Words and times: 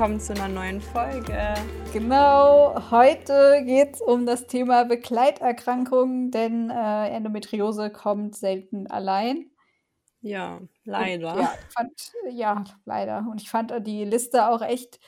willkommen 0.00 0.18
zu 0.18 0.32
einer 0.32 0.48
neuen 0.48 0.80
Folge. 0.80 1.52
Genau, 1.92 2.90
heute 2.90 3.62
geht 3.66 3.96
es 3.96 4.00
um 4.00 4.24
das 4.24 4.46
Thema 4.46 4.84
Begleiterkrankungen, 4.84 6.30
denn 6.30 6.70
äh, 6.70 7.08
Endometriose 7.08 7.90
kommt 7.90 8.34
selten 8.34 8.86
allein. 8.86 9.50
Ja, 10.22 10.58
leider. 10.84 11.34
Und, 11.34 11.40
ja, 11.42 11.52
fand, 11.68 12.12
ja, 12.30 12.64
leider. 12.86 13.26
Und 13.30 13.42
ich 13.42 13.50
fand 13.50 13.74
die 13.86 14.06
Liste 14.06 14.48
auch 14.48 14.62
echt, 14.62 15.00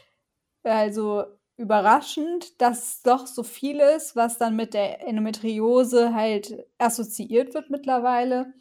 also 0.62 1.24
überraschend, 1.56 2.60
dass 2.60 3.00
doch 3.00 3.26
so 3.26 3.44
viel 3.44 3.80
ist, 3.80 4.14
was 4.14 4.36
dann 4.36 4.56
mit 4.56 4.74
der 4.74 5.08
Endometriose 5.08 6.14
halt 6.14 6.66
assoziiert 6.76 7.54
wird 7.54 7.70
mittlerweile. 7.70 8.52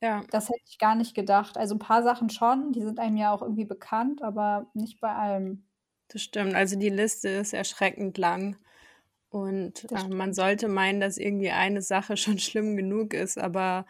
Ja. 0.00 0.22
Das 0.30 0.48
hätte 0.48 0.64
ich 0.66 0.78
gar 0.78 0.94
nicht 0.94 1.14
gedacht. 1.14 1.58
Also 1.58 1.74
ein 1.74 1.78
paar 1.78 2.02
Sachen 2.02 2.30
schon, 2.30 2.72
die 2.72 2.80
sind 2.80 2.98
einem 2.98 3.18
ja 3.18 3.34
auch 3.34 3.42
irgendwie 3.42 3.66
bekannt, 3.66 4.22
aber 4.22 4.70
nicht 4.72 4.98
bei 4.98 5.14
allem. 5.14 5.66
Das 6.08 6.22
stimmt. 6.22 6.54
Also 6.54 6.78
die 6.78 6.90
Liste 6.90 7.28
ist 7.28 7.52
erschreckend 7.52 8.18
lang. 8.18 8.56
Und 9.30 9.90
äh, 9.90 10.08
man 10.08 10.32
sollte 10.32 10.68
meinen, 10.68 11.00
dass 11.00 11.18
irgendwie 11.18 11.50
eine 11.50 11.82
Sache 11.82 12.16
schon 12.16 12.38
schlimm 12.38 12.76
genug 12.76 13.14
ist, 13.14 13.38
aber 13.38 13.84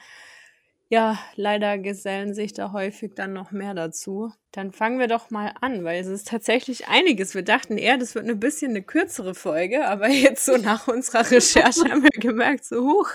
ja, 0.88 1.18
leider 1.34 1.78
gesellen 1.78 2.34
sich 2.34 2.52
da 2.52 2.72
häufig 2.72 3.14
dann 3.14 3.32
noch 3.32 3.50
mehr 3.50 3.74
dazu. 3.74 4.32
Dann 4.52 4.72
fangen 4.72 4.98
wir 4.98 5.08
doch 5.08 5.30
mal 5.30 5.52
an, 5.60 5.82
weil 5.82 6.00
es 6.00 6.06
ist 6.06 6.28
tatsächlich 6.28 6.88
einiges. 6.88 7.34
Wir 7.34 7.42
dachten 7.42 7.78
eher, 7.78 7.98
das 7.98 8.14
wird 8.14 8.28
ein 8.28 8.38
bisschen 8.38 8.70
eine 8.70 8.82
kürzere 8.82 9.34
Folge, 9.34 9.88
aber 9.88 10.08
jetzt 10.08 10.44
so 10.44 10.56
nach 10.56 10.88
unserer 10.88 11.28
Recherche 11.30 11.90
haben 11.90 12.02
wir 12.02 12.10
gemerkt, 12.10 12.64
so 12.64 12.84
hoch, 12.84 13.10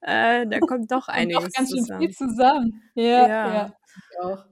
äh, 0.00 0.46
da 0.46 0.58
kommt 0.60 0.90
doch 0.90 1.08
einiges 1.08 1.44
doch 1.44 1.50
ganz 1.52 1.68
zusammen. 1.70 2.02
Schön 2.02 2.12
viel 2.12 2.16
zusammen. 2.16 2.82
Ja, 2.94 3.04
ja. 3.04 3.54
ja. 3.54 3.76
Ich 3.94 4.20
auch. 4.20 4.51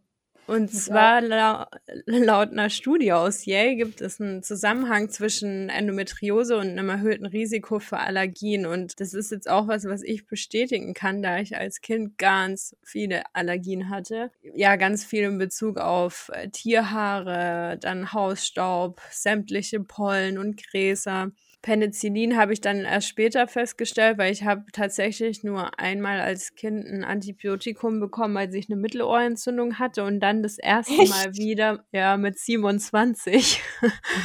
Und 0.51 0.73
zwar 0.73 1.21
lau 1.21 1.65
laut 2.07 2.51
einer 2.51 2.71
Studie 2.71 3.13
aus 3.13 3.45
Yale 3.45 3.77
gibt 3.77 4.01
es 4.01 4.21
einen 4.21 4.43
Zusammenhang 4.43 5.09
zwischen 5.09 5.69
Endometriose 5.69 6.57
und 6.57 6.71
einem 6.71 6.89
erhöhten 6.89 7.25
Risiko 7.25 7.79
für 7.79 7.99
Allergien. 7.99 8.67
Und 8.67 8.99
das 8.99 9.15
ist 9.15 9.31
jetzt 9.31 9.49
auch 9.49 9.69
was, 9.69 9.85
was 9.85 10.03
ich 10.03 10.27
bestätigen 10.27 10.93
kann, 10.93 11.23
da 11.23 11.39
ich 11.39 11.57
als 11.57 11.83
Kind 11.83 12.19
ganz 12.19 12.75
viele 12.83 13.23
Allergien 13.33 13.91
hatte. 13.91 14.33
Ja, 14.57 14.75
ganz 14.75 15.05
viel 15.05 15.23
in 15.23 15.39
Bezug 15.39 15.79
auf 15.79 16.33
äh, 16.35 16.49
Tierhaare, 16.49 17.79
dann 17.81 18.13
Hausstaub, 18.13 19.01
sämtliche 19.09 19.79
Pollen 19.79 20.37
und 20.37 20.61
Gräser. 20.61 21.31
Penicillin 21.63 22.37
habe 22.37 22.53
ich 22.53 22.61
dann 22.61 22.85
erst 22.85 23.09
später 23.09 23.47
festgestellt, 23.47 24.19
weil 24.19 24.33
ich 24.33 24.45
habe 24.45 24.65
tatsächlich 24.73 25.45
nur 25.45 25.79
einmal 25.79 26.21
als 26.21 26.55
Kind 26.55 26.87
ein 26.87 27.05
Antibiotikum 27.05 28.01
bekommen, 28.01 28.37
als 28.37 28.55
ich 28.55 28.71
eine 28.71 28.81
Mittelohrentzündung 28.81 29.79
hatte 29.79 30.05
und 30.05 30.21
dann 30.21 30.43
das 30.43 30.59
erste 30.59 30.95
Echt? 30.95 31.11
Mal 31.11 31.35
wieder, 31.35 31.85
ja, 31.93 32.17
mit 32.17 32.39
27. 32.39 33.63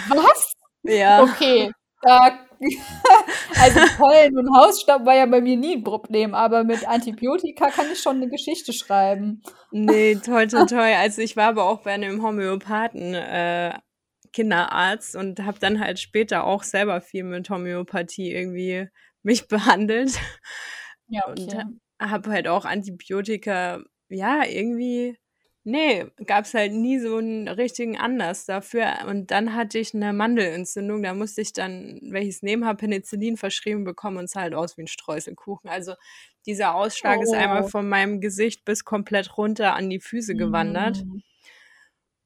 Was? 0.09 0.53
ja. 0.83 1.23
Okay. 1.23 1.71
Da, 2.01 2.39
also 3.59 3.79
Pollen 3.97 4.37
und 4.37 4.55
Hausstaub 4.55 5.05
war 5.05 5.15
ja 5.15 5.25
bei 5.25 5.41
mir 5.41 5.57
nie 5.57 5.77
ein 5.77 5.83
Problem, 5.83 6.33
aber 6.33 6.63
mit 6.63 6.87
Antibiotika 6.87 7.69
kann 7.69 7.87
ich 7.91 7.99
schon 7.99 8.17
eine 8.17 8.29
Geschichte 8.29 8.73
schreiben. 8.73 9.41
Nee, 9.71 10.15
toll, 10.15 10.47
toll, 10.47 10.67
toll. 10.67 10.93
Also 10.97 11.21
ich 11.21 11.35
war 11.35 11.49
aber 11.49 11.65
auch 11.65 11.81
bei 11.81 11.91
einem 11.91 12.21
Homöopathen 12.23 13.13
äh, 13.13 13.73
Kinderarzt 14.35 15.15
und 15.15 15.39
habe 15.39 15.59
dann 15.59 15.79
halt 15.79 15.97
später 15.97 16.43
auch 16.43 16.63
selber 16.63 16.99
viel 16.99 17.23
mit 17.23 17.49
Homöopathie 17.49 18.33
irgendwie 18.33 18.89
mich 19.23 19.47
behandelt. 19.47 20.19
Ja, 21.07 21.21
okay. 21.27 21.41
Und 21.41 21.81
habe 22.01 22.29
halt 22.29 22.47
auch 22.49 22.65
Antibiotika, 22.65 23.81
ja, 24.09 24.43
irgendwie, 24.45 25.17
nee, 25.63 26.05
gab 26.25 26.43
es 26.43 26.53
halt 26.53 26.73
nie 26.73 26.99
so 26.99 27.15
einen 27.17 27.47
richtigen 27.47 27.97
Anlass 27.97 28.45
dafür. 28.45 29.05
Und 29.07 29.31
dann 29.31 29.55
hatte 29.55 29.79
ich 29.79 29.93
eine 29.95 30.11
Mandelentzündung, 30.11 31.01
da 31.01 31.13
musste 31.13 31.39
ich 31.41 31.53
dann, 31.53 32.01
wenn 32.03 32.23
ich 32.23 32.35
es 32.35 32.43
nehmen 32.43 32.65
habe, 32.65 32.77
Penicillin 32.77 33.37
verschrieben 33.37 33.85
bekommen 33.85 34.17
und 34.17 34.25
es 34.25 34.31
sah 34.31 34.41
halt 34.41 34.53
aus 34.53 34.77
wie 34.77 34.81
ein 34.83 34.87
Streuselkuchen. 34.87 35.69
Also 35.69 35.93
dieser 36.45 36.75
Ausschlag 36.75 37.19
Oh. 37.19 37.23
ist 37.23 37.33
einmal 37.33 37.63
von 37.63 37.87
meinem 37.87 38.19
Gesicht 38.19 38.65
bis 38.65 38.83
komplett 38.83 39.37
runter 39.37 39.75
an 39.75 39.89
die 39.89 40.01
Füße 40.01 40.35
gewandert. 40.35 41.05
Mm. 41.05 41.19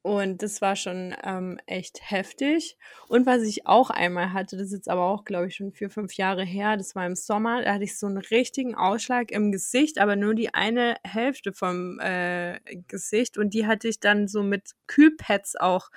Und 0.01 0.41
das 0.41 0.61
war 0.61 0.77
schon 0.77 1.13
ähm, 1.23 1.59
echt 1.65 1.99
heftig. 2.09 2.77
Und 3.09 3.25
was 3.25 3.41
ich 3.43 3.67
auch 3.67 3.89
einmal 3.89 4.31
hatte, 4.31 4.55
das 4.55 4.67
ist 4.67 4.73
jetzt 4.73 4.89
aber 4.89 5.03
auch, 5.03 5.25
glaube 5.25 5.47
ich, 5.47 5.55
schon 5.55 5.73
vier, 5.73 5.89
fünf 5.89 6.13
Jahre 6.13 6.43
her, 6.43 6.77
das 6.77 6.95
war 6.95 7.05
im 7.05 7.15
Sommer, 7.15 7.63
da 7.63 7.73
hatte 7.73 7.83
ich 7.83 7.97
so 7.99 8.07
einen 8.07 8.17
richtigen 8.17 8.75
Ausschlag 8.75 9.29
im 9.31 9.51
Gesicht, 9.51 9.99
aber 9.99 10.15
nur 10.15 10.35
die 10.35 10.53
eine 10.53 10.95
Hälfte 11.03 11.51
vom 11.51 11.99
äh, 11.99 12.59
Gesicht. 12.87 13.37
Und 13.37 13.53
die 13.53 13.67
hatte 13.67 13.89
ich 13.89 13.99
dann 13.99 14.29
so 14.29 14.41
mit 14.41 14.71
Kühlpads 14.87 15.57
auch 15.57 15.89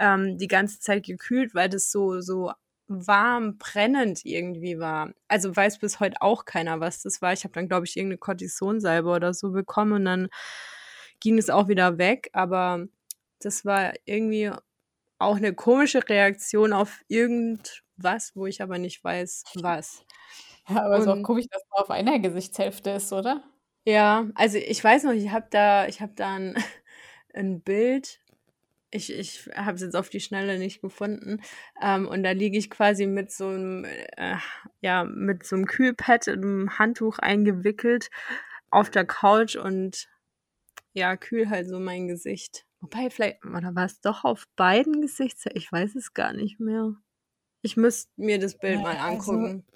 ähm, 0.00 0.38
die 0.38 0.48
ganze 0.48 0.80
Zeit 0.80 1.06
gekühlt, 1.06 1.54
weil 1.54 1.68
das 1.68 1.92
so, 1.92 2.20
so 2.20 2.52
warm, 2.88 3.58
brennend 3.58 4.24
irgendwie 4.24 4.78
war. 4.78 5.12
Also 5.28 5.54
weiß 5.54 5.78
bis 5.78 6.00
heute 6.00 6.20
auch 6.20 6.44
keiner, 6.46 6.80
was 6.80 7.02
das 7.02 7.22
war. 7.22 7.32
Ich 7.32 7.44
habe 7.44 7.54
dann, 7.54 7.68
glaube 7.68 7.86
ich, 7.86 7.96
irgendeine 7.96 8.18
Cortisonsalbe 8.18 9.08
oder 9.08 9.34
so 9.34 9.52
bekommen 9.52 9.92
und 9.92 10.04
dann 10.04 10.28
ging 11.20 11.38
es 11.38 11.50
auch 11.50 11.68
wieder 11.68 11.98
weg, 11.98 12.28
aber 12.32 12.86
das 13.40 13.64
war 13.64 13.92
irgendwie 14.04 14.50
auch 15.18 15.36
eine 15.36 15.54
komische 15.54 16.06
Reaktion 16.08 16.72
auf 16.72 17.00
irgendwas, 17.08 18.32
wo 18.34 18.46
ich 18.46 18.62
aber 18.62 18.78
nicht 18.78 19.02
weiß, 19.02 19.44
was. 19.54 20.04
Ja, 20.68 20.84
aber 20.84 20.98
ist 20.98 21.08
auch 21.08 21.22
komisch, 21.22 21.46
dass 21.50 21.62
man 21.70 21.82
auf 21.82 21.90
einer 21.90 22.18
Gesichtshälfte 22.18 22.90
ist, 22.90 23.12
oder? 23.12 23.42
Ja, 23.84 24.26
also 24.34 24.58
ich 24.58 24.82
weiß 24.82 25.04
noch, 25.04 25.12
ich 25.12 25.30
habe 25.30 25.46
da, 25.50 25.86
ich 25.86 26.00
habe 26.00 26.12
da 26.16 26.34
ein, 26.34 26.56
ein 27.34 27.60
Bild. 27.60 28.20
Ich, 28.90 29.12
ich 29.12 29.48
habe 29.54 29.76
es 29.76 29.82
jetzt 29.82 29.96
auf 29.96 30.08
die 30.08 30.20
Schnelle 30.20 30.58
nicht 30.58 30.80
gefunden. 30.80 31.40
Ähm, 31.80 32.08
und 32.08 32.22
da 32.22 32.32
liege 32.32 32.58
ich 32.58 32.70
quasi 32.70 33.06
mit 33.06 33.30
so 33.30 33.48
einem, 33.48 33.84
äh, 33.84 34.36
ja, 34.80 35.04
mit 35.04 35.46
so 35.46 35.56
einem 35.56 35.66
Kühlpad, 35.66 36.28
einem 36.28 36.78
Handtuch 36.78 37.18
eingewickelt 37.18 38.10
auf 38.70 38.90
der 38.90 39.04
Couch 39.04 39.56
und 39.56 40.08
ja, 40.92 41.16
kühl 41.16 41.48
halt 41.50 41.68
so 41.68 41.78
mein 41.78 42.08
Gesicht. 42.08 42.66
Wobei, 42.92 43.10
vielleicht, 43.10 43.44
oder 43.44 43.74
war 43.74 43.86
es 43.86 44.00
doch 44.00 44.24
auf 44.24 44.46
beiden 44.54 45.00
Gesichtshälften? 45.00 45.60
Ich 45.60 45.72
weiß 45.72 45.96
es 45.96 46.14
gar 46.14 46.32
nicht 46.32 46.60
mehr. 46.60 46.94
Ich 47.62 47.76
müsste 47.76 48.10
mir 48.16 48.38
das 48.38 48.56
Bild 48.56 48.76
Ja, 48.76 48.82
mal 48.82 48.96
also- 48.96 49.32
angucken. 49.32 49.66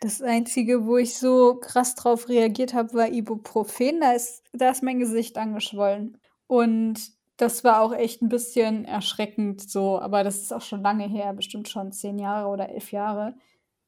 Das 0.00 0.20
Einzige, 0.20 0.84
wo 0.86 0.96
ich 0.98 1.16
so 1.16 1.56
krass 1.60 1.94
drauf 1.94 2.28
reagiert 2.28 2.74
habe, 2.74 2.92
war 2.94 3.08
Ibuprofen. 3.08 4.00
Da 4.00 4.12
ist, 4.12 4.42
da 4.52 4.70
ist 4.70 4.82
mein 4.82 4.98
Gesicht 4.98 5.38
angeschwollen. 5.38 6.18
Und 6.48 7.00
das 7.36 7.62
war 7.62 7.80
auch 7.80 7.92
echt 7.94 8.20
ein 8.20 8.28
bisschen 8.28 8.84
erschreckend 8.84 9.68
so. 9.68 10.00
Aber 10.00 10.24
das 10.24 10.38
ist 10.42 10.52
auch 10.52 10.60
schon 10.62 10.82
lange 10.82 11.08
her, 11.08 11.32
bestimmt 11.34 11.68
schon 11.68 11.92
zehn 11.92 12.18
Jahre 12.18 12.48
oder 12.48 12.68
elf 12.70 12.90
Jahre. 12.90 13.36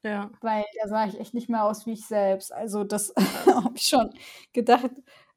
Ja. 0.05 0.31
Weil 0.41 0.65
da 0.81 0.89
sah 0.89 1.07
ich 1.07 1.19
echt 1.19 1.35
nicht 1.35 1.49
mehr 1.49 1.65
aus 1.65 1.85
wie 1.87 1.93
ich 1.95 2.07
selbst. 2.07 2.53
Also 2.53 2.85
das 2.85 3.13
habe 3.47 3.75
ich 3.77 3.83
schon 3.87 4.11
gedacht, 4.53 4.91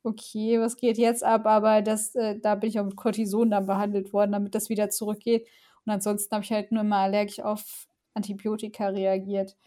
okay, 0.07 0.59
was 0.59 0.77
geht 0.77 0.97
jetzt 0.97 1.23
ab? 1.23 1.45
Aber 1.45 1.81
das, 1.81 2.15
äh, 2.15 2.39
da 2.39 2.55
bin 2.55 2.69
ich 2.69 2.79
auch 2.79 2.85
mit 2.85 2.95
Cortison 2.95 3.51
dann 3.51 3.67
behandelt 3.67 4.13
worden, 4.13 4.31
damit 4.31 4.55
das 4.55 4.69
wieder 4.69 4.89
zurückgeht. 4.89 5.47
Und 5.85 5.91
ansonsten 5.93 6.33
habe 6.33 6.43
ich 6.43 6.51
halt 6.51 6.71
nur 6.71 6.83
mal 6.83 7.03
allergisch 7.03 7.39
auf 7.39 7.87
Antibiotika 8.13 8.87
reagiert. 8.87 9.57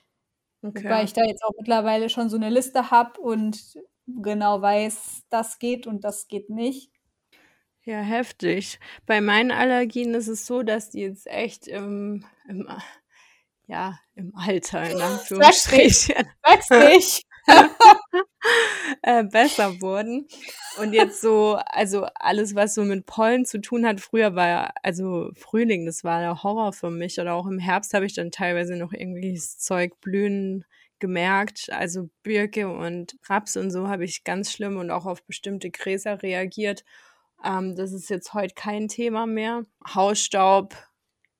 Okay. 0.62 0.84
Wobei 0.84 1.04
ich 1.04 1.12
da 1.12 1.24
jetzt 1.24 1.42
auch 1.44 1.52
mittlerweile 1.58 2.08
schon 2.08 2.28
so 2.28 2.36
eine 2.36 2.50
Liste 2.50 2.90
habe 2.90 3.20
und 3.20 3.78
genau 4.06 4.60
weiß, 4.60 5.22
das 5.30 5.58
geht 5.58 5.86
und 5.86 6.04
das 6.04 6.28
geht 6.28 6.50
nicht. 6.50 6.90
Ja, 7.84 8.00
heftig. 8.00 8.78
Bei 9.06 9.20
meinen 9.20 9.50
Allergien 9.50 10.14
ist 10.14 10.28
es 10.28 10.46
so, 10.46 10.62
dass 10.62 10.90
die 10.90 11.00
jetzt 11.00 11.26
echt 11.26 11.66
im, 11.66 12.26
im, 12.46 12.68
ja, 13.66 13.98
im 14.14 14.34
Alter, 14.34 14.88
in 14.90 15.00
Anführungsstrichen, 15.00 16.14
Sag's 16.42 16.70
nicht. 16.70 17.29
äh, 19.02 19.24
besser 19.24 19.80
wurden. 19.80 20.26
Und 20.78 20.92
jetzt 20.92 21.20
so, 21.20 21.58
also 21.66 22.06
alles, 22.14 22.54
was 22.54 22.74
so 22.74 22.84
mit 22.84 23.06
Pollen 23.06 23.44
zu 23.44 23.60
tun 23.60 23.86
hat, 23.86 24.00
früher 24.00 24.34
war 24.34 24.48
ja, 24.48 24.70
also 24.82 25.30
Frühling, 25.34 25.86
das 25.86 26.04
war 26.04 26.20
der 26.20 26.42
Horror 26.42 26.72
für 26.72 26.90
mich. 26.90 27.20
Oder 27.20 27.34
auch 27.34 27.46
im 27.46 27.58
Herbst 27.58 27.94
habe 27.94 28.06
ich 28.06 28.14
dann 28.14 28.30
teilweise 28.30 28.76
noch 28.76 28.92
irgendwelches 28.92 29.58
Zeug 29.58 30.00
blühen 30.00 30.64
gemerkt. 31.00 31.70
Also 31.72 32.10
Birke 32.22 32.68
und 32.68 33.16
Raps 33.28 33.56
und 33.56 33.70
so 33.70 33.88
habe 33.88 34.04
ich 34.04 34.24
ganz 34.24 34.52
schlimm 34.52 34.76
und 34.76 34.90
auch 34.90 35.06
auf 35.06 35.24
bestimmte 35.24 35.70
Gräser 35.70 36.22
reagiert. 36.22 36.84
Ähm, 37.44 37.74
das 37.74 37.92
ist 37.92 38.10
jetzt 38.10 38.34
heute 38.34 38.54
kein 38.54 38.88
Thema 38.88 39.26
mehr. 39.26 39.64
Hausstaub, 39.94 40.76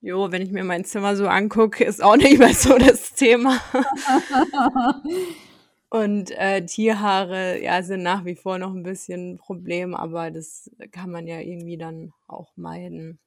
jo, 0.00 0.32
wenn 0.32 0.42
ich 0.42 0.50
mir 0.50 0.64
mein 0.64 0.84
Zimmer 0.84 1.14
so 1.14 1.28
angucke, 1.28 1.84
ist 1.84 2.02
auch 2.02 2.16
nicht 2.16 2.38
mehr 2.38 2.54
so 2.54 2.76
das 2.78 3.12
Thema. 3.14 3.60
Und 5.90 6.30
äh, 6.30 6.64
Tierhaare, 6.64 7.60
ja, 7.62 7.82
sind 7.82 8.02
nach 8.02 8.24
wie 8.24 8.36
vor 8.36 8.58
noch 8.58 8.72
ein 8.72 8.84
bisschen 8.84 9.32
ein 9.32 9.38
Problem, 9.38 9.94
aber 9.94 10.30
das 10.30 10.70
kann 10.92 11.10
man 11.10 11.26
ja 11.26 11.40
irgendwie 11.40 11.76
dann 11.76 12.12
auch 12.28 12.56
meiden. 12.56 13.18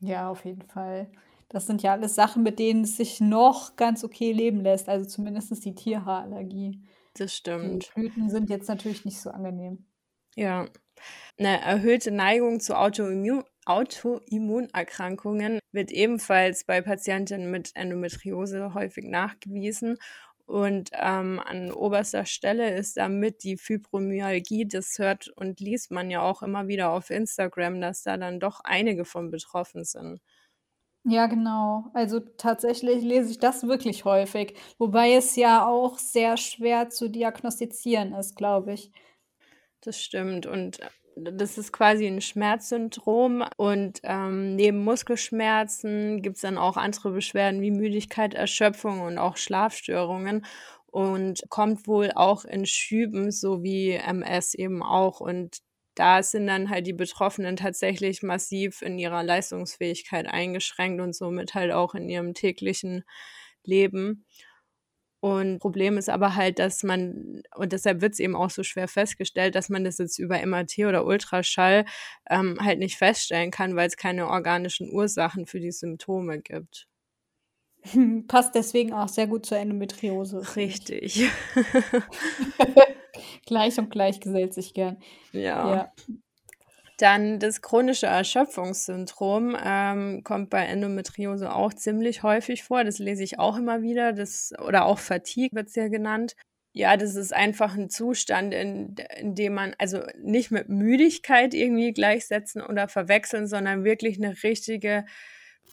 Ja, 0.00 0.30
auf 0.30 0.44
jeden 0.44 0.62
Fall. 0.62 1.10
Das 1.48 1.66
sind 1.66 1.82
ja 1.82 1.92
alles 1.92 2.14
Sachen, 2.14 2.42
mit 2.42 2.58
denen 2.58 2.84
es 2.84 2.96
sich 2.96 3.20
noch 3.20 3.76
ganz 3.76 4.02
okay 4.04 4.32
leben 4.32 4.60
lässt. 4.60 4.88
Also 4.88 5.06
zumindest 5.08 5.64
die 5.64 5.74
Tierhaarallergie. 5.74 6.82
Das 7.14 7.34
Die 7.62 7.68
stimmt. 7.68 7.92
Blüten 7.94 8.30
sind 8.30 8.50
jetzt 8.50 8.68
natürlich 8.68 9.04
nicht 9.04 9.20
so 9.20 9.30
angenehm. 9.30 9.86
Ja. 10.36 10.68
Eine 11.38 11.60
erhöhte 11.62 12.10
Neigung 12.10 12.60
zu 12.60 12.76
Autoimmun 12.78 13.44
Autoimmunerkrankungen 13.66 15.60
wird 15.72 15.92
ebenfalls 15.92 16.64
bei 16.64 16.80
Patientinnen 16.82 17.50
mit 17.50 17.72
Endometriose 17.76 18.74
häufig 18.74 19.04
nachgewiesen. 19.04 19.98
Und 20.50 20.90
ähm, 20.94 21.40
an 21.44 21.70
oberster 21.70 22.24
Stelle 22.26 22.74
ist 22.74 22.96
damit 22.96 23.44
die 23.44 23.56
Fibromyalgie. 23.56 24.66
Das 24.66 24.98
hört 24.98 25.28
und 25.28 25.60
liest 25.60 25.92
man 25.92 26.10
ja 26.10 26.22
auch 26.22 26.42
immer 26.42 26.66
wieder 26.66 26.90
auf 26.90 27.10
Instagram, 27.10 27.80
dass 27.80 28.02
da 28.02 28.16
dann 28.16 28.40
doch 28.40 28.60
einige 28.64 29.04
von 29.04 29.30
betroffen 29.30 29.84
sind. 29.84 30.20
Ja, 31.04 31.28
genau. 31.28 31.84
Also 31.94 32.18
tatsächlich 32.18 33.02
lese 33.02 33.30
ich 33.30 33.38
das 33.38 33.62
wirklich 33.68 34.04
häufig, 34.04 34.54
wobei 34.78 35.12
es 35.14 35.36
ja 35.36 35.64
auch 35.66 35.98
sehr 35.98 36.36
schwer 36.36 36.90
zu 36.90 37.08
diagnostizieren 37.08 38.12
ist, 38.12 38.34
glaube 38.34 38.72
ich. 38.72 38.90
Das 39.82 40.02
stimmt. 40.02 40.46
Und 40.46 40.80
das 41.16 41.58
ist 41.58 41.72
quasi 41.72 42.06
ein 42.06 42.20
Schmerzsyndrom. 42.20 43.44
Und 43.56 44.00
ähm, 44.04 44.56
neben 44.56 44.78
Muskelschmerzen 44.84 46.22
gibt 46.22 46.36
es 46.36 46.42
dann 46.42 46.58
auch 46.58 46.76
andere 46.76 47.10
Beschwerden 47.12 47.60
wie 47.60 47.70
Müdigkeit, 47.70 48.34
Erschöpfung 48.34 49.00
und 49.00 49.18
auch 49.18 49.36
Schlafstörungen. 49.36 50.44
Und 50.86 51.42
kommt 51.50 51.86
wohl 51.86 52.10
auch 52.14 52.44
in 52.44 52.66
Schüben, 52.66 53.30
so 53.30 53.62
wie 53.62 53.92
MS 53.92 54.54
eben 54.54 54.82
auch. 54.82 55.20
Und 55.20 55.58
da 55.94 56.22
sind 56.22 56.46
dann 56.46 56.70
halt 56.70 56.86
die 56.86 56.92
Betroffenen 56.92 57.56
tatsächlich 57.56 58.22
massiv 58.22 58.82
in 58.82 58.98
ihrer 58.98 59.22
Leistungsfähigkeit 59.22 60.26
eingeschränkt 60.26 61.00
und 61.00 61.14
somit 61.14 61.54
halt 61.54 61.72
auch 61.72 61.94
in 61.94 62.08
ihrem 62.08 62.34
täglichen 62.34 63.04
Leben. 63.64 64.24
Und 65.20 65.58
Problem 65.58 65.98
ist 65.98 66.08
aber 66.08 66.34
halt, 66.34 66.58
dass 66.58 66.82
man, 66.82 67.42
und 67.54 67.72
deshalb 67.72 68.00
wird 68.00 68.14
es 68.14 68.20
eben 68.20 68.34
auch 68.34 68.48
so 68.48 68.62
schwer 68.62 68.88
festgestellt, 68.88 69.54
dass 69.54 69.68
man 69.68 69.84
das 69.84 69.98
jetzt 69.98 70.18
über 70.18 70.44
MRT 70.44 70.78
oder 70.80 71.04
Ultraschall 71.04 71.84
ähm, 72.30 72.58
halt 72.60 72.78
nicht 72.78 72.96
feststellen 72.96 73.50
kann, 73.50 73.76
weil 73.76 73.86
es 73.86 73.98
keine 73.98 74.28
organischen 74.28 74.90
Ursachen 74.90 75.46
für 75.46 75.60
die 75.60 75.72
Symptome 75.72 76.40
gibt. 76.40 76.88
Passt 78.28 78.54
deswegen 78.54 78.94
auch 78.94 79.08
sehr 79.08 79.26
gut 79.26 79.44
zur 79.44 79.58
Endometriose. 79.58 80.56
Richtig. 80.56 81.30
gleich 83.46 83.78
und 83.78 83.90
gleich 83.90 84.20
gesellt 84.20 84.54
sich 84.54 84.72
gern. 84.72 84.98
Ja. 85.32 85.74
ja. 85.74 85.92
Dann 87.00 87.38
das 87.38 87.62
chronische 87.62 88.06
Erschöpfungssyndrom 88.06 89.56
ähm, 89.64 90.22
kommt 90.22 90.50
bei 90.50 90.64
Endometriose 90.66 91.50
auch 91.50 91.72
ziemlich 91.72 92.22
häufig 92.22 92.62
vor. 92.62 92.84
Das 92.84 92.98
lese 92.98 93.22
ich 93.22 93.38
auch 93.38 93.56
immer 93.56 93.80
wieder. 93.80 94.12
Das, 94.12 94.52
oder 94.62 94.84
auch 94.84 94.98
Fatigue 94.98 95.56
wird 95.56 95.68
es 95.68 95.76
ja 95.76 95.88
genannt. 95.88 96.36
Ja, 96.72 96.98
das 96.98 97.16
ist 97.16 97.32
einfach 97.32 97.74
ein 97.74 97.88
Zustand, 97.88 98.52
in, 98.52 98.96
in 99.16 99.34
dem 99.34 99.54
man 99.54 99.74
also 99.78 100.02
nicht 100.22 100.50
mit 100.50 100.68
Müdigkeit 100.68 101.54
irgendwie 101.54 101.92
gleichsetzen 101.92 102.60
oder 102.60 102.86
verwechseln, 102.86 103.46
sondern 103.46 103.82
wirklich 103.82 104.18
eine 104.18 104.34
richtige 104.42 105.06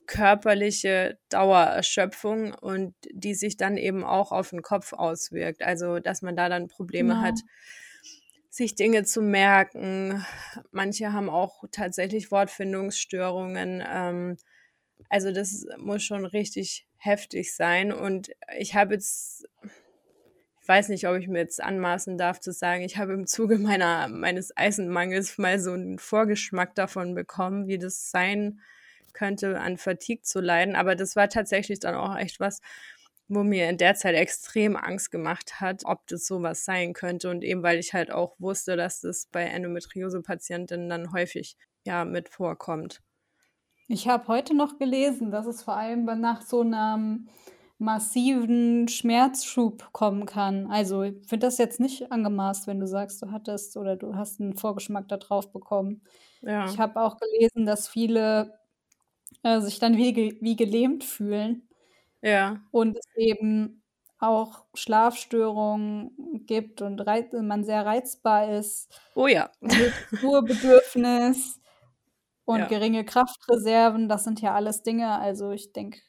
körperliche 0.05 1.19
Dauererschöpfung 1.27 2.53
und 2.53 2.95
die 3.11 3.35
sich 3.35 3.57
dann 3.57 3.75
eben 3.75 4.05
auch 4.05 4.31
auf 4.31 4.51
den 4.51 4.61
Kopf 4.61 4.93
auswirkt. 4.93 5.61
Also, 5.61 5.99
dass 5.99 6.21
man 6.21 6.37
da 6.37 6.47
dann 6.47 6.69
Probleme 6.69 7.15
genau. 7.15 7.21
hat, 7.21 7.39
sich 8.57 8.75
Dinge 8.75 9.03
zu 9.03 9.21
merken. 9.21 10.25
Manche 10.71 11.13
haben 11.13 11.29
auch 11.29 11.63
tatsächlich 11.71 12.31
Wortfindungsstörungen. 12.31 13.83
Ähm, 13.87 14.37
also, 15.09 15.31
das 15.31 15.65
muss 15.77 16.03
schon 16.03 16.25
richtig 16.25 16.87
heftig 16.97 17.55
sein. 17.55 17.93
Und 17.93 18.31
ich 18.57 18.75
habe 18.75 18.95
jetzt, 18.95 19.47
ich 20.61 20.67
weiß 20.67 20.89
nicht, 20.89 21.07
ob 21.07 21.15
ich 21.15 21.27
mir 21.27 21.39
jetzt 21.39 21.61
anmaßen 21.61 22.17
darf 22.17 22.39
zu 22.39 22.51
sagen, 22.51 22.83
ich 22.83 22.97
habe 22.97 23.13
im 23.13 23.27
Zuge 23.27 23.57
meiner, 23.59 24.07
meines 24.07 24.55
Eisenmangels 24.57 25.37
mal 25.37 25.59
so 25.59 25.71
einen 25.71 25.99
Vorgeschmack 25.99 26.75
davon 26.75 27.13
bekommen, 27.15 27.67
wie 27.67 27.77
das 27.77 28.11
sein 28.11 28.59
könnte, 29.13 29.59
an 29.59 29.77
Fatigue 29.77 30.23
zu 30.23 30.41
leiden. 30.41 30.75
Aber 30.75 30.95
das 30.95 31.15
war 31.15 31.29
tatsächlich 31.29 31.79
dann 31.79 31.95
auch 31.95 32.17
echt 32.17 32.39
was, 32.39 32.61
wo 33.27 33.43
mir 33.43 33.69
in 33.69 33.77
der 33.77 33.95
Zeit 33.95 34.15
extrem 34.15 34.75
Angst 34.75 35.11
gemacht 35.11 35.59
hat, 35.59 35.83
ob 35.85 36.07
das 36.07 36.25
sowas 36.25 36.65
sein 36.65 36.93
könnte. 36.93 37.29
Und 37.29 37.43
eben 37.43 37.63
weil 37.63 37.79
ich 37.79 37.93
halt 37.93 38.11
auch 38.11 38.35
wusste, 38.39 38.77
dass 38.77 39.01
das 39.01 39.27
bei 39.31 39.43
Endometriose-Patientinnen 39.43 40.89
dann 40.89 41.11
häufig 41.11 41.57
ja 41.85 42.05
mit 42.05 42.29
vorkommt. 42.29 43.01
Ich 43.87 44.07
habe 44.07 44.27
heute 44.27 44.55
noch 44.55 44.77
gelesen, 44.77 45.31
dass 45.31 45.45
es 45.45 45.63
vor 45.63 45.77
allem 45.77 46.05
nach 46.19 46.41
so 46.41 46.61
einem 46.61 47.29
massiven 47.79 48.87
Schmerzschub 48.87 49.91
kommen 49.91 50.25
kann. 50.25 50.67
Also 50.67 51.03
ich 51.03 51.27
finde 51.27 51.47
das 51.47 51.57
jetzt 51.57 51.79
nicht 51.79 52.11
angemaßt, 52.11 52.67
wenn 52.67 52.79
du 52.79 52.87
sagst, 52.87 53.21
du 53.21 53.31
hattest 53.31 53.77
oder 53.77 53.95
du 53.95 54.15
hast 54.15 54.41
einen 54.41 54.55
Vorgeschmack 54.55 55.07
darauf 55.07 55.51
bekommen. 55.51 56.01
Ja. 56.41 56.65
Ich 56.65 56.79
habe 56.79 56.99
auch 56.99 57.17
gelesen, 57.17 57.65
dass 57.65 57.87
viele 57.87 58.57
äh, 59.43 59.61
sich 59.61 59.79
dann 59.79 59.95
wie, 59.95 60.37
wie 60.41 60.55
gelähmt 60.55 61.03
fühlen. 61.03 61.66
Ja. 62.21 62.61
Und 62.71 62.97
es 62.97 63.05
eben 63.15 63.83
auch 64.19 64.65
Schlafstörungen 64.73 66.43
gibt 66.45 66.81
und 66.81 67.05
man 67.47 67.63
sehr 67.63 67.85
reizbar 67.85 68.51
ist. 68.51 68.99
Oh 69.15 69.27
ja. 69.27 69.51
Ruhebedürfnis 70.23 71.59
und 72.45 72.59
ja. 72.59 72.67
geringe 72.67 73.05
Kraftreserven, 73.05 74.09
das 74.09 74.23
sind 74.23 74.41
ja 74.41 74.55
alles 74.55 74.81
Dinge. 74.81 75.19
Also 75.19 75.51
ich 75.51 75.73
denke, 75.73 75.99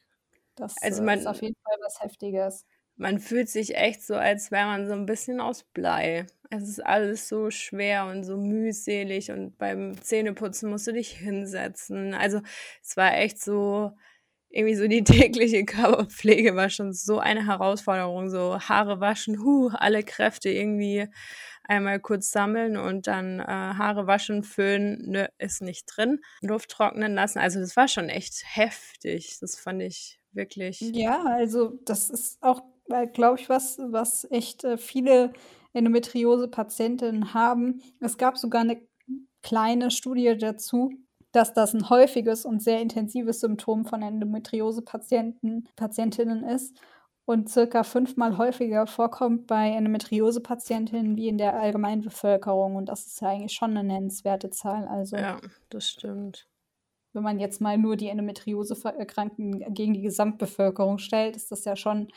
das 0.55 0.75
also 0.81 1.03
man, 1.03 1.19
ist 1.19 1.27
auf 1.27 1.41
jeden 1.41 1.55
Fall 1.63 1.77
was 1.83 2.01
Heftiges. 2.01 2.65
Man 2.95 3.19
fühlt 3.19 3.49
sich 3.49 3.75
echt 3.75 4.01
so, 4.03 4.15
als 4.15 4.51
wäre 4.51 4.65
man 4.65 4.87
so 4.87 4.93
ein 4.93 5.05
bisschen 5.05 5.39
aus 5.39 5.63
Blei. 5.63 6.25
Es 6.49 6.63
ist 6.63 6.85
alles 6.85 7.29
so 7.29 7.49
schwer 7.51 8.07
und 8.07 8.23
so 8.23 8.37
mühselig 8.37 9.31
und 9.31 9.57
beim 9.57 10.01
Zähneputzen 10.01 10.69
musst 10.69 10.87
du 10.87 10.93
dich 10.93 11.11
hinsetzen. 11.11 12.13
Also 12.13 12.41
es 12.81 12.97
war 12.97 13.15
echt 13.15 13.39
so, 13.39 13.91
irgendwie 14.49 14.75
so 14.75 14.87
die 14.87 15.03
tägliche 15.03 15.65
Körperpflege 15.65 16.55
war 16.55 16.69
schon 16.69 16.93
so 16.93 17.19
eine 17.19 17.45
Herausforderung. 17.45 18.29
So 18.29 18.59
Haare 18.59 18.99
waschen, 18.99 19.39
huh, 19.39 19.69
alle 19.73 20.03
Kräfte 20.03 20.49
irgendwie 20.49 21.07
einmal 21.63 21.99
kurz 21.99 22.31
sammeln 22.31 22.77
und 22.77 23.07
dann 23.07 23.39
äh, 23.39 23.43
Haare 23.45 24.07
waschen, 24.07 24.43
föhnen, 24.43 25.03
nö, 25.05 25.25
ist 25.37 25.61
nicht 25.61 25.85
drin. 25.85 26.19
Luft 26.41 26.71
trocknen 26.71 27.13
lassen. 27.13 27.39
Also 27.39 27.59
das 27.59 27.75
war 27.75 27.87
schon 27.87 28.09
echt 28.09 28.43
heftig. 28.45 29.37
Das 29.39 29.55
fand 29.55 29.83
ich 29.83 30.19
wirklich. 30.31 30.79
Ja, 30.81 31.23
also 31.25 31.79
das 31.85 32.09
ist 32.09 32.41
auch, 32.41 32.63
äh, 32.89 33.07
glaube 33.07 33.39
ich, 33.39 33.49
was, 33.49 33.77
was 33.77 34.27
echt 34.31 34.63
äh, 34.63 34.77
viele 34.77 35.33
Endometriose-Patientinnen 35.73 37.35
haben. 37.35 37.81
Es 37.99 38.17
gab 38.17 38.37
sogar 38.37 38.61
eine 38.61 38.81
kleine 39.43 39.91
Studie 39.91 40.35
dazu, 40.37 40.91
dass 41.31 41.53
das 41.53 41.73
ein 41.73 41.89
häufiges 41.89 42.45
und 42.45 42.61
sehr 42.61 42.81
intensives 42.81 43.39
Symptom 43.41 43.85
von 43.85 44.01
Endometriose-Patienten, 44.01 45.67
Patientinnen 45.75 46.43
ist 46.43 46.79
und 47.25 47.49
circa 47.49 47.83
fünfmal 47.83 48.37
häufiger 48.37 48.87
vorkommt 48.87 49.45
bei 49.45 49.69
Endometriose-Patientinnen 49.69 51.15
wie 51.15 51.27
in 51.27 51.37
der 51.37 51.59
Allgemeinbevölkerung. 51.59 52.75
Und 52.75 52.87
das 52.87 53.05
ist 53.05 53.21
ja 53.21 53.29
eigentlich 53.29 53.53
schon 53.53 53.77
eine 53.77 53.83
nennenswerte 53.83 54.49
Zahl. 54.49 54.87
Also, 54.87 55.15
ja, 55.15 55.39
das 55.69 55.89
stimmt. 55.89 56.47
Wenn 57.13 57.23
man 57.23 57.39
jetzt 57.39 57.61
mal 57.61 57.77
nur 57.77 57.97
die 57.97 58.07
Endometriose-Erkrankten 58.07 59.73
gegen 59.73 59.93
die 59.93 60.01
Gesamtbevölkerung 60.01 60.97
stellt, 60.97 61.35
ist 61.35 61.51
das 61.51 61.65
ja 61.65 61.75
schon 61.75 62.07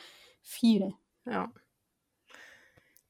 viel. 0.41 0.93
Ja. 1.25 1.51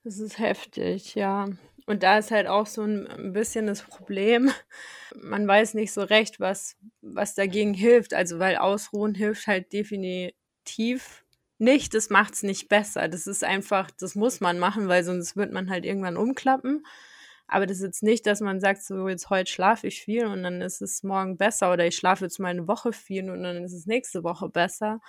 Das 0.03 0.19
ist 0.19 0.37
heftig, 0.39 1.15
ja. 1.15 1.47
Und 1.85 2.03
da 2.03 2.17
ist 2.17 2.31
halt 2.31 2.47
auch 2.47 2.65
so 2.65 2.83
ein 2.83 3.33
bisschen 3.33 3.67
das 3.67 3.81
Problem, 3.81 4.51
man 5.15 5.47
weiß 5.47 5.73
nicht 5.73 5.91
so 5.91 6.01
recht, 6.01 6.39
was, 6.39 6.77
was 7.01 7.35
dagegen 7.35 7.73
hilft. 7.73 8.13
Also, 8.13 8.39
weil 8.39 8.57
Ausruhen 8.57 9.15
hilft 9.15 9.47
halt 9.47 9.73
definitiv 9.73 11.25
nicht. 11.59 11.93
Das 11.93 12.09
macht 12.09 12.33
es 12.35 12.43
nicht 12.43 12.69
besser. 12.69 13.07
Das 13.07 13.27
ist 13.27 13.43
einfach, 13.43 13.91
das 13.91 14.15
muss 14.15 14.39
man 14.41 14.59
machen, 14.59 14.87
weil 14.87 15.03
sonst 15.03 15.35
wird 15.35 15.51
man 15.51 15.69
halt 15.69 15.85
irgendwann 15.85 16.17
umklappen. 16.17 16.85
Aber 17.47 17.65
das 17.67 17.77
ist 17.77 17.83
jetzt 17.83 18.03
nicht, 18.03 18.25
dass 18.25 18.41
man 18.41 18.59
sagt, 18.59 18.83
so 18.83 19.07
jetzt 19.07 19.29
heute 19.29 19.51
schlafe 19.51 19.87
ich 19.87 20.01
viel 20.01 20.25
und 20.25 20.43
dann 20.43 20.61
ist 20.61 20.81
es 20.81 21.03
morgen 21.03 21.37
besser 21.37 21.71
oder 21.73 21.85
ich 21.85 21.95
schlafe 21.95 22.25
jetzt 22.25 22.39
mal 22.39 22.49
eine 22.49 22.67
Woche 22.67 22.93
viel 22.93 23.29
und 23.29 23.43
dann 23.43 23.63
ist 23.63 23.73
es 23.73 23.85
nächste 23.85 24.23
Woche 24.23 24.49
besser. 24.49 25.01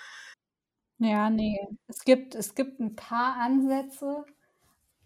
Ja, 0.98 1.30
nee. 1.30 1.58
Es 1.86 2.04
gibt, 2.04 2.34
es 2.34 2.54
gibt 2.54 2.80
ein 2.80 2.96
paar 2.96 3.36
Ansätze, 3.36 4.24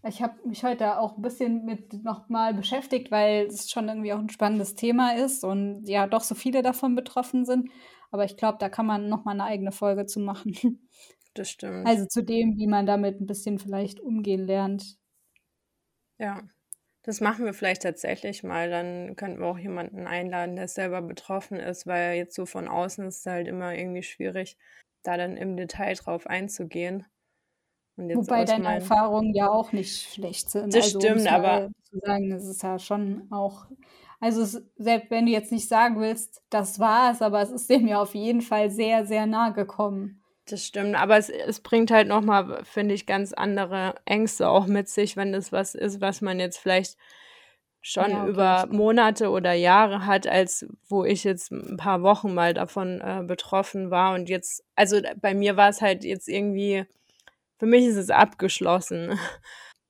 ich 0.07 0.21
habe 0.21 0.47
mich 0.47 0.63
heute 0.63 0.97
auch 0.97 1.17
ein 1.17 1.21
bisschen 1.21 1.65
mit 1.65 2.03
nochmal 2.03 2.53
beschäftigt, 2.53 3.11
weil 3.11 3.47
es 3.47 3.69
schon 3.69 3.87
irgendwie 3.89 4.13
auch 4.13 4.19
ein 4.19 4.29
spannendes 4.29 4.75
Thema 4.75 5.15
ist 5.15 5.43
und 5.43 5.87
ja, 5.87 6.07
doch 6.07 6.21
so 6.21 6.35
viele 6.35 6.61
davon 6.61 6.95
betroffen 6.95 7.45
sind. 7.45 7.69
Aber 8.11 8.25
ich 8.25 8.37
glaube, 8.37 8.57
da 8.59 8.69
kann 8.69 8.85
man 8.85 9.09
nochmal 9.09 9.35
eine 9.35 9.43
eigene 9.43 9.71
Folge 9.71 10.05
zu 10.05 10.19
machen. 10.19 10.55
Das 11.35 11.51
stimmt. 11.51 11.87
Also 11.87 12.07
zu 12.07 12.23
dem, 12.23 12.57
wie 12.57 12.65
man 12.65 12.87
damit 12.87 13.21
ein 13.21 13.27
bisschen 13.27 13.59
vielleicht 13.59 13.99
umgehen 13.99 14.47
lernt. 14.47 14.97
Ja, 16.17 16.41
das 17.03 17.21
machen 17.21 17.45
wir 17.45 17.53
vielleicht 17.53 17.83
tatsächlich 17.83 18.43
mal. 18.43 18.69
Dann 18.69 19.15
könnten 19.15 19.39
wir 19.39 19.45
auch 19.45 19.59
jemanden 19.59 20.07
einladen, 20.07 20.55
der 20.55 20.67
selber 20.67 21.03
betroffen 21.03 21.57
ist, 21.57 21.85
weil 21.85 22.17
jetzt 22.17 22.35
so 22.35 22.47
von 22.47 22.67
außen 22.67 23.07
ist 23.07 23.19
es 23.19 23.25
halt 23.27 23.47
immer 23.47 23.75
irgendwie 23.75 24.03
schwierig, 24.03 24.57
da 25.03 25.17
dann 25.17 25.37
im 25.37 25.55
Detail 25.55 25.93
drauf 25.93 26.25
einzugehen. 26.27 27.05
Wobei 27.99 28.45
deine 28.45 28.63
meinen... 28.63 28.81
Erfahrungen 28.81 29.33
ja 29.33 29.49
auch 29.49 29.71
nicht 29.71 30.13
schlecht 30.13 30.49
sind. 30.49 30.73
Das 30.73 30.85
also, 30.85 30.99
stimmt, 30.99 31.31
aber 31.31 31.69
zu 31.83 31.99
sagen, 31.99 32.31
es 32.31 32.45
ist 32.45 32.63
ja 32.63 32.79
schon 32.79 33.27
auch 33.31 33.65
Also 34.19 34.61
selbst 34.75 35.11
wenn 35.11 35.25
du 35.25 35.31
jetzt 35.31 35.51
nicht 35.51 35.67
sagen 35.67 35.99
willst, 35.99 36.41
das 36.49 36.79
war 36.79 37.11
es, 37.11 37.21
aber 37.21 37.41
es 37.41 37.51
ist 37.51 37.69
dem 37.69 37.87
ja 37.87 38.01
auf 38.01 38.15
jeden 38.15 38.41
Fall 38.41 38.69
sehr, 38.69 39.05
sehr 39.05 39.25
nah 39.25 39.49
gekommen. 39.49 40.21
Das 40.45 40.65
stimmt, 40.65 40.95
aber 40.95 41.17
es, 41.17 41.29
es 41.29 41.59
bringt 41.61 41.91
halt 41.91 42.07
nochmal, 42.07 42.63
finde 42.63 42.95
ich, 42.95 43.05
ganz 43.05 43.33
andere 43.33 43.95
Ängste 44.05 44.49
auch 44.49 44.65
mit 44.65 44.89
sich, 44.89 45.15
wenn 45.15 45.31
das 45.31 45.51
was 45.51 45.75
ist, 45.75 46.01
was 46.01 46.21
man 46.21 46.39
jetzt 46.39 46.57
vielleicht 46.57 46.97
schon 47.81 48.09
Ja, 48.09 48.23
okay, 48.23 48.29
über. 48.31 48.67
Monate 48.71 49.29
oder 49.29 49.53
Jahre 49.53 50.05
hat, 50.05 50.27
als 50.27 50.65
wo 50.87 51.05
ich 51.05 51.23
jetzt 51.23 51.51
ein 51.51 51.77
paar 51.77 52.01
Wochen 52.01 52.33
mal 52.33 52.53
davon 52.53 52.99
äh, 52.99 53.23
betroffen 53.25 53.91
war. 53.91 54.15
Und 54.15 54.27
jetzt, 54.27 54.65
also 54.75 54.99
bei 55.21 55.33
mir 55.33 55.55
war 55.55 55.69
es 55.69 55.81
halt 55.81 56.03
jetzt 56.03 56.27
irgendwie, 56.27 56.85
für 57.59 57.65
mich 57.65 57.85
ist 57.85 57.97
es 57.97 58.09
abgeschlossen. 58.09 59.19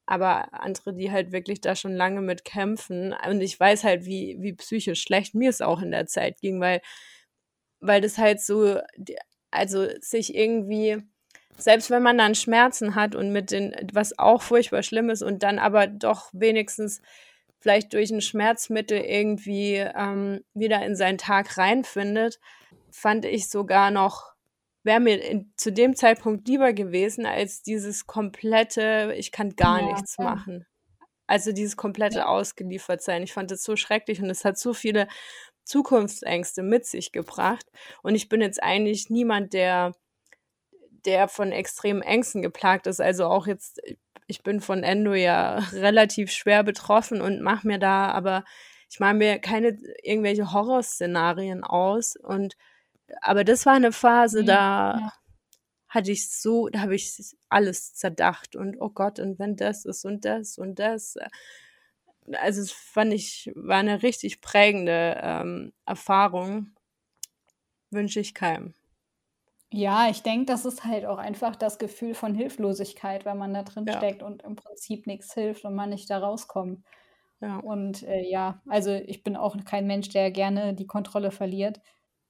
Aber 0.05 0.51
andere, 0.53 0.95
die 0.95 1.11
halt 1.11 1.31
wirklich 1.31 1.61
da 1.61 1.75
schon 1.75 1.93
lange 1.93 2.21
mit 2.21 2.43
kämpfen. 2.43 3.15
Und 3.27 3.41
ich 3.41 3.59
weiß 3.59 3.83
halt, 3.83 4.05
wie, 4.05 4.37
wie 4.39 4.53
psychisch 4.53 5.03
schlecht 5.03 5.35
mir 5.35 5.51
es 5.51 5.61
auch 5.61 5.81
in 5.81 5.91
der 5.91 6.07
Zeit 6.07 6.41
ging, 6.41 6.59
weil, 6.59 6.81
weil 7.79 8.01
das 8.01 8.17
halt 8.17 8.41
so, 8.41 8.79
also 9.51 9.87
sich 10.01 10.33
irgendwie, 10.33 10.97
selbst 11.57 11.91
wenn 11.91 12.01
man 12.01 12.17
dann 12.17 12.33
Schmerzen 12.33 12.95
hat 12.95 13.13
und 13.13 13.31
mit 13.31 13.51
den, 13.51 13.75
was 13.93 14.17
auch 14.17 14.41
furchtbar 14.41 14.81
schlimm 14.81 15.11
ist 15.11 15.21
und 15.21 15.43
dann 15.43 15.59
aber 15.59 15.85
doch 15.85 16.29
wenigstens 16.33 17.01
vielleicht 17.59 17.93
durch 17.93 18.09
ein 18.09 18.21
Schmerzmittel 18.21 18.99
irgendwie 18.99 19.75
ähm, 19.75 20.43
wieder 20.53 20.83
in 20.85 20.95
seinen 20.95 21.17
Tag 21.19 21.57
reinfindet, 21.57 22.39
fand 22.89 23.25
ich 23.25 23.49
sogar 23.49 23.91
noch, 23.91 24.33
wäre 24.83 24.99
mir 24.99 25.21
in, 25.23 25.53
zu 25.57 25.71
dem 25.71 25.95
Zeitpunkt 25.95 26.47
lieber 26.47 26.73
gewesen, 26.73 27.25
als 27.25 27.61
dieses 27.61 28.07
komplette, 28.07 29.13
ich 29.17 29.31
kann 29.31 29.55
gar 29.55 29.81
Ja, 29.81 29.83
nichts 29.83 30.17
klar. 30.17 30.19
machen. 30.19 30.65
Also 31.27 31.51
dieses 31.53 31.77
komplette 31.77 32.19
Ja. 32.19 32.27
ausgeliefert 32.27 33.01
sein. 33.01 33.23
Ich 33.23 33.33
fand 33.33 33.51
das 33.51 33.63
so 33.63 33.75
schrecklich 33.75 34.21
und 34.21 34.29
es 34.29 34.45
hat 34.45 34.57
so 34.59 34.73
viele 34.73 35.07
Zukunftsängste 35.65 36.63
mit 36.63 36.85
sich 36.85 37.11
gebracht. 37.11 37.65
Und 38.03 38.15
ich 38.15 38.29
bin 38.29 38.41
jetzt 38.41 38.61
eigentlich 38.63 39.09
niemand, 39.09 39.53
der, 39.53 39.93
der 41.05 41.27
von 41.27 41.51
extremen 41.51 42.01
Ängsten 42.01 42.41
geplagt 42.41 42.87
ist. 42.87 43.01
Also 43.01 43.25
auch 43.25 43.47
jetzt, 43.47 43.81
ich 44.27 44.43
bin 44.43 44.61
von 44.61 44.83
Endo 44.83 45.13
ja 45.13 45.59
relativ 45.73 46.31
schwer 46.31 46.63
betroffen 46.63 47.21
und 47.21 47.41
mache 47.41 47.67
mir 47.67 47.79
da, 47.79 48.11
aber 48.11 48.43
ich 48.89 48.99
mache 48.99 49.13
mir 49.13 49.39
keine 49.39 49.77
irgendwelche 50.03 50.51
Horrorszenarien 50.51 51.63
aus. 51.63 52.15
Und 52.15 52.55
aber 53.21 53.43
das 53.43 53.65
war 53.65 53.73
eine 53.73 53.91
Phase, 53.91 54.43
Mhm, 54.43 54.45
da 54.45 55.01
ja. 55.01 55.09
hatte 55.89 56.11
ich 56.11 56.31
so, 56.31 56.69
da 56.69 56.81
habe 56.81 56.95
ich 56.95 57.35
alles 57.49 57.93
zerdacht 57.95 58.55
und 58.55 58.77
oh 58.81 58.89
Gott, 58.91 59.19
und 59.19 59.39
wenn 59.39 59.55
das 59.57 59.85
ist 59.85 60.05
und 60.05 60.25
das 60.25 60.57
und 60.57 60.79
das. 60.79 61.17
Also 62.33 62.61
es 62.61 62.71
fand 62.71 63.13
ich, 63.13 63.51
war 63.55 63.77
eine 63.79 64.03
richtig 64.03 64.39
prägende 64.41 65.19
ähm, 65.21 65.73
Erfahrung. 65.85 66.71
Wünsche 67.91 68.19
ich 68.19 68.33
keinem. 68.33 68.73
Ja, 69.71 70.09
ich 70.09 70.23
denke, 70.23 70.45
das 70.45 70.65
ist 70.65 70.83
halt 70.83 71.05
auch 71.05 71.19
einfach 71.19 71.55
das 71.55 71.77
Gefühl 71.77 72.15
von 72.15 72.33
Hilflosigkeit, 72.33 73.25
wenn 73.25 73.37
man 73.37 73.53
da 73.53 73.61
drin 73.63 73.87
Ja. 73.87 73.91
steckt 73.91 74.23
und 74.23 74.41
im 74.41 74.55
Prinzip 74.55 75.05
nichts 75.05 75.33
hilft 75.33 75.63
und 75.63 75.75
man 75.75 75.89
nicht 75.91 76.09
da 76.09 76.17
rauskommt. 76.17 76.83
Ja. 77.41 77.63
Und 77.63 78.03
äh, 78.03 78.21
ja, 78.29 78.61
also 78.67 78.91
ich 78.93 79.23
bin 79.23 79.35
auch 79.37 79.55
kein 79.65 79.87
Mensch, 79.87 80.09
der 80.09 80.31
gerne 80.31 80.73
die 80.73 80.87
Kontrolle 80.87 81.31
verliert 81.31 81.81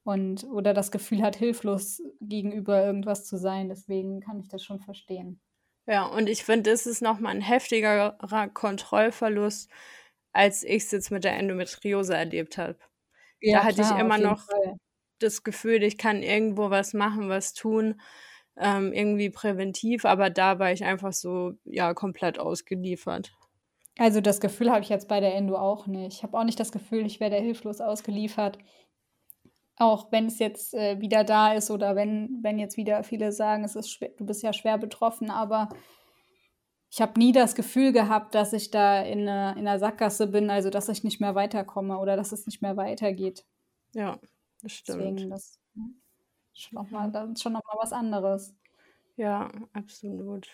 und 0.03 0.43
oder 0.45 0.73
das 0.73 0.91
Gefühl 0.91 1.21
hat, 1.21 1.35
hilflos 1.35 2.01
gegenüber 2.21 2.83
irgendwas 2.83 3.25
zu 3.25 3.37
sein. 3.37 3.69
Deswegen 3.69 4.21
kann 4.21 4.39
ich 4.39 4.47
das 4.49 4.63
schon 4.63 4.79
verstehen. 4.79 5.39
Ja, 5.87 6.05
und 6.05 6.29
ich 6.29 6.43
finde, 6.43 6.69
das 6.71 6.85
ist 6.85 7.01
nochmal 7.01 7.35
ein 7.35 7.41
heftigerer 7.41 8.15
Kontrollverlust, 8.53 9.69
als 10.33 10.63
ich 10.63 10.83
es 10.83 10.91
jetzt 10.91 11.11
mit 11.11 11.23
der 11.23 11.35
Endometriose 11.37 12.15
erlebt 12.15 12.57
habe. 12.57 12.77
Ja, 13.41 13.59
da 13.59 13.65
hatte 13.65 13.75
klar, 13.75 13.95
ich 13.95 13.99
immer 13.99 14.17
noch 14.17 14.45
Fall. 14.45 14.77
das 15.19 15.43
Gefühl, 15.43 15.83
ich 15.83 15.97
kann 15.97 16.21
irgendwo 16.23 16.69
was 16.69 16.93
machen, 16.93 17.29
was 17.29 17.53
tun, 17.53 17.99
ähm, 18.57 18.93
irgendwie 18.93 19.29
präventiv, 19.29 20.05
aber 20.05 20.29
da 20.29 20.59
war 20.59 20.71
ich 20.71 20.83
einfach 20.85 21.13
so, 21.13 21.53
ja, 21.65 21.93
komplett 21.93 22.39
ausgeliefert. 22.39 23.33
Also 23.97 24.21
das 24.21 24.39
Gefühl 24.39 24.71
habe 24.71 24.81
ich 24.81 24.89
jetzt 24.89 25.07
bei 25.09 25.19
der 25.19 25.35
Endo 25.35 25.55
auch 25.57 25.85
nicht. 25.87 26.13
Ich 26.17 26.23
habe 26.23 26.37
auch 26.37 26.43
nicht 26.43 26.59
das 26.59 26.71
Gefühl, 26.71 27.05
ich 27.05 27.19
werde 27.19 27.35
hilflos 27.35 27.81
ausgeliefert. 27.81 28.57
Auch 29.79 30.11
wenn 30.11 30.27
es 30.27 30.39
jetzt 30.39 30.73
äh, 30.73 30.99
wieder 31.01 31.23
da 31.23 31.53
ist 31.53 31.71
oder 31.71 31.95
wenn, 31.95 32.39
wenn 32.43 32.59
jetzt 32.59 32.75
wieder 32.77 33.03
viele 33.03 33.31
sagen, 33.31 33.63
es 33.63 33.75
ist 33.77 33.89
schwer, 33.89 34.09
du 34.17 34.25
bist 34.25 34.43
ja 34.43 34.51
schwer 34.53 34.77
betroffen, 34.77 35.31
aber 35.31 35.69
ich 36.91 37.01
habe 37.01 37.19
nie 37.19 37.31
das 37.31 37.55
Gefühl 37.55 37.91
gehabt, 37.91 38.33
dass 38.35 38.53
ich 38.53 38.69
da 38.71 39.01
in 39.01 39.27
einer 39.27 39.55
in 39.57 39.63
'ner 39.63 39.79
Sackgasse 39.79 40.27
bin, 40.27 40.49
also 40.49 40.69
dass 40.69 40.89
ich 40.89 41.03
nicht 41.03 41.19
mehr 41.21 41.35
weiterkomme 41.35 41.97
oder 41.99 42.15
dass 42.15 42.31
es 42.31 42.45
nicht 42.47 42.61
mehr 42.61 42.77
weitergeht. 42.77 43.45
Ja, 43.93 44.19
das 44.61 44.71
stimmt. 44.73 45.25
Deswegen, 45.25 45.29
das 45.29 45.59
ne, 45.75 45.93
schon 46.53 46.75
noch 46.75 46.89
mal 46.91 47.11
das 47.11 47.29
ist 47.31 47.43
schon 47.43 47.53
noch 47.53 47.63
mal 47.65 47.77
was 47.81 47.93
anderes. 47.93 48.55
Ja, 49.17 49.51
absolut. 49.73 50.47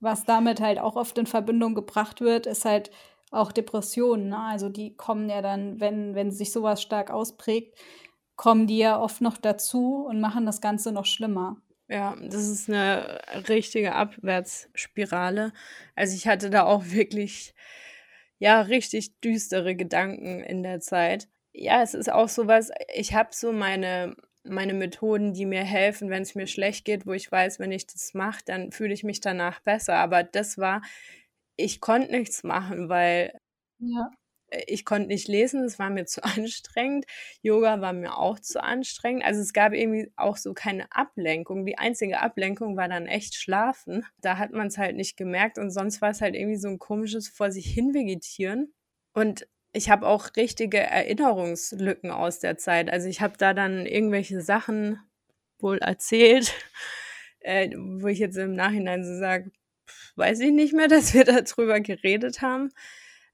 Was 0.00 0.24
damit 0.24 0.60
halt 0.60 0.78
auch 0.78 0.96
oft 0.96 1.18
in 1.18 1.26
Verbindung 1.26 1.74
gebracht 1.74 2.20
wird, 2.20 2.46
ist 2.46 2.64
halt 2.64 2.90
auch 3.30 3.52
Depressionen, 3.52 4.28
ne? 4.28 4.38
Also, 4.38 4.68
die 4.68 4.96
kommen 4.96 5.28
ja 5.28 5.42
dann, 5.42 5.80
wenn 5.80 6.14
wenn 6.14 6.30
sich 6.30 6.52
so 6.52 6.62
was 6.62 6.80
stark 6.82 7.10
ausprägt, 7.10 7.76
kommen 8.38 8.66
die 8.68 8.78
ja 8.78 8.98
oft 9.00 9.20
noch 9.22 9.38
dazu 9.38 10.06
und 10.08 10.20
machen 10.22 10.46
das 10.46 10.62
Ganze 10.62 10.92
noch 10.92 11.06
schlimmer. 11.06 11.58
Ja, 11.90 12.14
das 12.20 12.46
ist 12.48 12.68
'ne 12.68 13.18
richtige 13.48 13.94
Abwärtsspirale. 13.94 15.52
Also, 15.96 16.14
ich 16.14 16.26
hatte 16.28 16.50
da 16.50 16.64
auch 16.64 16.84
wirklich, 16.86 17.54
ja, 18.38 18.60
richtig 18.60 19.18
düstere 19.20 19.74
Gedanken 19.74 20.42
in 20.44 20.62
der 20.62 20.80
Zeit. 20.80 21.28
Ja, 21.54 21.82
es 21.82 21.94
ist 21.94 22.12
auch 22.12 22.28
so 22.28 22.46
was 22.46 22.70
ich 22.94 23.14
habe 23.14 23.30
so 23.32 23.52
meine 23.52 24.16
meine 24.44 24.74
Methoden, 24.74 25.32
die 25.34 25.46
mir 25.46 25.64
helfen, 25.64 26.10
wenn's 26.10 26.34
mir 26.34 26.46
schlecht 26.46 26.84
geht, 26.84 27.06
wo 27.06 27.12
ich 27.14 27.30
weiß, 27.32 27.58
wenn 27.58 27.72
ich 27.72 27.86
das 27.86 28.14
mache, 28.14 28.42
dann 28.46 28.70
fühle 28.72 28.94
ich 28.94 29.02
mich 29.04 29.20
danach 29.20 29.60
besser. 29.60 29.94
Aber 29.96 30.22
das 30.24 30.58
war 30.58 30.82
ich 31.56 31.80
konnte 31.80 32.10
nichts 32.12 32.44
machen, 32.44 32.88
weil 32.90 33.32
Ja. 33.80 34.10
Äh, 34.50 34.62
ich 34.66 34.84
konnte 34.84 35.08
nicht 35.08 35.28
lesen, 35.28 35.64
es 35.64 35.78
war 35.78 35.90
mir 35.90 36.06
zu 36.06 36.22
anstrengend. 36.24 37.06
Yoga 37.42 37.80
war 37.80 37.92
mir 37.92 38.16
auch 38.18 38.38
zu 38.40 38.62
anstrengend. 38.62 39.24
Also, 39.24 39.40
es 39.40 39.52
gab 39.52 39.72
irgendwie 39.74 40.12
auch 40.16 40.36
so 40.36 40.54
keine 40.54 40.90
Ablenkung. 40.92 41.66
Die 41.66 41.78
einzige 41.78 42.20
Ablenkung 42.20 42.76
war 42.76 42.88
dann 42.88 43.06
echt 43.06 43.34
Schlafen. 43.34 44.04
Da 44.20 44.38
hat 44.38 44.52
man's 44.52 44.78
halt 44.78 44.96
nicht 44.96 45.16
gemerkt 45.16 45.58
und 45.58 45.70
sonst 45.70 46.00
war's 46.02 46.20
halt 46.20 46.34
irgendwie 46.34 46.56
so 46.58 46.68
'n 46.68 46.78
komisches 46.78 47.28
vor 47.28 47.50
sich 47.52 47.66
hin 47.72 47.94
vegetieren. 47.94 48.72
Und 49.14 49.46
ich 49.72 49.90
habe 49.90 50.06
auch 50.06 50.30
richtige 50.36 50.78
Erinnerungslücken 50.78 52.10
aus 52.10 52.40
der 52.40 52.56
Zeit. 52.58 52.90
Also, 52.90 53.08
ich 53.08 53.20
habe 53.20 53.34
da 53.38 53.54
dann 53.54 53.86
irgendwelche 53.86 54.40
Sachen 54.42 54.98
wohl 55.60 55.78
erzählt, 55.78 56.52
äh, 57.40 57.70
wo 57.76 58.06
ich 58.08 58.18
jetzt 58.18 58.36
im 58.36 58.54
Nachhinein 58.54 59.04
so 59.04 59.18
sage: 59.18 59.50
„Weiß 60.16 60.40
ich 60.40 60.52
nicht 60.52 60.74
mehr, 60.74 60.88
dass 60.90 61.14
wir 61.14 61.24
da 61.24 61.42
drüber 61.42 61.80
geredet 61.80 62.42
haben.“ 62.42 62.70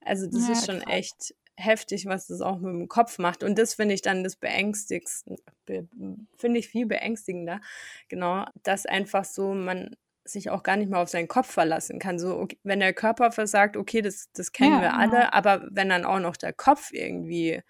Also, 0.04 0.26
das 0.26 0.48
Ja, 0.48 0.48
ist 0.48 0.64
schon 0.64 0.82
krass. 0.82 0.82
echt 0.82 1.34
heftig, 1.56 2.06
was 2.06 2.26
das 2.26 2.40
auch 2.40 2.58
mit'm 2.58 2.88
Kopf 2.88 3.18
macht. 3.18 3.42
Und 3.44 3.58
das 3.58 3.74
finde 3.74 3.94
ich 3.94 4.02
dann 4.02 4.24
das 4.24 4.36
beängstigsten 4.36 5.36
be 5.66 5.88
finde 6.36 6.58
ich 6.60 6.68
viel 6.68 6.86
beängstigender, 6.86 7.60
genau, 8.08 8.44
dass 8.64 8.86
einfach 8.86 9.24
so 9.24 9.54
man 9.54 9.96
sich 10.26 10.50
auch 10.50 10.62
gar 10.62 10.76
nicht 10.76 10.90
mehr 10.90 11.00
auf 11.00 11.08
seinen 11.10 11.28
Kopf 11.28 11.50
verlassen 11.50 11.98
kann. 11.98 12.18
So, 12.18 12.38
ok 12.40 12.56
wenn 12.64 12.80
der 12.80 12.92
Körper 12.94 13.32
versagt, 13.32 13.76
okay, 13.76 14.02
das 14.02 14.30
das 14.32 14.52
kennen 14.52 14.80
Ja, 14.80 14.82
wir 14.82 14.96
genau. 14.96 14.98
alle, 14.98 15.32
aber 15.32 15.68
wenn 15.70 15.88
dann 15.90 16.04
auch 16.04 16.20
noch 16.20 16.36
der 16.36 16.52
Kopf 16.52 16.90
irgendwie 16.92 17.62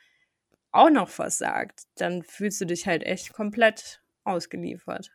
auch 0.72 0.90
noch 0.90 1.08
versagt, 1.10 1.82
dann 1.96 2.22
fühlst 2.24 2.60
du 2.60 2.66
dich 2.66 2.86
halt 2.86 3.04
echt 3.04 3.32
komplett 3.34 4.02
ausgeliefert. 4.24 5.12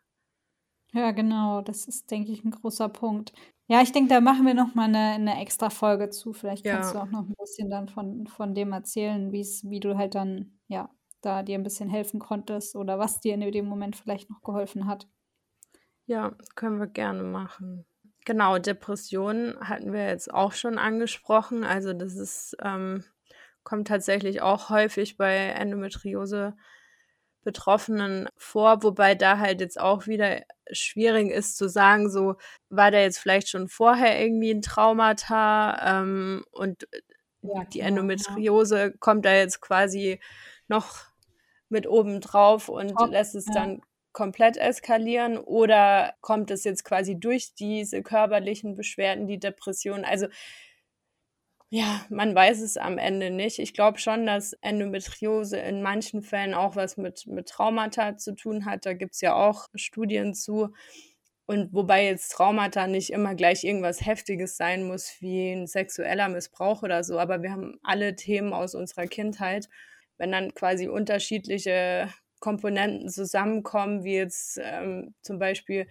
Ja, 0.93 1.12
genau, 1.12 1.62
das 1.62 1.86
ist, 1.88 2.10
denke 2.10 2.31
ich, 2.31 2.43
'n 2.43 2.50
großer 2.50 2.89
Punkt. 2.89 3.31
Ja, 3.67 3.81
ich 3.84 3.91
denke, 3.91 4.10
da 4.10 4.22
machen 4.22 4.48
wir 4.48 4.55
noch 4.55 4.74
mal 4.74 4.88
'ne 4.88 5.19
'ne 5.19 5.39
Extrafolge 5.39 6.10
zu. 6.10 6.34
Vielleicht 6.34 6.65
kannst 6.65 6.91
du 6.93 6.98
Ja. 6.98 7.00
auch 7.00 7.12
noch 7.12 7.27
'n 7.27 7.36
bisschen 7.38 7.69
dann 7.69 7.88
von 7.89 8.25
von 8.25 8.55
dem 8.55 8.72
erzählen, 8.72 9.31
wie's 9.31 9.63
wie 9.69 9.79
du 9.79 9.98
halt 9.98 10.15
dann, 10.15 10.60
ja, 10.67 10.89
da 11.22 11.43
dir 11.43 11.60
'n 11.60 11.63
bisschen 11.63 11.89
helfen 11.89 12.19
konntest 12.19 12.75
oder 12.75 12.98
was 12.98 13.19
dir 13.19 13.36
in 13.36 13.41
dem 13.51 13.67
Moment 13.67 13.96
vielleicht 13.98 14.31
noch 14.31 14.41
geholfen 14.41 14.88
hat. 14.88 15.10
Ja, 16.08 16.31
können 16.55 16.79
wir 16.79 16.88
gerne 16.88 17.24
machen. 17.24 17.86
Genau, 18.25 18.58
Depressionen 18.58 19.58
hatten 19.67 19.93
wir 19.93 20.08
jetzt 20.08 20.34
auch 20.34 20.53
schon 20.53 20.77
angesprochen. 20.77 21.63
Also, 21.63 21.93
das 21.93 22.15
ist 22.15 22.58
ähm, 22.63 23.03
kommt 23.63 23.88
tatsächlich 23.88 24.41
auch 24.41 24.69
häufig 24.69 25.17
bei 25.17 25.53
Endometriose-Betroffenen 27.46 28.27
vor, 28.38 28.84
wobei 28.84 29.15
da 29.15 29.39
halt 29.39 29.62
jetzt 29.62 29.79
auch 29.79 30.08
wieder 30.08 30.41
schwierig 30.72 31.31
ist 31.31 31.58
zu 31.58 31.69
sagen, 31.69 32.10
so, 32.10 32.36
war 32.69 32.91
da 32.91 33.00
jetzt 33.00 33.19
vielleicht 33.19 33.50
schon 33.50 33.67
vorher 33.69 34.22
irgendwie 34.22 34.51
'n 34.51 34.62
Traumata, 34.62 36.01
ähm, 36.01 36.43
und 36.51 36.88
Ja, 37.43 37.63
die 37.74 37.81
ja. 37.81 37.89
Endometriose 37.89 38.93
kommt 39.00 39.25
da 39.25 39.34
jetzt 39.36 39.62
quasi 39.62 40.19
noch 40.67 40.98
mit 41.69 41.88
obendrauf 41.88 42.69
und 42.69 42.98
Top, 42.98 43.12
lässt 43.12 43.36
es 43.36 43.50
ja. 43.50 43.51
dann 43.51 43.81
komplett 44.13 44.58
eskalieren 44.58 45.38
oder 45.38 46.15
kommt 46.22 46.51
es 46.51 46.63
jetzt 46.65 46.84
quasi 46.86 47.19
durch 47.19 47.53
diese 47.55 48.03
körperlichen 48.03 48.75
Beschwerden, 48.75 49.27
die 49.27 49.39
Depression? 49.39 50.05
Also 50.05 50.27
Ja, 51.71 52.03
man 52.09 52.33
weiß 52.33 52.61
es 52.61 52.77
am 52.77 52.97
Ende 52.97 53.29
nicht. 53.29 53.59
Ich 53.59 53.73
glaube 53.75 53.99
schon, 53.99 54.25
dass 54.25 54.53
Endometriose 54.53 55.57
in 55.59 55.83
manchen 55.83 56.23
Fällen 56.23 56.55
auch 56.55 56.75
was 56.75 56.97
mit, 56.97 57.27
mit 57.27 57.47
Traumata 57.47 58.17
zu 58.17 58.33
tun 58.33 58.65
hat. 58.65 58.85
Da 58.88 58.93
gibt 58.93 59.13
es 59.13 59.21
ja 59.21 59.35
auch 59.35 59.67
Studien 59.75 60.33
zu. 60.33 60.69
Und 61.45 61.73
wobei 61.73 62.05
jetzt 62.05 62.29
Traumata 62.29 62.88
nicht 62.88 63.11
immer 63.11 63.35
gleich 63.35 63.63
irgendwas 63.63 64.05
Heftiges 64.05 64.57
sein 64.57 64.83
muss, 64.83 65.15
wie 65.19 65.51
ein 65.51 65.67
sexueller 65.67 66.27
Missbrauch 66.29 66.81
oder 66.83 67.03
so. 67.03 67.19
Aber 67.19 67.43
wir 67.43 67.51
haben 67.51 67.79
alle 67.83 68.15
Themen 68.15 68.53
aus 68.53 68.73
unserer 68.75 69.05
Kindheit. 69.07 69.69
Wenn 70.17 70.31
dann 70.31 70.53
quasi 70.55 70.88
unterschiedliche 70.88 72.09
Komponenten 72.39 73.09
zusammenkommen, 73.09 74.03
wie 74.03 74.15
jetzt 74.15 74.59
ähm, 74.63 75.13
zum 75.21 75.38
Beispiel 75.39 75.88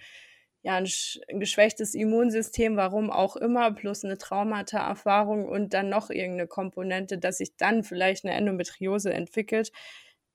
ja, 0.63 0.77
ein, 0.77 0.89
ein 1.29 1.41
geschwächtes 1.41 1.95
Immunsystem, 1.95 2.77
warum 2.77 3.11
auch 3.11 3.37
immer, 3.37 3.73
plus 3.73 4.05
eine 4.05 4.19
Traumata-Erfahrung 4.19 5.49
und 5.49 5.73
dann 5.73 5.89
noch 5.89 6.11
irgendeine 6.11 6.49
Komponente, 6.49 7.19
dass 7.19 7.39
sich 7.39 7.57
dann 7.57 7.85
vielleicht 7.85 8.25
eine 8.25 8.35
Endometriose 8.35 9.13
entwickelt. 9.13 9.71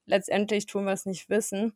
Letztendlich 0.05 0.65
tun 0.65 0.85
wir 0.85 0.93
es 0.93 1.05
nicht 1.05 1.29
wissen. 1.29 1.73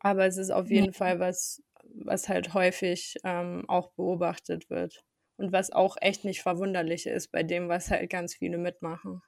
Aber 0.00 0.26
es 0.26 0.36
ist 0.36 0.50
auf 0.50 0.70
jeden 0.70 0.86
nee. 0.86 0.92
Fall 0.92 1.20
was, 1.20 1.62
was 1.84 2.28
halt 2.28 2.52
häufig 2.54 3.16
ähm, 3.24 3.64
auch 3.68 3.90
beobachtet 3.92 4.68
wird. 4.70 5.04
Und 5.36 5.52
was 5.52 5.70
auch 5.70 5.96
echt 6.00 6.24
nicht 6.24 6.42
verwunderlich 6.42 7.06
ist 7.06 7.30
bei 7.30 7.42
dem, 7.42 7.68
was 7.68 7.90
halt 7.90 8.10
ganz 8.10 8.34
viele 8.34 8.58
mitmachen. 8.58 9.22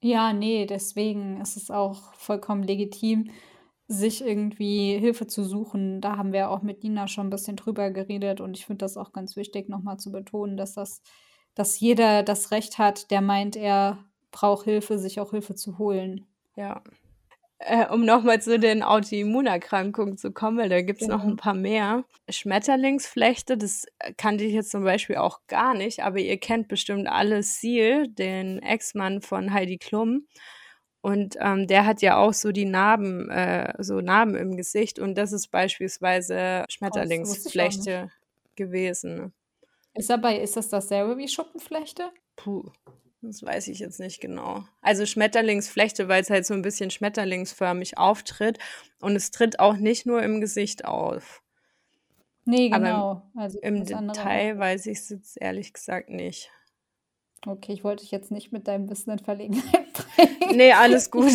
Ja, 0.00 0.32
nee, 0.34 0.66
deswegen 0.66 1.40
ist 1.40 1.56
es 1.56 1.70
auch 1.70 2.12
vollkommen 2.14 2.62
legitim, 2.62 3.30
sich 3.86 4.24
irgendwie 4.24 4.98
Hilfe 4.98 5.26
zu 5.26 5.44
suchen. 5.44 6.00
Da 6.00 6.16
haben 6.16 6.32
wir 6.32 6.50
auch 6.50 6.62
mit 6.62 6.82
Nina 6.82 7.06
schon 7.06 7.26
ein 7.26 7.30
bisschen 7.30 7.56
drüber 7.56 7.90
geredet 7.90 8.40
und 8.40 8.56
ich 8.56 8.66
finde 8.66 8.84
das 8.84 8.96
auch 8.96 9.12
ganz 9.12 9.36
wichtig, 9.36 9.68
nochmal 9.68 9.98
zu 9.98 10.10
betonen, 10.10 10.56
dass 10.56 10.74
das, 10.74 11.02
dass 11.54 11.78
jeder 11.80 12.22
das 12.22 12.50
Recht 12.50 12.78
hat, 12.78 13.10
der 13.10 13.20
meint, 13.20 13.56
er 13.56 13.98
braucht 14.30 14.64
Hilfe, 14.64 14.98
sich 14.98 15.20
auch 15.20 15.30
Hilfe 15.30 15.54
zu 15.54 15.78
holen. 15.78 16.26
Ja. 16.56 16.82
Äh, 17.58 17.86
um 17.86 18.04
nochmal 18.04 18.42
zu 18.42 18.58
den 18.58 18.82
Autoimmunerkrankungen 18.82 20.18
zu 20.18 20.32
kommen, 20.32 20.58
weil 20.58 20.68
da 20.68 20.82
gibt 20.82 21.00
es 21.00 21.06
genau. 21.06 21.18
noch 21.18 21.24
ein 21.24 21.36
paar 21.36 21.54
mehr. 21.54 22.04
Schmetterlingsflechte, 22.28 23.56
das 23.56 23.86
kannte 24.16 24.44
ich 24.44 24.52
jetzt 24.52 24.70
zum 24.70 24.84
Beispiel 24.84 25.16
auch 25.16 25.40
gar 25.46 25.74
nicht, 25.74 26.02
aber 26.02 26.18
ihr 26.18 26.38
kennt 26.38 26.68
bestimmt 26.68 27.06
alle 27.08 27.42
Seal, 27.42 28.08
den 28.08 28.58
Ex-Mann 28.58 29.22
von 29.22 29.52
Heidi 29.52 29.78
Klum. 29.78 30.26
Und 31.04 31.36
ähm, 31.38 31.66
der 31.66 31.84
hat 31.84 32.00
ja 32.00 32.16
auch 32.16 32.32
so 32.32 32.50
die 32.50 32.64
Narben, 32.64 33.28
äh, 33.28 33.74
so 33.78 34.00
Narben 34.00 34.36
im 34.36 34.56
Gesicht. 34.56 34.98
Und 34.98 35.16
das 35.16 35.32
ist 35.32 35.48
beispielsweise 35.48 36.64
Schmetterlingsflechte 36.70 38.10
gewesen. 38.56 39.34
Ist 39.92 40.08
dabei, 40.08 40.38
ist 40.38 40.56
das 40.56 40.70
dasselbe 40.70 41.18
wie 41.18 41.28
Schuppenflechte? 41.28 42.10
Puh, 42.36 42.70
das 43.20 43.42
weiß 43.42 43.68
ich 43.68 43.80
jetzt 43.80 44.00
nicht 44.00 44.22
genau. 44.22 44.64
Also 44.80 45.04
Schmetterlingsflechte, 45.04 46.08
weil 46.08 46.22
es 46.22 46.30
halt 46.30 46.46
so 46.46 46.54
ein 46.54 46.62
bisschen 46.62 46.90
schmetterlingsförmig 46.90 47.98
auftritt. 47.98 48.58
Und 48.98 49.14
es 49.14 49.30
tritt 49.30 49.60
auch 49.60 49.76
nicht 49.76 50.06
nur 50.06 50.22
im 50.22 50.40
Gesicht 50.40 50.86
auf. 50.86 51.42
Nee, 52.46 52.70
genau. 52.70 53.30
im, 53.34 53.40
also 53.40 53.58
im 53.60 53.84
Detail 53.84 54.58
weiß 54.58 54.86
ich 54.86 55.00
es 55.00 55.10
jetzt 55.10 55.36
ehrlich 55.38 55.74
gesagt 55.74 56.08
nicht. 56.08 56.50
Okay, 57.46 57.72
ich 57.72 57.84
wollte 57.84 58.02
dich 58.02 58.10
jetzt 58.10 58.30
nicht 58.30 58.52
mit 58.52 58.66
deinem 58.68 58.88
Wissen 58.88 59.10
in 59.10 59.18
Verlegenheit 59.18 59.92
bringen. 60.16 60.56
Nee, 60.56 60.72
alles 60.72 61.10
gut. 61.10 61.30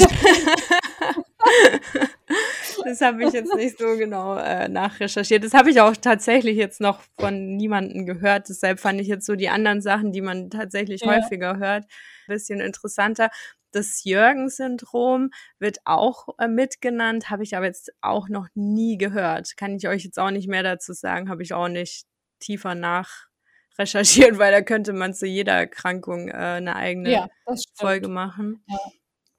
das 2.84 3.02
habe 3.02 3.24
ich 3.24 3.34
jetzt 3.34 3.54
nicht 3.54 3.78
so 3.78 3.96
genau 3.96 4.36
äh, 4.38 4.68
nachrecherchiert. 4.68 5.44
Das 5.44 5.54
habe 5.54 5.70
ich 5.70 5.80
auch 5.82 5.96
tatsächlich 5.96 6.58
jetzt 6.58 6.82
noch 6.82 7.02
von 7.20 7.56
niemandem 7.56 8.08
gehört. 8.08 8.50
Deshalb 8.50 8.80
fand 8.80 9.00
ich 9.00 9.08
jetzt 9.08 9.28
so 9.28 9.36
die 9.36 9.50
anderen 9.50 9.82
Sachen, 9.82 10.12
die 10.12 10.22
man 10.22 10.50
tatsächlich 10.50 11.02
ja. 11.02 11.16
häufiger 11.16 11.58
hört, 11.58 11.84
ein 11.84 12.34
bisschen 12.34 12.60
interessanter. 12.60 13.30
Das 13.72 14.04
Jürgen-Syndrom 14.04 15.30
wird 15.60 15.78
auch 15.86 16.30
äh, 16.40 16.48
mitgenannt, 16.48 17.30
habe 17.30 17.44
ich 17.44 17.56
aber 17.56 17.68
jetzt 17.68 17.92
auch 18.02 18.30
noch 18.30 18.48
nie 18.56 18.98
gehört. 18.98 19.58
Kann 19.58 19.76
ich 19.76 19.88
euch 19.88 20.04
jetzt 20.04 20.18
auch 20.18 20.32
nicht 20.32 20.48
mehr 20.48 20.64
dazu 20.64 20.94
sagen, 20.94 21.30
habe 21.30 21.44
ich 21.44 21.54
auch 21.54 21.68
nicht 21.68 22.08
tiefer 22.40 22.74
nach 22.74 23.29
recherchiert, 23.80 24.38
weil 24.38 24.52
da 24.52 24.62
könnte 24.62 24.94
man 24.94 25.14
zu 25.14 25.26
jeder 25.26 25.54
Erkrankung 25.54 26.28
äh, 26.28 26.34
eine 26.34 26.76
eigene 26.76 27.12
ja, 27.12 27.28
Folge 27.76 28.08
machen. 28.08 28.64
Ja, 28.68 28.78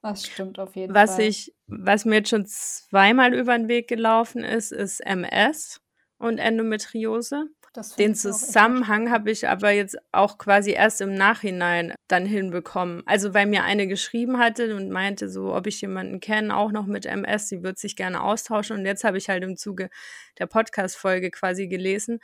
das 0.01 0.25
stimmt 0.25 0.59
auf 0.59 0.75
jeden 0.75 0.93
was 0.93 1.15
Fall. 1.15 1.25
Ich, 1.25 1.53
was 1.67 2.05
mir 2.05 2.15
jetzt 2.15 2.29
schon 2.29 2.45
zweimal 2.45 3.33
über 3.33 3.57
den 3.57 3.67
Weg 3.67 3.87
gelaufen 3.87 4.43
ist, 4.43 4.71
ist 4.71 4.99
MS 5.01 5.79
und 6.17 6.39
Endometriose. 6.39 7.49
Den 7.97 8.15
Zusammenhang 8.15 9.11
habe 9.11 9.31
ich 9.31 9.47
aber 9.47 9.71
jetzt 9.71 9.97
auch 10.11 10.37
quasi 10.37 10.71
erst 10.71 10.99
im 10.99 11.13
Nachhinein 11.13 11.93
dann 12.09 12.25
hinbekommen. 12.25 13.01
Also 13.05 13.33
weil 13.33 13.45
mir 13.45 13.63
eine 13.63 13.87
geschrieben 13.87 14.39
hatte 14.39 14.75
und 14.75 14.89
meinte 14.89 15.29
so, 15.29 15.55
ob 15.55 15.67
ich 15.67 15.79
jemanden 15.79 16.19
kenne, 16.19 16.55
auch 16.57 16.73
noch 16.73 16.85
mit 16.85 17.05
MS, 17.05 17.47
sie 17.47 17.63
würde 17.63 17.79
sich 17.79 17.95
gerne 17.95 18.21
austauschen. 18.21 18.77
Und 18.77 18.85
jetzt 18.85 19.05
habe 19.05 19.17
ich 19.17 19.29
halt 19.29 19.43
im 19.43 19.55
Zuge 19.55 19.89
der 20.37 20.47
Podcast-Folge 20.47 21.31
quasi 21.31 21.69
gelesen, 21.69 22.19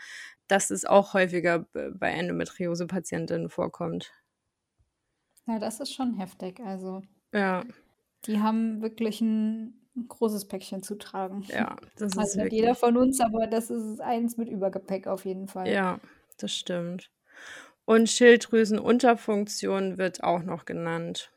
dass 0.48 0.72
es 0.72 0.86
auch 0.86 1.14
häufiger 1.14 1.66
bei 1.74 2.12
Endometriose-Patientinnen 2.12 3.50
vorkommt. 3.50 4.12
Ja, 5.46 5.60
das 5.60 5.80
ist 5.80 5.94
schon 5.94 6.14
heftig. 6.16 6.60
Also, 6.60 7.04
ja. 7.34 7.64
die 8.26 8.40
haben 8.40 8.82
wirklich 8.82 9.22
ein 9.22 9.88
großes 10.08 10.48
Päckchen 10.48 10.84
zu 10.84 10.96
tragen. 10.96 11.44
Ja, 11.48 11.78
das 11.96 12.14
ist 12.14 12.18
also 12.18 12.44
nicht 12.44 12.54
jeder 12.54 12.76
von 12.76 12.98
uns, 12.98 13.20
aber 13.20 13.48
das 13.48 13.70
ist 13.70 14.02
eins 14.02 14.38
mit 14.38 14.50
Übergepäck 14.50 15.08
auf 15.08 15.26
jeden 15.26 15.48
Fall. 15.48 15.68
Ja, 15.70 16.00
das 16.38 16.54
stimmt. 16.54 17.10
Und 17.86 18.10
Schilddrüsenunterfunktion 18.10 19.98
wird 19.98 20.24
auch 20.24 20.44
noch 20.44 20.66
genannt. 20.66 21.32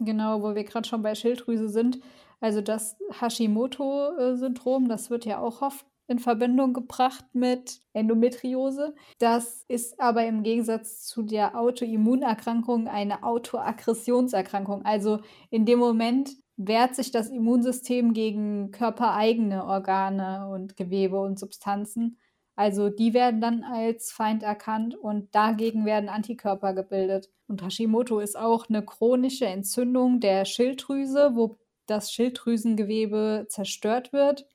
Genau, 0.00 0.42
wo 0.42 0.54
wir 0.54 0.64
gerade 0.64 0.86
schon 0.86 1.02
bei 1.02 1.14
Schilddrüse 1.14 1.68
sind. 1.68 2.00
Also 2.40 2.60
das 2.60 2.96
Hashimoto-Syndrom, 3.10 4.88
das 4.88 5.08
wird 5.08 5.24
ja 5.24 5.38
auch 5.38 5.62
oft 5.62 5.86
in 6.06 6.18
Verbindung 6.18 6.74
gebracht 6.74 7.24
mit 7.32 7.80
Endometriose. 7.92 8.94
Das 9.18 9.64
ist 9.68 10.00
aber 10.00 10.26
im 10.26 10.42
Gegensatz 10.42 11.04
zu 11.06 11.22
der 11.22 11.58
Autoimmunerkrankung 11.58 12.88
eine 12.88 13.22
Autoaggressionserkrankung. 13.22 14.84
Also 14.84 15.20
in 15.50 15.64
dem 15.64 15.78
Moment 15.78 16.36
wehrt 16.56 16.94
sich 16.94 17.10
das 17.10 17.30
Immunsystem 17.30 18.12
gegen 18.12 18.70
körpereigene 18.70 19.64
Organe 19.64 20.48
und 20.48 20.76
Gewebe 20.76 21.18
und 21.20 21.38
Substanzen. 21.38 22.18
Also 22.56 22.88
die 22.88 23.14
werden 23.14 23.40
dann 23.40 23.64
als 23.64 24.12
Feind 24.12 24.42
erkannt 24.44 24.94
und 24.94 25.34
dagegen 25.34 25.86
werden 25.86 26.08
Antikörper 26.08 26.72
gebildet. 26.72 27.30
Und 27.48 27.64
Hashimoto 27.64 28.20
ist 28.20 28.36
auch 28.36 28.68
eine 28.68 28.84
chronische 28.84 29.46
Entzündung 29.46 30.20
der 30.20 30.44
Schilddrüse, 30.44 31.32
wo 31.34 31.58
das 31.86 32.12
Schilddrüsengewebe 32.12 33.46
zerstört 33.48 34.12
wird 34.12 34.46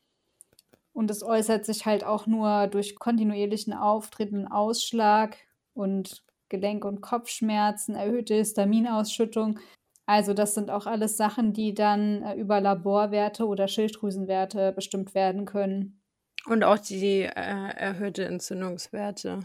und 0.93 1.09
es 1.11 1.23
äußert 1.23 1.65
sich 1.65 1.85
halt 1.85 2.03
auch 2.03 2.27
nur 2.27 2.67
durch 2.67 2.95
kontinuierlichen 2.97 3.73
Auftritten, 3.73 4.47
Ausschlag 4.47 5.37
und 5.73 6.23
Gelenk- 6.49 6.85
und 6.85 7.01
Kopfschmerzen, 7.01 7.95
erhöhte 7.95 8.35
Histaminausschüttung. 8.35 9.59
Also 10.05 10.33
das 10.33 10.55
sind 10.55 10.71
auch 10.71 10.87
alles 10.87 11.17
Sachen, 11.17 11.53
die 11.53 11.75
dann 11.75 12.23
äh, 12.23 12.33
über 12.35 12.59
Laborwerte 12.59 13.45
oder 13.45 13.67
Schilddrüsenwerte 13.67 14.71
bestimmt 14.71 15.13
werden 15.13 15.45
können. 15.45 16.01
Und 16.47 16.63
auch 16.63 16.79
die 16.79 17.21
äh, 17.21 17.29
erhöhte 17.29 18.25
Entzündungswerte. 18.25 19.41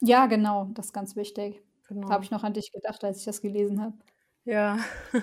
Ja, 0.00 0.26
genau, 0.26 0.70
das 0.74 0.86
ist 0.86 0.92
ganz 0.92 1.16
wichtig. 1.16 1.60
Genau. 1.88 2.08
Habe 2.08 2.22
ich 2.22 2.30
noch 2.30 2.44
an 2.44 2.52
dich 2.52 2.70
gedacht, 2.72 3.02
als 3.02 3.18
ich 3.18 3.24
das 3.24 3.42
gelesen 3.42 3.82
habe. 3.82 3.94
Ja. 4.44 4.78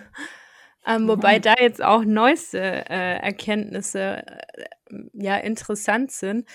Ähm, 0.84 1.08
wobei 1.08 1.38
da 1.38 1.54
jetzt 1.60 1.84
auch 1.84 2.04
neueste 2.04 2.60
äh, 2.60 3.20
Erkenntnisse 3.20 4.26
äh, 4.26 4.66
ja 5.14 5.38
interessant 5.38 6.12
sind. 6.12 6.48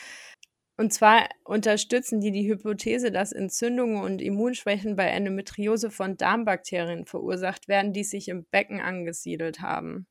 Und 0.78 0.92
zwar 0.92 1.28
unterstützen 1.44 2.20
die 2.20 2.32
die 2.32 2.48
Hypothese, 2.48 3.10
dass 3.10 3.32
Entzündungen 3.32 4.02
und 4.02 4.20
Immunschwächen 4.20 4.94
bei 4.94 5.06
Endometriose 5.06 5.90
von 5.90 6.18
Darmbakterien 6.18 7.06
verursacht 7.06 7.66
werden, 7.66 7.94
die 7.94 8.04
sich 8.04 8.28
im 8.28 8.44
Becken 8.44 8.80
angesiedelt 8.80 9.60
haben. 9.60 10.06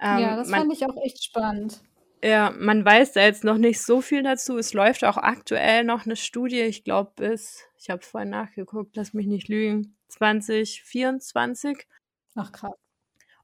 Ähm, 0.00 0.18
ja, 0.18 0.36
das 0.36 0.48
man, 0.48 0.60
fand 0.60 0.72
ich 0.74 0.84
auch 0.84 1.02
echt 1.02 1.24
spannend. 1.24 1.82
Ja, 2.22 2.52
man 2.58 2.84
weiß 2.84 3.12
da 3.12 3.22
jetzt 3.22 3.44
noch 3.44 3.56
nicht 3.56 3.80
so 3.80 4.02
viel 4.02 4.22
dazu. 4.22 4.58
Es 4.58 4.74
läuft 4.74 5.04
auch 5.04 5.16
aktuell 5.16 5.84
noch 5.84 6.04
eine 6.04 6.16
Studie, 6.16 6.60
ich 6.60 6.84
glaube 6.84 7.12
bis, 7.16 7.64
ich 7.78 7.88
habe 7.88 8.02
vorhin 8.02 8.30
nachgeguckt, 8.30 8.96
lass 8.96 9.14
mich 9.14 9.26
nicht 9.26 9.48
lügen, 9.48 9.96
2024. 10.08 11.86
Ach 12.34 12.52
krass. 12.52 12.74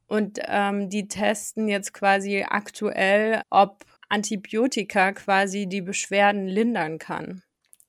Und 0.07 0.41
ähm, 0.45 0.91
die 0.91 1.09
testen 1.09 1.69
jetzt 1.69 1.95
quasi 1.95 2.45
aktuell, 2.47 3.43
ob 3.49 3.85
Antibiotika 4.13 5.13
quasi 5.13 5.67
die 5.67 5.81
Beschwerden 5.81 6.47
lindern 6.47 6.99
kann. 6.99 7.43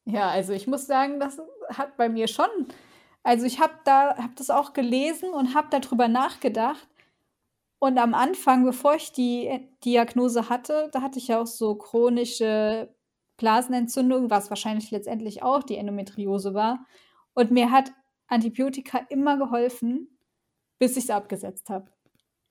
Ja, 0.06 0.30
also 0.30 0.54
ich 0.54 0.68
muss 0.68 0.88
sagen, 0.88 1.20
das 1.20 1.40
hat 1.70 1.98
bei 1.98 2.10
mir 2.10 2.28
schon. 2.28 2.48
Also 3.24 3.46
ich 3.46 3.60
habe 3.60 3.74
da 3.86 4.18
habe 4.18 4.34
das 4.36 4.50
auch 4.50 4.74
gelesen 4.74 5.34
und 5.34 5.54
habe 5.54 5.68
darüber 5.70 6.08
nachgedacht. 6.08 6.88
Und 7.80 7.98
am 7.98 8.14
Anfang, 8.14 8.64
bevor 8.64 8.96
ich 8.96 9.12
die 9.12 9.68
Diagnose 9.84 10.48
hatte, 10.48 10.90
da 10.94 11.02
hatte 11.02 11.20
ich 11.20 11.28
ja 11.28 11.42
auch 11.42 11.48
so 11.48 11.76
chronische 11.76 12.94
Blasenentzündung, 13.38 14.30
was 14.30 14.50
wahrscheinlich 14.50 14.92
letztendlich 14.92 15.44
auch 15.44 15.64
die 15.64 15.76
Endometriose 15.76 16.54
war. 16.54 16.86
Und 17.34 17.52
mir 17.52 17.72
hat 17.72 17.92
Antibiotika 18.28 19.00
immer 19.10 19.38
geholfen, 19.38 20.08
bis 20.80 20.96
ich 20.96 21.06
es 21.06 21.10
abgesetzt 21.10 21.70
habe. 21.70 21.92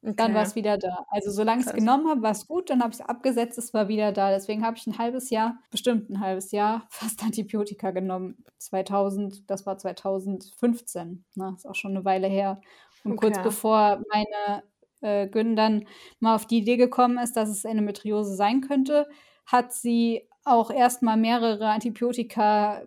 Okay. 0.04 0.14
Dann 0.16 0.34
war 0.34 0.42
es 0.42 0.56
wieder 0.56 0.78
da. 0.78 1.06
Also 1.10 1.30
solange 1.30 1.60
ich 1.60 1.68
es 1.68 1.72
genommen 1.72 2.08
habe, 2.08 2.22
war 2.22 2.32
es 2.32 2.48
gut, 2.48 2.70
dann 2.70 2.82
habe 2.82 2.92
ich 2.92 2.98
es 2.98 3.06
abgesetzt, 3.06 3.56
es 3.56 3.72
war 3.72 3.86
wieder 3.86 4.10
da. 4.10 4.30
Deswegen 4.30 4.66
habe 4.66 4.76
ich 4.76 4.86
ein 4.88 4.98
halbes 4.98 5.30
Jahr, 5.30 5.58
bestimmt 5.70 6.10
ein 6.10 6.18
halbes 6.18 6.50
Jahr, 6.50 6.86
fast 6.90 7.22
Antibiotika 7.22 7.92
genommen. 7.92 8.44
2000, 8.58 9.48
das 9.48 9.64
war 9.64 9.78
2015, 9.78 11.24
ne? 11.36 11.54
ist 11.56 11.66
auch 11.66 11.76
schon 11.76 11.92
eine 11.92 12.04
Weile 12.04 12.26
her. 12.26 12.60
Und 13.04 13.12
okay. 13.12 13.28
kurz 13.28 13.42
bevor 13.42 14.02
meine 14.12 14.64
äh, 15.02 15.28
Gün 15.28 15.54
dann 15.54 15.86
mal 16.18 16.34
auf 16.34 16.46
die 16.46 16.58
Idee 16.58 16.76
gekommen 16.76 17.18
ist, 17.18 17.36
dass 17.36 17.48
es 17.48 17.64
Endometriose 17.64 18.34
sein 18.34 18.60
könnte, 18.60 19.08
hat 19.46 19.72
sie 19.72 20.28
auch 20.44 20.72
erstmal 20.72 21.16
mehrere 21.16 21.68
Antibiotika 21.68 22.82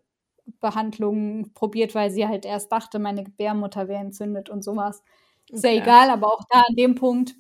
Behandlungen 0.60 1.54
probiert, 1.54 1.95
weil 1.95 2.12
sie 2.12 2.28
halt 2.28 2.45
erst 2.45 2.71
dachte, 2.71 2.99
meine 2.99 3.23
Gebärmutter 3.23 3.88
wäre 3.88 4.01
entzündet 4.01 4.49
und 4.49 4.63
sowas. 4.63 5.01
Ist 5.55 5.63
ja 5.63 5.71
egal, 5.71 6.09
aber 6.09 6.27
auch 6.27 6.43
da 6.49 6.61
an 6.61 6.75
dem 6.75 6.95
Punkt 6.95 7.35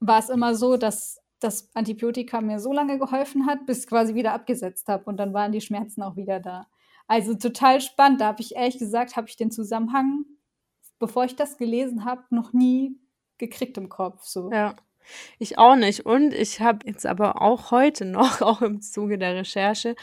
war 0.00 0.18
es 0.18 0.28
immer 0.28 0.54
so, 0.54 0.76
dass 0.76 1.20
das 1.40 1.70
Antibiotika 1.74 2.40
mir 2.40 2.58
so 2.58 2.72
lange 2.72 2.98
geholfen 2.98 3.46
hat, 3.46 3.66
bis 3.66 3.80
ich 3.80 3.86
quasi 3.88 4.14
wieder 4.14 4.32
abgesetzt 4.32 4.88
habe 4.88 5.04
und 5.04 5.18
dann 5.18 5.34
waren 5.34 5.52
die 5.52 5.60
Schmerzen 5.60 6.02
auch 6.02 6.16
wieder 6.16 6.40
da. 6.40 6.66
Also 7.06 7.34
total 7.34 7.80
spannend. 7.80 8.20
Da 8.20 8.26
habe 8.28 8.40
ich 8.40 8.56
ehrlich 8.56 8.78
gesagt, 8.78 9.16
habe 9.16 9.28
ich 9.28 9.36
den 9.36 9.50
Zusammenhang, 9.50 10.24
bevor 10.98 11.24
ich 11.24 11.36
das 11.36 11.58
gelesen 11.58 12.04
habe, 12.06 12.22
noch 12.30 12.52
nie 12.54 12.98
gekriegt 13.36 13.76
im 13.76 13.88
Kopf. 13.90 14.24
So. 14.24 14.50
Ja. 14.50 14.74
Ich 15.38 15.58
auch 15.58 15.76
nicht. 15.76 16.06
Und 16.06 16.32
ich 16.34 16.60
habe 16.60 16.86
jetzt 16.86 17.06
aber 17.06 17.42
auch 17.42 17.70
heute 17.70 18.04
noch, 18.06 18.40
auch 18.40 18.62
im 18.62 18.80
Zuge 18.80 19.18
der 19.18 19.34
Recherche, 19.36 19.94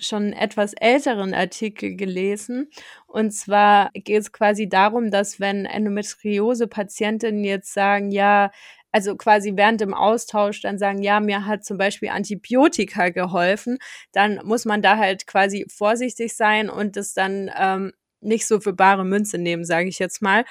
schon 0.00 0.24
einen 0.24 0.32
etwas 0.32 0.74
älteren 0.74 1.34
Artikel 1.34 1.96
gelesen. 1.96 2.70
Und 3.06 3.32
zwar 3.32 3.90
geht 3.94 4.20
es 4.20 4.32
quasi 4.32 4.68
darum, 4.68 5.10
dass 5.10 5.40
wenn 5.40 5.66
Endometriose-Patientinnen 5.66 7.44
jetzt 7.44 7.72
sagen, 7.72 8.10
ja, 8.10 8.50
also 8.92 9.16
quasi 9.16 9.54
während 9.56 9.80
dem 9.80 9.92
Austausch 9.92 10.60
dann 10.60 10.78
sagen, 10.78 11.02
ja, 11.02 11.18
mir 11.18 11.46
hat 11.46 11.64
zum 11.64 11.78
Beispiel 11.78 12.10
Antibiotika 12.10 13.08
geholfen, 13.08 13.78
dann 14.12 14.40
muss 14.44 14.64
man 14.66 14.82
da 14.82 14.98
halt 14.98 15.26
quasi 15.26 15.66
vorsichtig 15.68 16.36
sein 16.36 16.70
und 16.70 16.96
das 16.96 17.12
dann 17.12 17.50
ähm, 17.58 17.92
nicht 18.20 18.46
so 18.46 18.60
für 18.60 18.72
bare 18.72 19.04
Münze 19.04 19.38
nehmen, 19.38 19.64
sage 19.64 19.88
ich 19.88 19.98
jetzt 19.98 20.22
mal. 20.22 20.44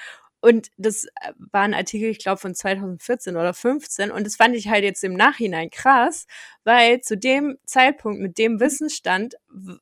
Und 0.44 0.68
das 0.76 1.06
äh, 1.06 1.32
war 1.38 1.62
ein 1.62 1.72
Artikel, 1.72 2.10
ich 2.10 2.18
glaube, 2.18 2.36
von 2.36 2.54
2014 2.54 3.34
oder 3.34 3.54
15. 3.54 4.10
Und 4.10 4.26
das 4.26 4.36
fand 4.36 4.54
ich 4.54 4.68
halt 4.68 4.84
jetzt 4.84 5.02
im 5.02 5.14
Nachhinein 5.14 5.70
krass, 5.70 6.26
weil 6.64 7.00
zu 7.00 7.16
dem 7.16 7.56
Zeitpunkt 7.64 8.20
mit 8.20 8.36
dem 8.36 8.60
Wissensstand 8.60 9.36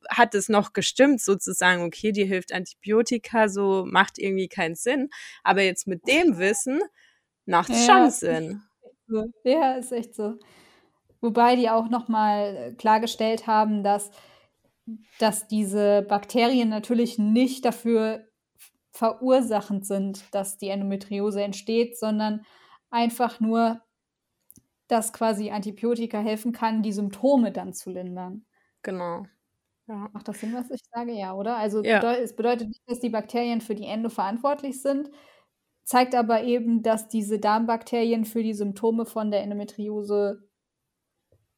hat 0.07 0.33
es 0.35 0.47
noch 0.47 0.71
gestimmt, 0.71 1.19
sozusagen, 1.19 1.83
okay, 1.83 2.13
die 2.13 2.23
hilft 2.23 2.53
Antibiotika, 2.53 3.49
so 3.49 3.83
macht 3.85 4.17
irgendwie 4.17 4.47
keinen 4.47 4.75
Sinn. 4.75 5.09
Aber 5.43 5.63
jetzt 5.63 5.85
mit 5.85 6.07
dem 6.07 6.37
Wissen 6.37 6.79
macht 7.45 7.69
es 7.69 7.85
ja, 7.85 7.99
schon 7.99 8.11
Sinn. 8.11 8.61
Ja, 9.43 9.73
ist 9.73 9.91
echt 9.91 10.15
so. 10.15 10.39
Wobei 11.19 11.57
die 11.57 11.69
auch 11.69 11.89
nochmal 11.89 12.73
klargestellt 12.77 13.47
haben, 13.47 13.83
dass, 13.83 14.11
dass 15.19 15.45
diese 15.45 16.03
Bakterien 16.07 16.69
natürlich 16.69 17.17
nicht 17.17 17.65
dafür 17.65 18.25
verursachend 18.93 19.85
sind, 19.85 20.23
dass 20.33 20.57
die 20.57 20.69
Endometriose 20.69 21.41
entsteht, 21.43 21.97
sondern 21.97 22.45
einfach 22.91 23.39
nur, 23.39 23.81
dass 24.87 25.13
quasi 25.13 25.49
Antibiotika 25.49 26.19
helfen 26.19 26.51
kann, 26.51 26.83
die 26.83 26.93
Symptome 26.93 27.51
dann 27.51 27.73
zu 27.73 27.89
lindern. 27.89 28.45
Genau. 28.83 29.25
Ja. 29.87 30.09
Macht 30.13 30.27
das 30.27 30.39
Sinn, 30.39 30.53
was 30.53 30.69
ich 30.69 30.81
sage? 30.93 31.11
Ja, 31.13 31.33
oder? 31.33 31.57
Also 31.57 31.83
ja. 31.83 31.99
Es 32.13 32.35
bedeutet 32.35 32.69
nicht, 32.69 32.83
dass 32.87 32.99
die 32.99 33.09
Bakterien 33.09 33.61
für 33.61 33.75
die 33.75 33.85
Endo 33.85 34.09
verantwortlich 34.09 34.81
sind, 34.81 35.09
zeigt 35.83 36.15
aber 36.15 36.43
eben, 36.43 36.83
dass 36.83 37.09
diese 37.09 37.39
Darmbakterien 37.39 38.25
für 38.25 38.43
die 38.43 38.53
Symptome 38.53 39.05
von 39.05 39.31
der 39.31 39.41
Endometriose 39.41 40.47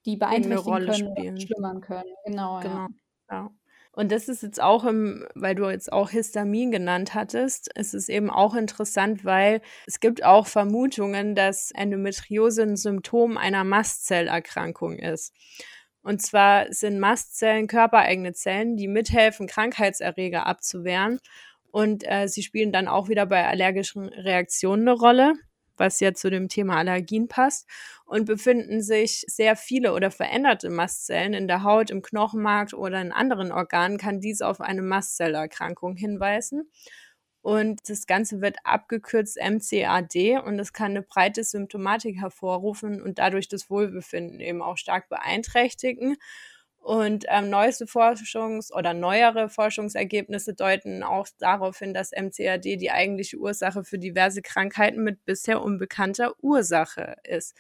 die 0.06 0.16
beeinträchtigen 0.16 1.14
können 1.14 1.40
schlimmern 1.40 1.82
können. 1.82 2.14
Genau, 2.26 2.60
genau. 2.62 2.76
ja. 2.76 2.88
ja. 3.30 3.52
Und 3.96 4.12
das 4.12 4.28
ist 4.28 4.44
jetzt 4.44 4.62
auch 4.62 4.84
im, 4.84 5.26
weil 5.36 5.56
du 5.56 5.70
jetzt 5.70 5.92
auch 5.92 6.10
Histamin 6.10 6.70
genannt 6.70 7.14
hattest, 7.14 7.72
ist 7.78 7.94
es 7.94 8.10
eben 8.10 8.30
auch 8.30 8.54
interessant, 8.54 9.24
weil 9.24 9.62
es 9.88 10.02
gibt 10.02 10.24
auch 10.24 10.48
Vermutungen, 10.48 11.34
dass 11.34 11.72
Endometriose 11.72 12.64
ein 12.64 12.76
Symptom 12.76 13.38
einer 13.38 13.64
Mastzellerkrankung 13.64 15.00
ist. 15.00 15.34
Und 16.02 16.22
zwar 16.22 16.72
sind 16.74 17.00
Mastzellen 17.00 17.68
körpereigene 17.68 18.34
Zellen, 18.34 18.76
die 18.76 18.90
mithelfen, 18.90 19.48
Krankheitserreger 19.48 20.46
abzuwehren. 20.46 21.20
Und 21.72 22.04
äh, 22.06 22.28
sie 22.28 22.44
spielen 22.44 22.74
dann 22.74 22.90
auch 22.90 23.08
wieder 23.08 23.26
bei 23.26 23.48
allergischen 23.48 24.10
Reaktionen 24.10 24.88
eine 24.88 24.98
Rolle 24.98 25.34
was 25.78 26.00
ja 26.00 26.14
zu 26.14 26.30
dem 26.30 26.50
Thema 26.50 26.78
Allergien 26.78 27.28
passt, 27.28 27.68
und 28.06 28.26
befinden 28.26 28.82
sich 28.82 29.26
sehr 29.28 29.56
viele 29.56 29.94
oder 29.94 30.12
veränderte 30.12 30.70
Mastzellen 30.70 31.34
in 31.34 31.48
der 31.48 31.64
Haut, 31.64 31.90
im 31.90 32.02
Knochenmark 32.02 32.74
oder 32.74 33.02
in 33.02 33.12
anderen 33.12 33.52
Organen, 33.52 33.98
kann 33.98 34.20
dies 34.22 34.42
auf 34.42 34.62
eine 34.62 34.82
Mastzellerkrankung 34.84 35.96
hinweisen. 35.96 36.70
Und 37.42 37.90
das 37.90 38.08
Ganze 38.08 38.42
wird 38.42 38.58
abgekürzt 38.64 39.38
MCAD 39.38 40.40
und 40.44 40.58
es 40.60 40.74
kann 40.74 40.92
eine 40.92 41.04
breite 41.04 41.44
Symptomatik 41.44 42.18
hervorrufen 42.20 43.02
und 43.02 43.20
dadurch 43.20 43.48
das 43.48 43.70
Wohlbefinden 43.70 44.40
eben 44.40 44.64
auch 44.64 44.78
stark 44.78 45.10
beeinträchtigen. 45.10 46.18
Und 46.86 47.26
ähm, 47.30 47.50
neueste 47.50 47.86
Forschungs- 47.86 48.72
oder 48.72 48.94
neuere 48.94 49.50
Forschungsergebnisse 49.50 50.54
deuten 50.54 51.02
auch 51.02 51.26
darauf 51.40 51.80
hin, 51.80 51.96
dass 51.96 52.12
MCAD 52.12 52.64
die 52.64 52.92
eigentliche 52.92 53.38
Ursache 53.38 53.84
für 53.84 53.98
diverse 53.98 54.44
Krankheiten 54.44 55.04
mit 55.04 55.26
bisher 55.26 55.64
unbekannter 55.64 56.36
Ursache 56.44 57.16
ist. 57.24 57.56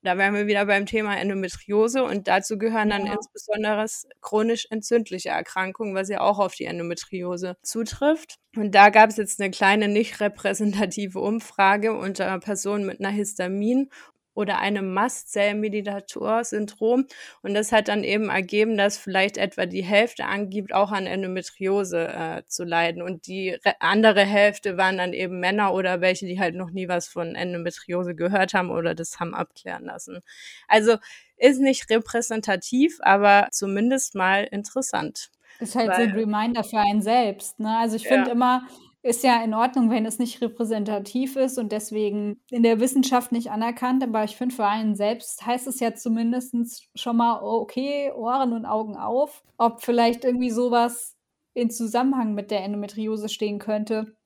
Da 0.00 0.16
wären 0.16 0.34
wir 0.34 0.46
wieder 0.46 0.64
beim 0.64 0.86
Thema 0.86 1.14
Endometriose 1.14 2.04
und 2.04 2.26
dazu 2.26 2.56
gehören 2.56 2.88
dann 2.88 3.04
ja. 3.04 3.12
insbesondere 3.12 3.84
chronisch 4.22 4.66
entzündliche 4.70 5.28
Erkrankungen, 5.28 5.94
was 5.94 6.08
ja 6.08 6.22
auch 6.22 6.38
auf 6.38 6.54
die 6.54 6.64
Endometriose 6.64 7.58
zutrifft. 7.62 8.36
Und 8.56 8.74
da 8.74 8.88
gab 8.88 9.10
es 9.10 9.18
jetzt 9.18 9.42
eine 9.42 9.50
kleine 9.50 9.88
nicht 9.88 10.20
repräsentative 10.20 11.20
Umfrage 11.20 11.92
unter 11.92 12.38
Personen 12.38 12.86
mit 12.86 13.00
einer 13.00 13.10
Histamin- 13.10 13.90
oder 14.34 14.58
einem 14.58 14.92
Mastzell-Mediator-Syndrom. 14.92 17.06
Und 17.42 17.54
das 17.54 17.72
hat 17.72 17.88
dann 17.88 18.04
eben 18.04 18.28
ergeben, 18.28 18.76
dass 18.76 18.98
vielleicht 18.98 19.36
etwa 19.36 19.66
die 19.66 19.84
Hälfte 19.84 20.26
angibt, 20.26 20.72
auch 20.74 20.92
an 20.92 21.06
Endometriose 21.06 22.08
äh, 22.08 22.42
zu 22.46 22.64
leiden. 22.64 23.02
Und 23.02 23.26
die 23.26 23.58
andere 23.80 24.24
Hälfte 24.24 24.76
waren 24.76 24.98
dann 24.98 25.12
eben 25.12 25.40
Männer 25.40 25.74
oder 25.74 26.00
welche, 26.00 26.26
die 26.26 26.38
halt 26.40 26.54
noch 26.54 26.70
nie 26.70 26.88
was 26.88 27.08
von 27.08 27.34
Endometriose 27.34 28.14
gehört 28.14 28.54
haben 28.54 28.70
oder 28.70 28.94
das 28.94 29.18
haben 29.20 29.34
abklären 29.34 29.84
lassen. 29.84 30.20
Also 30.68 30.96
ist 31.36 31.60
nicht 31.60 31.90
repräsentativ, 31.90 32.98
aber 33.00 33.48
zumindest 33.50 34.14
mal 34.14 34.44
interessant. 34.44 35.30
Ist 35.60 35.76
halt 35.76 35.88
Weil, 35.88 35.96
so 35.96 36.02
ein 36.02 36.18
Reminder 36.18 36.64
für 36.64 36.78
einen 36.78 37.02
selbst. 37.02 37.60
Ne? 37.60 37.76
Also 37.78 37.96
ich 37.96 38.06
finde 38.06 38.28
ja. 38.28 38.32
immer, 38.32 38.66
ist 39.04 39.22
ja 39.22 39.44
in 39.44 39.52
Ordnung, 39.52 39.90
wenn 39.90 40.06
es 40.06 40.18
nicht 40.18 40.40
repräsentativ 40.40 41.36
ist 41.36 41.58
und 41.58 41.72
deswegen 41.72 42.40
in 42.50 42.62
der 42.62 42.80
Wissenschaft 42.80 43.32
nicht 43.32 43.50
anerkannt. 43.50 44.02
Aber 44.02 44.24
ich 44.24 44.34
finde, 44.34 44.54
für 44.54 44.64
einen 44.64 44.94
selbst 44.94 45.44
heißt 45.44 45.66
es 45.66 45.78
ja 45.78 45.94
zumindest 45.94 46.88
schon 46.94 47.18
mal, 47.18 47.40
oh, 47.42 47.60
okay, 47.60 48.10
Ohren 48.16 48.54
und 48.54 48.64
Augen 48.64 48.96
auf, 48.96 49.44
ob 49.58 49.82
vielleicht 49.82 50.24
irgendwie 50.24 50.50
sowas 50.50 51.18
in 51.52 51.70
Zusammenhang 51.70 52.32
mit 52.32 52.50
der 52.50 52.64
Endometriose 52.64 53.28
stehen 53.28 53.58
könnte. 53.58 54.16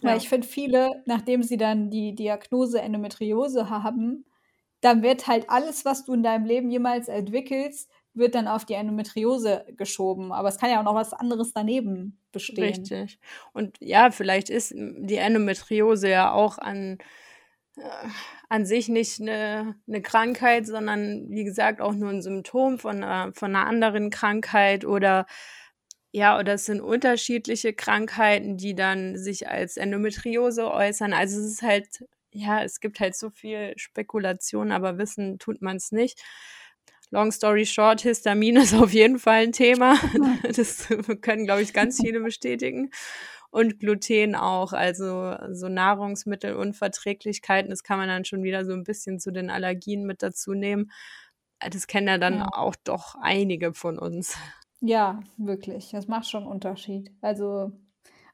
Ja. 0.00 0.10
Weil 0.10 0.16
ich 0.16 0.30
finde, 0.30 0.46
viele, 0.46 1.02
nachdem 1.04 1.42
sie 1.42 1.58
dann 1.58 1.90
die 1.90 2.14
Diagnose 2.14 2.80
Endometriose 2.80 3.68
haben, 3.68 4.24
dann 4.80 5.02
wird 5.02 5.26
halt 5.26 5.50
alles, 5.50 5.84
was 5.84 6.06
du 6.06 6.14
in 6.14 6.22
deinem 6.22 6.46
Leben 6.46 6.70
jemals 6.70 7.08
entwickelst, 7.08 7.90
wird 8.14 8.34
dann 8.34 8.48
auf 8.48 8.64
die 8.64 8.74
Endometriose 8.74 9.64
geschoben. 9.76 10.32
Aber 10.32 10.48
es 10.48 10.58
kann 10.58 10.70
ja 10.70 10.80
auch 10.80 10.84
noch 10.84 10.94
was 10.94 11.12
anderes 11.12 11.52
daneben 11.52 12.18
bestehen. 12.32 12.64
Richtig. 12.64 13.18
Und 13.52 13.76
ja, 13.80 14.10
vielleicht 14.10 14.50
ist 14.50 14.72
die 14.74 15.16
Endometriose 15.16 16.08
ja 16.08 16.32
auch 16.32 16.58
an, 16.58 16.98
äh, 17.76 17.82
an 18.48 18.66
sich 18.66 18.88
nicht 18.88 19.20
eine, 19.20 19.76
eine 19.88 20.00
Krankheit, 20.00 20.66
sondern 20.66 21.28
wie 21.28 21.44
gesagt 21.44 21.80
auch 21.80 21.92
nur 21.92 22.10
ein 22.10 22.22
Symptom 22.22 22.78
von 22.78 23.02
einer, 23.02 23.32
von 23.34 23.54
einer 23.54 23.66
anderen 23.66 24.10
Krankheit 24.10 24.84
oder 24.84 25.26
ja, 26.16 26.38
oder 26.38 26.54
es 26.54 26.66
sind 26.66 26.80
unterschiedliche 26.80 27.72
Krankheiten, 27.72 28.56
die 28.56 28.76
dann 28.76 29.18
sich 29.18 29.48
als 29.48 29.76
Endometriose 29.76 30.70
äußern. 30.70 31.12
Also 31.12 31.40
es 31.40 31.46
ist 31.46 31.62
halt, 31.62 32.04
ja, 32.30 32.62
es 32.62 32.78
gibt 32.78 33.00
halt 33.00 33.16
so 33.16 33.30
viel 33.30 33.72
Spekulation, 33.76 34.70
aber 34.70 34.96
wissen 34.96 35.40
tut 35.40 35.60
man 35.60 35.76
es 35.78 35.90
nicht. 35.90 36.22
Long 37.14 37.30
story 37.30 37.64
short, 37.64 38.00
Histamin 38.00 38.56
ist 38.56 38.74
auf 38.74 38.92
jeden 38.92 39.20
Fall 39.20 39.44
ein 39.44 39.52
Thema. 39.52 39.94
Das 40.56 40.88
können, 41.20 41.44
glaube 41.44 41.62
ich, 41.62 41.72
ganz 41.72 42.00
viele 42.00 42.18
bestätigen. 42.18 42.90
Und 43.50 43.78
Gluten 43.78 44.34
auch, 44.34 44.72
also 44.72 45.36
so 45.52 45.68
Nahrungsmittelunverträglichkeiten, 45.68 47.70
das 47.70 47.84
kann 47.84 47.98
man 47.98 48.08
dann 48.08 48.24
schon 48.24 48.42
wieder 48.42 48.64
so 48.64 48.72
ein 48.72 48.82
bisschen 48.82 49.20
zu 49.20 49.30
den 49.30 49.48
Allergien 49.48 50.06
mit 50.06 50.24
dazu 50.24 50.54
nehmen. 50.54 50.90
Das 51.60 51.86
kennen 51.86 52.08
ja 52.08 52.18
dann 52.18 52.38
ja. 52.38 52.48
auch 52.52 52.74
doch 52.82 53.14
einige 53.22 53.74
von 53.74 53.96
uns. 53.96 54.36
Ja, 54.80 55.20
wirklich. 55.36 55.90
Das 55.92 56.08
macht 56.08 56.28
schon 56.28 56.42
einen 56.42 56.50
Unterschied. 56.50 57.12
Also 57.20 57.70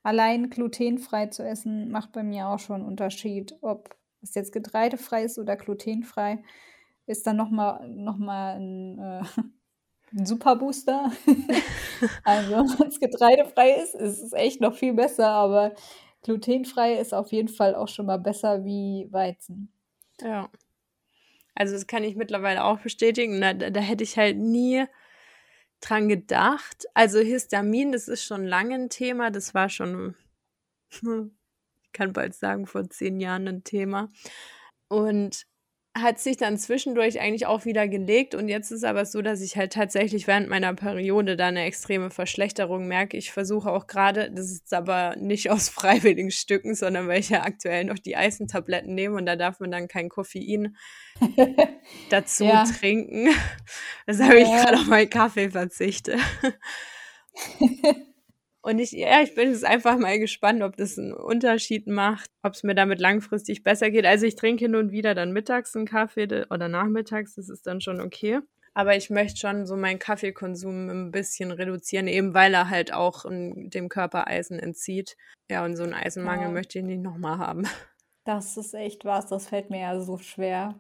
allein 0.03 0.49
glutenfrei 0.49 1.27
zu 1.27 1.47
essen 1.47 1.91
macht 1.91 2.13
bei 2.13 2.23
mir 2.23 2.49
auch 2.49 2.59
schon 2.59 2.77
einen 2.77 2.89
Unterschied. 2.89 3.59
Ob 3.61 3.95
es 4.23 4.35
jetzt 4.35 4.53
getreidefrei 4.53 5.25
ist 5.25 5.39
oder 5.39 5.57
glutenfrei, 5.57 6.43
ist 7.11 7.27
dann 7.27 7.37
nochmal 7.37 7.89
noch 7.89 8.17
mal 8.17 8.57
ein, 8.57 8.99
äh, 8.99 9.23
ein 10.17 10.27
Superbooster. 10.27 11.13
also, 12.25 12.53
wenn 12.79 12.89
es 12.89 13.01
getreidefrei 13.01 13.73
ist, 13.83 13.95
ist 13.95 14.23
es 14.23 14.33
echt 14.33 14.61
noch 14.61 14.75
viel 14.75 14.95
besser, 14.95 15.29
aber 15.29 15.75
glutenfrei 16.23 16.95
ist 16.95 17.13
auf 17.13 17.33
jeden 17.33 17.49
Fall 17.49 17.75
auch 17.75 17.89
schon 17.89 18.07
mal 18.07 18.19
besser 18.19 18.65
wie 18.65 19.09
Weizen. 19.11 19.73
Ja. 20.21 20.51
Also 21.55 21.75
das 21.75 21.87
kann 21.87 22.05
ich 22.05 22.17
mittlerweile 22.17 22.65
auch 22.65 22.79
bestätigen. 22.79 23.41
Da, 23.41 23.53
da 23.53 23.81
hätte 23.81 24.05
ich 24.05 24.17
halt 24.17 24.39
nie 24.39 24.87
dran 25.81 26.09
gedacht. 26.09 26.87
Also 26.95 27.19
Histamin, 27.19 27.93
das 27.93 28.09
ist 28.09 28.25
schon 28.25 28.47
lange 28.47 28.75
ein 28.75 28.91
Thema. 28.91 29.31
Das 29.31 29.55
war 29.55 29.69
schon, 29.69 30.15
ich 30.91 31.93
kann 31.93 32.13
bald 32.13 32.35
sagen, 32.35 32.67
vor 32.67 32.89
zehn 32.89 33.21
Jahren 33.21 33.49
ein 33.49 33.65
Thema. 33.65 34.09
Und 34.89 35.47
hat 35.99 36.21
sich 36.21 36.37
dann 36.37 36.57
zwischendurch 36.57 37.21
eigentlich 37.21 37.47
auch 37.47 37.65
wieder 37.65 37.89
gelegt 37.89 38.37
und 38.37 38.49
jetzt 38.49 38.71
ist 38.71 38.85
aber 38.85 39.05
so, 39.05 39.23
dass 39.23 39.41
ich 39.41 39.57
halt 39.57 39.73
tatsächlich 39.73 40.29
während 40.29 40.49
meiner 40.49 40.73
Periode 40.75 41.37
da 41.37 41.49
eine 41.49 41.65
extreme 41.65 42.11
Verschlechterung 42.11 42.87
merke. 42.87 43.17
Ich 43.17 43.33
versuche 43.33 43.73
auch 43.73 43.89
gerade, 43.89 44.31
das 44.31 44.53
ist 44.53 44.73
aber 44.73 45.17
nicht 45.17 45.51
aus 45.51 45.69
freiwilligen 45.69 46.31
Stücken, 46.31 46.75
sondern 46.77 47.09
weil 47.09 47.19
ich 47.19 47.31
ja 47.31 47.43
aktuell 47.43 47.85
noch 47.85 47.99
die 47.99 48.17
Eisentabletten 48.17 48.95
nehme 48.95 49.17
und 49.17 49.27
da 49.27 49.35
darf 49.35 49.59
man 49.59 49.73
dann 49.73 49.89
kein 49.89 50.09
Koffein 50.09 50.77
dazu 52.11 52.45
ja. 52.45 52.65
trinken. 52.65 53.29
Deshalb 54.07 54.35
ja. 54.35 54.41
ich 54.41 54.65
gerade 54.65 54.79
auf 54.79 54.87
meinen 54.87 55.11
Kaffee 55.11 55.51
verzichte. 55.51 56.19
Und 58.63 58.79
ich, 58.79 58.93
ja, 58.93 59.23
ich 59.23 59.35
bin 59.35 59.51
jetzt 59.51 59.65
einfach 59.65 59.99
mal 59.99 60.19
gespannt, 60.19 60.63
ob 60.63 60.77
das 60.77 60.99
einen 60.99 61.15
Unterschied 61.15 61.87
macht, 61.87 62.31
ob 62.43 62.53
es 62.53 62.63
mir 62.63 62.75
damit 62.75 63.01
langfristig 63.01 63.63
besser 63.63 63.91
geht. 63.91 64.05
Also 64.05 64.27
ich 64.27 64.37
trinke 64.37 64.67
hin 64.67 64.75
und 64.75 64.93
wieder 64.93 65.15
dann 65.15 65.33
mittags 65.33 65.75
einen 65.75 65.87
Kaffee 65.87 66.45
oder 66.51 66.69
nachmittags, 66.69 67.37
das 67.37 67.49
ist 67.49 67.67
dann 67.67 67.81
schon 67.81 68.01
okay. 68.01 68.41
Aber 68.75 68.97
ich 68.97 69.11
möchte 69.11 69.39
schon 69.39 69.67
so 69.67 69.77
meinen 69.77 69.99
Kaffeekonsum 69.99 70.89
ein 70.89 71.11
bisschen 71.11 71.51
reduzieren, 71.51 72.07
eben 72.07 72.35
weil 72.35 72.55
er 72.55 72.71
halt 72.71 72.93
auch 72.93 73.25
dem 73.29 73.89
Körper 73.89 74.29
Eisen 74.29 74.59
entzieht. 74.59 75.17
Ja, 75.51 75.65
und 75.65 75.77
so 75.77 75.83
einen 75.83 75.95
Eisenmangel 75.95 76.49
ja. 76.49 76.53
möchte 76.53 76.79
ich 76.79 76.85
nicht 76.85 77.03
nochmal 77.03 77.39
haben. 77.39 77.67
Das 78.25 78.59
ist 78.59 78.75
echt 78.75 79.07
was, 79.07 79.27
das 79.27 79.49
fällt 79.49 79.71
mir 79.71 79.81
ja 79.81 80.01
so 80.01 80.19
schwer. 80.19 80.79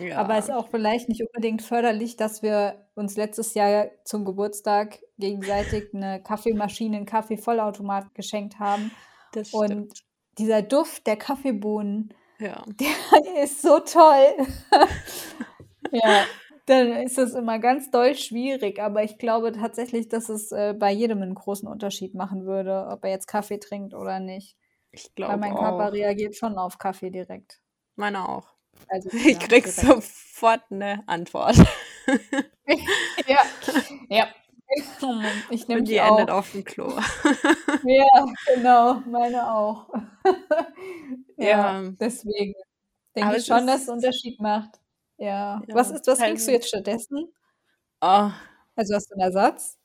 Ja. 0.00 0.18
Aber 0.18 0.36
es 0.36 0.46
ist 0.46 0.54
auch 0.54 0.68
vielleicht 0.68 1.08
nicht 1.08 1.22
unbedingt 1.22 1.62
förderlich, 1.62 2.16
dass 2.16 2.42
wir 2.42 2.86
uns 2.94 3.16
letztes 3.16 3.54
Jahr 3.54 3.90
zum 4.04 4.24
Geburtstag 4.24 4.98
gegenseitig 5.18 5.94
eine 5.94 6.22
Kaffeemaschine, 6.22 6.96
einen 6.96 7.06
Kaffeevollautomat 7.06 8.14
geschenkt 8.14 8.58
haben. 8.58 8.90
Das 9.32 9.48
stimmt. 9.48 9.70
Und 9.70 10.04
dieser 10.38 10.62
Duft 10.62 11.06
der 11.06 11.16
Kaffeebohnen, 11.16 12.14
ja. 12.38 12.64
der 12.66 13.42
ist 13.44 13.62
so 13.62 13.80
toll. 13.80 14.46
ja, 15.92 16.24
dann 16.66 16.92
ist 16.92 17.18
es 17.18 17.34
immer 17.34 17.58
ganz 17.58 17.90
doll 17.90 18.14
schwierig. 18.14 18.80
Aber 18.80 19.02
ich 19.02 19.18
glaube 19.18 19.52
tatsächlich, 19.52 20.08
dass 20.08 20.28
es 20.28 20.52
äh, 20.52 20.74
bei 20.76 20.92
jedem 20.92 21.22
einen 21.22 21.34
großen 21.34 21.68
Unterschied 21.68 22.14
machen 22.14 22.46
würde, 22.46 22.86
ob 22.88 23.04
er 23.04 23.10
jetzt 23.10 23.26
Kaffee 23.26 23.58
trinkt 23.58 23.94
oder 23.94 24.20
nicht. 24.20 24.56
Ich 24.92 25.14
glaube 25.14 25.34
Weil 25.34 25.40
mein 25.40 25.54
Körper 25.54 25.92
reagiert 25.92 26.36
schon 26.36 26.58
auf 26.58 26.78
Kaffee 26.78 27.10
direkt. 27.10 27.60
Meiner 27.96 28.28
auch. 28.28 28.59
Also, 28.88 29.08
ich 29.12 29.24
ja, 29.24 29.38
krieg 29.38 29.48
direkt. 29.48 29.68
sofort 29.68 30.62
eine 30.70 31.02
Antwort. 31.06 31.56
ja, 33.26 33.38
ja. 34.08 34.28
Ich 35.50 35.66
nehme 35.66 35.82
die, 35.82 35.92
die 35.92 35.96
endet 35.96 36.30
auf 36.30 36.52
dem 36.52 36.64
Klo. 36.64 36.90
ja, 37.84 38.26
genau, 38.54 39.02
meine 39.06 39.52
auch. 39.52 39.88
ja, 41.36 41.48
ja, 41.48 41.82
deswegen 41.98 42.54
denke 43.16 43.36
ich 43.36 43.46
schon, 43.46 43.66
dass 43.66 43.82
es 43.82 43.88
einen 43.88 43.98
Unterschied 43.98 44.40
macht. 44.40 44.80
Ja. 45.16 45.60
ja 45.66 45.74
was 45.74 45.90
ist, 45.90 46.06
was 46.06 46.18
trinkst 46.18 46.46
du 46.46 46.52
jetzt 46.52 46.68
stattdessen? 46.68 47.32
Oh. 48.00 48.30
Also 48.76 48.94
hast 48.94 49.10
du 49.10 49.14
einen 49.14 49.22
Ersatz? 49.22 49.79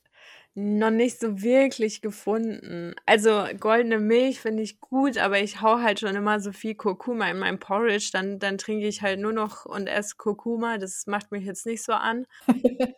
Noch 0.58 0.90
nicht 0.90 1.20
so 1.20 1.42
wirklich 1.42 2.00
gefunden. 2.00 2.94
Also 3.04 3.44
goldene 3.60 3.98
Milch 3.98 4.40
finde 4.40 4.62
ich 4.62 4.80
gut, 4.80 5.18
aber 5.18 5.38
ich 5.38 5.60
hau 5.60 5.80
halt 5.80 6.00
schon 6.00 6.16
immer 6.16 6.40
so 6.40 6.50
viel 6.50 6.74
Kurkuma 6.74 7.30
in 7.30 7.40
meinem 7.40 7.58
Porridge. 7.58 8.08
Dann, 8.10 8.38
dann 8.38 8.56
trinke 8.56 8.86
ich 8.86 9.02
halt 9.02 9.20
nur 9.20 9.34
noch 9.34 9.66
und 9.66 9.86
esse 9.86 10.16
Kurkuma. 10.16 10.78
Das 10.78 11.06
macht 11.06 11.30
mich 11.30 11.44
jetzt 11.44 11.66
nicht 11.66 11.82
so 11.82 11.92
an. 11.92 12.24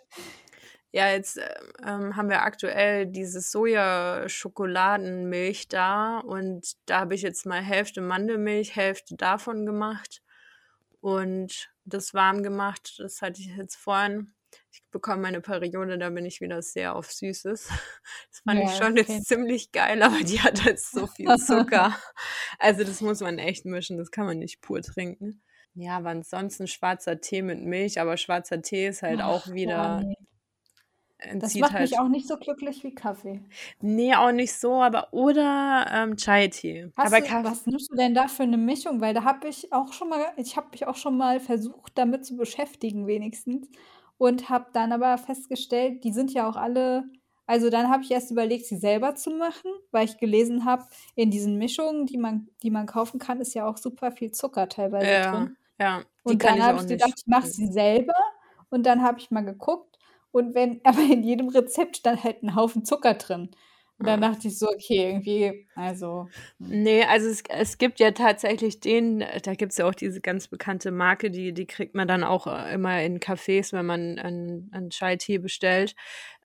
ja, 0.92 1.10
jetzt 1.10 1.40
ähm, 1.84 2.14
haben 2.14 2.28
wir 2.28 2.42
aktuell 2.42 3.06
diese 3.06 3.40
Soja-Schokoladenmilch 3.40 5.66
da 5.66 6.20
und 6.20 6.76
da 6.86 7.00
habe 7.00 7.16
ich 7.16 7.22
jetzt 7.22 7.44
mal 7.44 7.60
Hälfte 7.60 8.00
Mandelmilch, 8.00 8.76
Hälfte 8.76 9.16
davon 9.16 9.66
gemacht 9.66 10.22
und 11.00 11.70
das 11.84 12.14
warm 12.14 12.44
gemacht. 12.44 13.00
Das 13.00 13.20
hatte 13.20 13.40
ich 13.40 13.48
jetzt 13.48 13.74
vorhin 13.74 14.32
ich 14.70 14.82
bekomme 14.90 15.22
meine 15.22 15.40
Periode, 15.40 15.98
da 15.98 16.11
bin 16.11 16.24
ich 16.24 16.40
wieder 16.40 16.62
sehr 16.62 16.94
auf 16.94 17.12
Süßes. 17.12 17.68
Das 18.30 18.40
fand 18.44 18.61
ja, 18.61 18.66
ich 18.66 18.76
schon 18.76 18.98
okay. 18.98 19.12
jetzt 19.12 19.26
ziemlich 19.26 19.72
geil, 19.72 20.02
aber 20.02 20.18
die 20.20 20.40
hat 20.40 20.64
halt 20.64 20.80
so 20.80 21.06
viel 21.06 21.34
Zucker. 21.37 21.96
also 22.58 22.84
das 22.84 23.00
muss 23.00 23.20
man 23.20 23.38
echt 23.38 23.64
mischen, 23.64 23.98
das 23.98 24.11
kann 24.11 24.26
man 24.26 24.38
nicht 24.38 24.61
pur 24.61 24.80
trinken. 24.80 25.42
Ja, 25.74 25.96
aber 25.98 26.11
ansonsten 26.11 26.66
schwarzer 26.66 27.20
Tee 27.20 27.42
mit 27.42 27.61
Milch, 27.61 28.00
aber 28.00 28.16
schwarzer 28.16 28.62
Tee 28.62 28.88
ist 28.88 29.02
halt 29.02 29.20
Ach, 29.20 29.28
auch 29.28 29.52
wieder. 29.52 30.02
Oh, 30.04 30.12
das 31.34 31.54
macht 31.56 31.72
halt, 31.72 31.90
mich 31.90 31.98
auch 31.98 32.08
nicht 32.08 32.28
so 32.28 32.37
glücklich 32.37 32.84
wie 32.84 32.94
Kaffee. 32.94 33.40
Nee, 33.80 34.14
auch 34.14 34.30
nicht 34.30 34.52
so, 34.52 34.74
aber 34.74 35.12
oder 35.12 35.87
ähm, 35.92 36.16
Chai-Tee. 36.16 36.90
Aber 36.94 37.20
du, 37.20 37.44
was 37.44 37.66
nimmst 37.66 37.90
du 37.90 37.96
denn 37.96 38.14
da 38.14 38.28
für 38.28 38.44
eine 38.44 38.56
Mischung? 38.56 39.00
Weil 39.00 39.14
da 39.14 39.24
habe 39.24 39.48
ich 39.48 39.72
auch 39.72 39.92
schon 39.92 40.08
mal, 40.08 40.24
ich 40.37 40.56
habe 40.56 40.68
mich 40.70 40.87
auch 40.87 40.96
schon 40.96 41.16
mal 41.16 41.40
versucht, 41.40 41.92
damit 41.96 42.24
zu 42.24 42.37
beschäftigen, 42.37 43.06
wenigstens 43.08 43.68
und 44.18 44.50
habe 44.50 44.66
dann 44.72 44.92
aber 44.92 45.16
festgestellt, 45.18 46.04
die 46.04 46.12
sind 46.12 46.33
ja 46.33 46.48
auch 46.48 46.57
alle 46.57 47.04
also 47.48 47.70
dann 47.70 47.88
habe 47.88 48.02
ich 48.02 48.11
erst 48.11 48.31
überlegt, 48.31 48.66
sie 48.66 48.76
selber 48.76 49.14
zu 49.14 49.31
machen, 49.31 49.70
weil 49.90 50.04
ich 50.04 50.18
gelesen 50.18 50.66
habe, 50.66 50.85
in 51.14 51.31
diesen 51.31 51.57
Mischungen, 51.57 52.04
die 52.04 52.18
man, 52.18 52.46
die 52.62 52.70
man 52.70 52.85
kaufen 52.85 53.18
kann, 53.18 53.40
ist 53.40 53.54
ja 53.54 53.66
auch 53.66 53.78
super 53.78 54.12
viel 54.12 54.33
Zucker 54.33 54.68
teilweise 54.68 55.11
ja, 55.11 55.31
drin. 55.33 55.57
Ja, 55.81 56.02
und 56.24 56.44
dann 56.44 56.62
habe 56.62 56.83
ich 56.83 56.87
gedacht, 56.88 57.14
ich 57.16 57.26
mache 57.26 57.46
sie 57.46 57.68
selber. 57.68 58.12
Und 58.68 58.85
dann 58.85 59.02
habe 59.02 59.18
ich 59.18 59.31
mal 59.31 59.46
geguckt. 59.46 59.98
Und 60.31 60.54
wenn, 60.54 60.81
aber 60.85 61.00
in 61.00 61.22
jedem 61.22 61.48
Rezept 61.48 61.96
stand 61.96 62.22
halt 62.22 62.42
ein 62.42 62.54
Haufen 62.54 62.85
Zucker 62.85 63.14
drin. 63.14 63.50
Und 63.98 64.06
dann 64.06 64.20
dachte 64.20 64.46
ich 64.46 64.58
so, 64.58 64.68
okay, 64.68 65.08
irgendwie, 65.08 65.66
also. 65.74 66.28
Hm. 66.58 66.82
Nee, 66.82 67.04
also 67.04 67.28
es, 67.28 67.42
es 67.48 67.78
gibt 67.78 67.98
ja 67.98 68.12
tatsächlich 68.12 68.78
den, 68.78 69.24
da 69.42 69.54
gibt 69.54 69.72
es 69.72 69.78
ja 69.78 69.88
auch 69.88 69.94
diese 69.94 70.20
ganz 70.20 70.46
bekannte 70.46 70.92
Marke, 70.92 71.30
die, 71.30 71.52
die 71.52 71.66
kriegt 71.66 71.96
man 71.96 72.06
dann 72.06 72.22
auch 72.22 72.46
äh, 72.46 72.74
immer 72.74 73.02
in 73.02 73.18
Cafés, 73.18 73.72
wenn 73.72 73.87
man 73.87 74.18
einen, 74.18 74.70
einen 74.72 74.90
Chai-Tee 74.90 75.38
bestellt. 75.38 75.96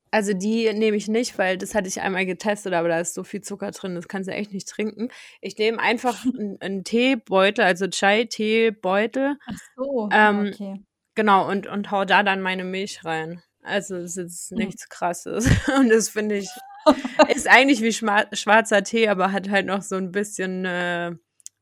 Also 0.09 0.33
die 0.33 0.71
nehme 0.73 0.97
ich 0.97 1.07
nicht, 1.07 1.37
weil 1.37 1.57
das 1.57 1.75
hatte 1.75 1.87
ich 1.87 2.01
einmal 2.01 2.25
getestet, 2.25 2.73
aber 2.73 2.87
da 2.87 2.99
ist 2.99 3.13
so 3.13 3.23
viel 3.23 3.41
Zucker 3.41 3.71
drin, 3.71 3.95
das 3.95 4.07
kannst 4.07 4.29
du 4.29 4.33
echt 4.33 4.51
nicht 4.51 4.67
trinken. 4.67 5.09
Ich 5.41 5.57
nehme 5.57 5.79
einfach 5.79 6.25
einen, 6.25 6.59
einen 6.59 6.83
Teebeutel, 6.83 7.63
also 7.63 7.87
Chai-Teebeutel. 7.87 9.37
Ach 9.45 9.57
so, 9.75 10.09
ähm, 10.11 10.51
okay. 10.53 10.83
Genau, 11.15 11.47
und, 11.47 11.67
und 11.67 11.91
hau 11.91 12.05
da 12.05 12.23
dann 12.23 12.41
meine 12.41 12.63
Milch 12.63 13.05
rein. 13.05 13.43
Also 13.61 13.95
es 13.97 14.17
ist 14.17 14.49
hm. 14.49 14.57
nichts 14.57 14.89
krasses. 14.89 15.47
Und 15.79 15.89
das 15.89 16.09
finde 16.09 16.35
ich 16.35 16.49
ist 17.29 17.47
eigentlich 17.47 17.81
wie 17.81 17.93
schwarzer 17.93 18.83
Tee, 18.83 19.07
aber 19.07 19.31
hat 19.31 19.49
halt 19.49 19.65
noch 19.65 19.81
so 19.81 19.95
ein 19.95 20.11
bisschen 20.11 20.65
äh, 20.65 21.11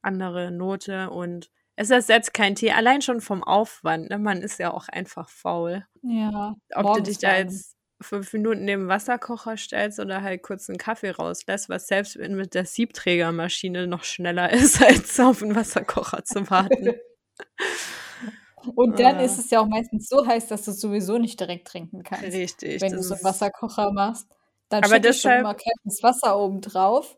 andere 0.01 0.51
Note 0.51 1.09
und 1.09 1.49
es 1.75 1.89
ersetzt 1.89 2.33
kein 2.33 2.55
Tee, 2.55 2.71
allein 2.71 3.01
schon 3.01 3.21
vom 3.21 3.43
Aufwand. 3.43 4.09
Ne? 4.09 4.19
Man 4.19 4.41
ist 4.41 4.59
ja 4.59 4.71
auch 4.71 4.87
einfach 4.87 5.29
faul. 5.29 5.85
Ja. 6.03 6.55
Ob 6.75 6.97
du 6.97 7.03
dich 7.03 7.17
da 7.17 7.37
jetzt 7.37 7.75
fünf 8.01 8.33
Minuten 8.33 8.65
neben 8.65 8.87
Wasserkocher 8.87 9.57
stellst 9.57 9.99
oder 9.99 10.21
halt 10.21 10.43
kurz 10.43 10.69
einen 10.69 10.77
Kaffee 10.77 11.11
rauslässt, 11.11 11.69
was 11.69 11.87
selbst 11.87 12.17
mit 12.17 12.53
der 12.53 12.65
Siebträgermaschine 12.65 13.87
noch 13.87 14.03
schneller 14.03 14.49
ist, 14.53 14.81
als 14.81 15.19
auf 15.19 15.41
einen 15.41 15.55
Wasserkocher 15.55 16.23
zu 16.23 16.49
warten. 16.49 16.93
Und 18.75 18.99
dann 18.99 19.15
ah. 19.15 19.23
ist 19.23 19.39
es 19.39 19.49
ja 19.49 19.59
auch 19.59 19.67
meistens 19.67 20.07
so 20.07 20.25
heiß, 20.25 20.47
dass 20.47 20.65
du 20.65 20.71
es 20.71 20.79
sowieso 20.79 21.17
nicht 21.17 21.39
direkt 21.39 21.67
trinken 21.67 22.03
kannst. 22.03 22.25
Richtig. 22.25 22.79
Wenn 22.81 22.93
du 22.93 23.01
so 23.01 23.15
einen 23.15 23.23
Wasserkocher 23.23 23.91
machst. 23.91 24.27
Dann 24.71 24.85
aber 24.85 24.99
deshalb, 24.99 25.39
schon 25.39 25.39
immer 25.41 25.53
kaltes 25.53 26.01
Wasser 26.01 26.39
oben 26.39 26.61
drauf. 26.61 27.17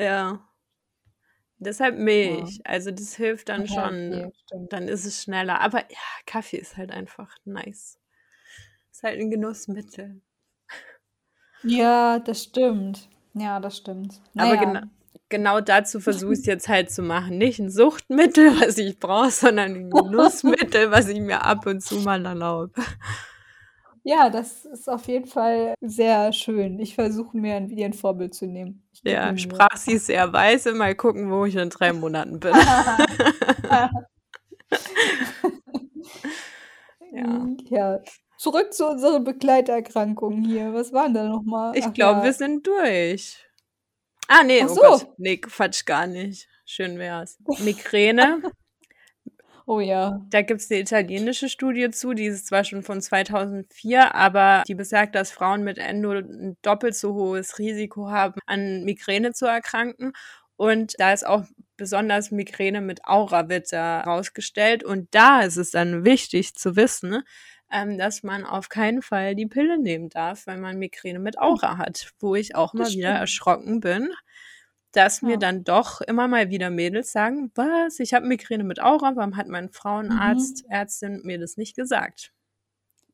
Ja. 0.00 0.40
Deshalb 1.58 1.96
Milch. 1.96 2.56
Ja. 2.56 2.62
Also 2.64 2.90
das 2.90 3.14
hilft 3.14 3.48
dann 3.48 3.66
ja, 3.66 3.68
schon. 3.68 4.14
Okay, 4.14 4.66
dann 4.68 4.88
ist 4.88 5.04
es 5.04 5.22
schneller. 5.22 5.60
Aber 5.60 5.78
ja, 5.78 5.98
Kaffee 6.26 6.56
ist 6.56 6.76
halt 6.76 6.90
einfach 6.90 7.36
nice. 7.44 8.00
Ist 8.90 9.04
halt 9.04 9.20
ein 9.20 9.30
Genussmittel. 9.30 10.20
Ja, 11.62 12.18
das 12.18 12.42
stimmt. 12.42 13.08
Ja, 13.34 13.60
das 13.60 13.76
stimmt. 13.76 14.20
Naja. 14.34 14.52
Aber 14.52 14.66
genau, 14.66 14.80
genau 15.28 15.60
dazu 15.60 16.00
versuche 16.00 16.32
ich 16.32 16.40
es 16.40 16.46
jetzt 16.46 16.68
halt 16.68 16.90
zu 16.90 17.02
machen. 17.02 17.38
Nicht 17.38 17.60
ein 17.60 17.70
Suchtmittel, 17.70 18.50
was 18.60 18.76
ich 18.76 18.98
brauche, 18.98 19.30
sondern 19.30 19.74
ein 19.74 19.90
Genussmittel, 19.90 20.90
was 20.90 21.06
ich 21.06 21.20
mir 21.20 21.44
ab 21.44 21.64
und 21.66 21.80
zu 21.80 22.00
mal 22.00 22.26
erlaube. 22.26 22.72
Ja, 24.08 24.30
das 24.30 24.64
ist 24.64 24.88
auf 24.88 25.06
jeden 25.06 25.26
Fall 25.26 25.74
sehr 25.82 26.32
schön. 26.32 26.80
Ich 26.80 26.94
versuche 26.94 27.36
mir 27.36 27.56
ein 27.56 27.68
wie 27.68 27.84
ein 27.84 27.92
Vorbild 27.92 28.34
zu 28.34 28.46
nehmen. 28.46 28.88
Ja, 29.04 29.36
sprach 29.36 29.76
sie 29.76 29.98
sehr 29.98 30.32
weise. 30.32 30.72
Mal 30.72 30.94
gucken, 30.94 31.30
wo 31.30 31.44
ich 31.44 31.56
in 31.56 31.68
drei 31.68 31.92
Monaten 31.92 32.40
bin. 32.40 32.54
ja. 37.12 37.46
ja. 37.68 38.00
Zurück 38.38 38.72
zu 38.72 38.88
unseren 38.88 39.24
Begleiterkrankungen 39.24 40.42
hier. 40.42 40.72
Was 40.72 40.94
waren 40.94 41.12
da 41.12 41.28
nochmal? 41.28 41.76
Ich 41.76 41.92
glaube, 41.92 42.20
ja. 42.20 42.24
wir 42.24 42.32
sind 42.32 42.66
durch. 42.66 43.46
Ah, 44.26 44.42
nee, 44.42 44.62
Ach 44.64 44.70
oh 44.70 44.74
so. 44.74 44.80
Gott. 44.80 45.06
Nee, 45.18 45.36
Quatsch, 45.36 45.84
gar 45.84 46.06
nicht. 46.06 46.48
Schön 46.64 46.98
wär's. 46.98 47.36
Migräne. 47.58 48.40
Oh 49.68 49.80
ja. 49.80 50.20
Da 50.30 50.42
gibt 50.42 50.60
es 50.60 50.70
eine 50.70 50.80
italienische 50.80 51.48
Studie 51.48 51.90
zu, 51.90 52.14
die 52.14 52.24
ist 52.24 52.46
zwar 52.46 52.64
schon 52.64 52.82
von 52.82 53.00
2004, 53.00 54.14
aber 54.14 54.64
die 54.66 54.74
besagt, 54.74 55.14
dass 55.14 55.30
Frauen 55.30 55.62
mit 55.62 55.78
Endo 55.78 56.12
ein 56.12 56.56
doppelt 56.62 56.96
so 56.96 57.14
hohes 57.14 57.58
Risiko 57.58 58.10
haben, 58.10 58.40
an 58.46 58.84
Migräne 58.84 59.32
zu 59.32 59.46
erkranken. 59.46 60.12
Und 60.56 60.94
da 60.98 61.12
ist 61.12 61.26
auch 61.26 61.44
besonders 61.76 62.30
Migräne 62.30 62.80
mit 62.80 63.04
Aura 63.04 63.48
wird 63.48 63.72
da 63.72 64.00
rausgestellt. 64.00 64.82
Und 64.82 65.14
da 65.14 65.42
ist 65.42 65.56
es 65.56 65.70
dann 65.70 66.04
wichtig 66.04 66.54
zu 66.54 66.74
wissen, 66.74 67.22
ähm, 67.70 67.98
dass 67.98 68.22
man 68.22 68.44
auf 68.44 68.68
keinen 68.68 69.02
Fall 69.02 69.34
die 69.34 69.46
Pille 69.46 69.78
nehmen 69.78 70.08
darf, 70.08 70.46
wenn 70.46 70.60
man 70.60 70.78
Migräne 70.78 71.18
mit 71.18 71.38
Aura 71.38 71.76
hat, 71.76 72.12
wo 72.18 72.34
ich 72.34 72.56
auch 72.56 72.74
mal 72.74 72.88
wieder 72.88 73.10
erschrocken 73.10 73.80
bin, 73.80 74.10
dass 74.98 75.20
ja. 75.20 75.28
mir 75.28 75.38
dann 75.38 75.62
doch 75.62 76.00
immer 76.00 76.26
mal 76.26 76.50
wieder 76.50 76.70
Mädels 76.70 77.12
sagen, 77.12 77.52
was, 77.54 78.00
ich 78.00 78.14
habe 78.14 78.26
Migräne 78.26 78.64
mit 78.64 78.82
Aura, 78.82 79.14
warum 79.14 79.36
hat 79.36 79.46
mein 79.46 79.70
Frauenarzt, 79.70 80.64
mhm. 80.64 80.70
Ärztin 80.70 81.20
mir 81.22 81.38
das 81.38 81.56
nicht 81.56 81.76
gesagt? 81.76 82.32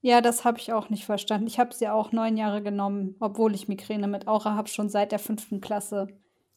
Ja, 0.01 0.23
das 0.23 0.45
habe 0.45 0.59
ich 0.59 0.73
auch 0.73 0.89
nicht 0.89 1.05
verstanden. 1.05 1.47
Ich 1.47 1.59
habe 1.59 1.75
sie 1.75 1.89
auch 1.89 2.11
neun 2.11 2.37
Jahre 2.37 2.63
genommen, 2.63 3.17
obwohl 3.21 3.55
ich 3.55 3.69
Migräne 3.69 4.09
mit 4.09 4.27
Aura 4.27 4.55
habe, 4.55 4.69
schon 4.69 4.89
seit 4.89 5.13
der 5.13 5.19
fünften 5.19 5.61
Klasse. 5.61 6.09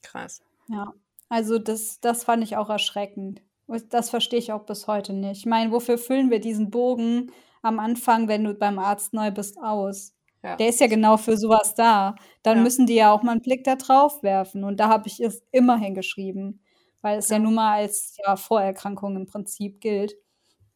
Krass. 0.01 0.41
Ja, 0.69 0.93
also 1.29 1.59
das, 1.59 1.99
das 1.99 2.23
fand 2.23 2.43
ich 2.43 2.55
auch 2.55 2.69
erschreckend. 2.69 3.41
Das 3.89 4.09
verstehe 4.09 4.39
ich 4.39 4.53
auch 4.53 4.65
bis 4.65 4.87
heute 4.87 5.11
nicht. 5.11 5.39
Ich 5.39 5.45
meine, 5.45 5.71
wofür 5.71 5.97
füllen 5.97 6.31
wir 6.31 6.39
diesen 6.39 6.71
Bogen 6.71 7.31
am 7.61 7.79
Anfang, 7.79 8.29
wenn 8.29 8.45
du 8.45 8.53
beim 8.53 8.79
Arzt 8.79 9.13
neu 9.13 9.31
bist, 9.31 9.57
aus. 9.57 10.13
Ja. 10.43 10.55
Der 10.55 10.69
ist 10.69 10.79
ja 10.79 10.87
genau 10.87 11.17
für 11.17 11.37
sowas 11.37 11.75
da. 11.75 12.15
Dann 12.43 12.57
ja. 12.57 12.63
müssen 12.63 12.85
die 12.85 12.95
ja 12.95 13.11
auch 13.11 13.23
mal 13.23 13.31
einen 13.31 13.41
Blick 13.41 13.63
da 13.63 13.75
drauf 13.75 14.23
werfen. 14.23 14.63
Und 14.63 14.79
da 14.79 14.87
habe 14.87 15.07
ich 15.07 15.19
es 15.19 15.43
immer 15.51 15.77
hingeschrieben, 15.77 16.61
weil 17.01 17.17
es 17.19 17.29
ja. 17.29 17.37
ja 17.37 17.43
nun 17.43 17.55
mal 17.55 17.77
als 17.77 18.17
ja, 18.25 18.35
Vorerkrankung 18.35 19.15
im 19.15 19.25
Prinzip 19.25 19.81
gilt. 19.81 20.15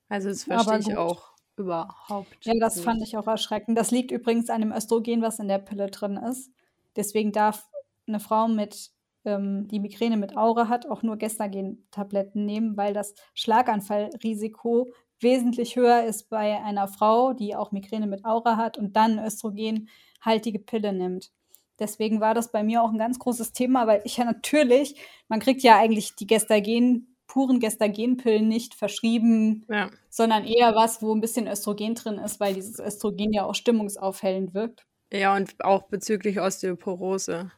Also 0.09 0.29
das 0.29 0.43
verstehe 0.43 0.79
ich 0.79 0.97
auch 0.97 1.31
überhaupt. 1.55 2.37
Ja, 2.41 2.53
das 2.59 2.75
nicht. 2.75 2.85
fand 2.85 3.01
ich 3.01 3.17
auch 3.17 3.27
erschreckend. 3.27 3.77
Das 3.77 3.91
liegt 3.91 4.11
übrigens 4.11 4.49
an 4.49 4.61
dem 4.61 4.71
Östrogen, 4.71 5.21
was 5.21 5.39
in 5.39 5.47
der 5.47 5.59
Pille 5.59 5.87
drin 5.87 6.17
ist. 6.17 6.51
Deswegen 6.95 7.31
darf 7.31 7.69
eine 8.07 8.19
Frau 8.19 8.47
mit 8.47 8.91
ähm, 9.23 9.67
die 9.67 9.79
Migräne 9.79 10.17
mit 10.17 10.35
Aura 10.35 10.67
hat, 10.67 10.89
auch 10.89 11.03
nur 11.03 11.17
Gestagen-Tabletten 11.17 12.45
nehmen, 12.45 12.75
weil 12.77 12.93
das 12.93 13.13
Schlaganfallrisiko 13.33 14.91
wesentlich 15.21 15.75
höher 15.75 16.03
ist 16.03 16.29
bei 16.29 16.61
einer 16.61 16.87
Frau, 16.87 17.33
die 17.33 17.55
auch 17.55 17.71
Migräne 17.71 18.07
mit 18.07 18.25
Aura 18.25 18.57
hat 18.57 18.77
und 18.77 18.95
dann 18.95 19.19
östrogenhaltige 19.19 20.59
Pille 20.59 20.93
nimmt. 20.93 21.31
Deswegen 21.79 22.21
war 22.21 22.33
das 22.33 22.51
bei 22.51 22.63
mir 22.63 22.83
auch 22.83 22.91
ein 22.91 22.99
ganz 22.99 23.17
großes 23.17 23.53
Thema, 23.53 23.87
weil 23.87 24.01
ich 24.05 24.17
ja 24.17 24.25
natürlich, 24.25 24.95
man 25.27 25.39
kriegt 25.39 25.63
ja 25.63 25.77
eigentlich 25.77 26.15
die 26.15 26.27
Gestagen, 26.27 27.15
puren 27.25 27.59
Gestagenpillen 27.59 28.47
nicht 28.47 28.75
verschrieben, 28.75 29.65
ja. 29.69 29.89
sondern 30.09 30.43
eher 30.43 30.75
was, 30.75 31.01
wo 31.01 31.15
ein 31.15 31.21
bisschen 31.21 31.47
Östrogen 31.47 31.95
drin 31.95 32.19
ist, 32.19 32.39
weil 32.39 32.53
dieses 32.53 32.79
Östrogen 32.79 33.33
ja 33.33 33.45
auch 33.45 33.55
stimmungsaufhellend 33.55 34.53
wirkt. 34.53 34.85
Ja, 35.11 35.35
und 35.35 35.63
auch 35.63 35.83
bezüglich 35.83 36.39
Osteoporose. 36.39 37.51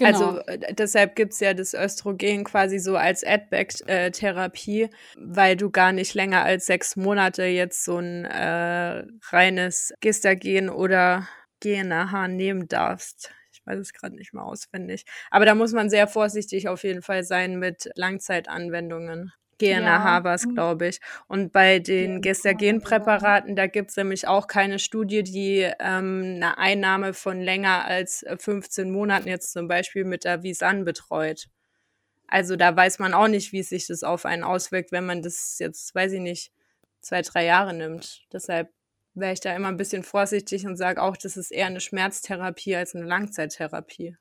Also, 0.00 0.24
genau. 0.24 0.40
Also 0.46 0.60
deshalb 0.72 1.16
gibt 1.16 1.32
es 1.32 1.40
ja 1.40 1.54
das 1.54 1.74
Östrogen 1.74 2.44
quasi 2.44 2.78
so 2.78 2.96
als 2.96 3.24
Adback-Therapie, 3.24 4.88
weil 5.16 5.56
du 5.56 5.70
gar 5.70 5.92
nicht 5.92 6.14
länger 6.14 6.42
als 6.42 6.66
sechs 6.66 6.96
Monate 6.96 7.44
jetzt 7.44 7.84
so 7.84 7.98
ein 7.98 8.24
äh, 8.24 9.04
reines 9.30 9.92
Gestagen 10.00 10.70
oder 10.70 11.28
GNAH 11.60 12.28
nehmen 12.28 12.68
darfst. 12.68 13.32
Ich 13.52 13.60
weiß 13.64 13.78
es 13.78 13.92
gerade 13.92 14.16
nicht 14.16 14.32
mehr 14.34 14.44
auswendig. 14.44 15.04
Aber 15.30 15.44
da 15.44 15.54
muss 15.54 15.72
man 15.72 15.90
sehr 15.90 16.08
vorsichtig 16.08 16.68
auf 16.68 16.82
jeden 16.84 17.02
Fall 17.02 17.22
sein 17.22 17.58
mit 17.58 17.90
Langzeitanwendungen. 17.94 19.32
GNAH 19.62 20.04
ja. 20.04 20.24
war 20.24 20.34
es, 20.34 20.48
glaube 20.48 20.88
ich. 20.88 21.00
Und 21.28 21.52
bei 21.52 21.78
den 21.78 22.20
Gestagenpräparaten, 22.20 23.54
da 23.54 23.66
gibt 23.66 23.90
es 23.90 23.96
nämlich 23.96 24.26
auch 24.26 24.46
keine 24.46 24.78
Studie, 24.78 25.22
die 25.22 25.70
ähm, 25.78 26.34
eine 26.36 26.58
Einnahme 26.58 27.14
von 27.14 27.40
länger 27.40 27.84
als 27.84 28.24
15 28.38 28.90
Monaten 28.90 29.28
jetzt 29.28 29.52
zum 29.52 29.68
Beispiel 29.68 30.04
mit 30.04 30.24
der 30.24 30.42
Visan 30.42 30.84
betreut. 30.84 31.46
Also 32.26 32.56
da 32.56 32.74
weiß 32.74 32.98
man 32.98 33.14
auch 33.14 33.28
nicht, 33.28 33.52
wie 33.52 33.62
sich 33.62 33.86
das 33.86 34.02
auf 34.02 34.24
einen 34.24 34.42
auswirkt, 34.42 34.90
wenn 34.90 35.06
man 35.06 35.22
das 35.22 35.58
jetzt, 35.58 35.94
weiß 35.94 36.12
ich 36.12 36.20
nicht, 36.20 36.52
zwei, 37.00 37.22
drei 37.22 37.44
Jahre 37.44 37.74
nimmt. 37.74 38.22
Deshalb 38.32 38.70
wäre 39.14 39.34
ich 39.34 39.40
da 39.40 39.54
immer 39.54 39.68
ein 39.68 39.76
bisschen 39.76 40.02
vorsichtig 40.02 40.66
und 40.66 40.76
sage 40.76 41.02
auch, 41.02 41.16
das 41.16 41.36
ist 41.36 41.52
eher 41.52 41.66
eine 41.66 41.80
Schmerztherapie 41.80 42.74
als 42.74 42.94
eine 42.94 43.04
Langzeittherapie. 43.04 44.16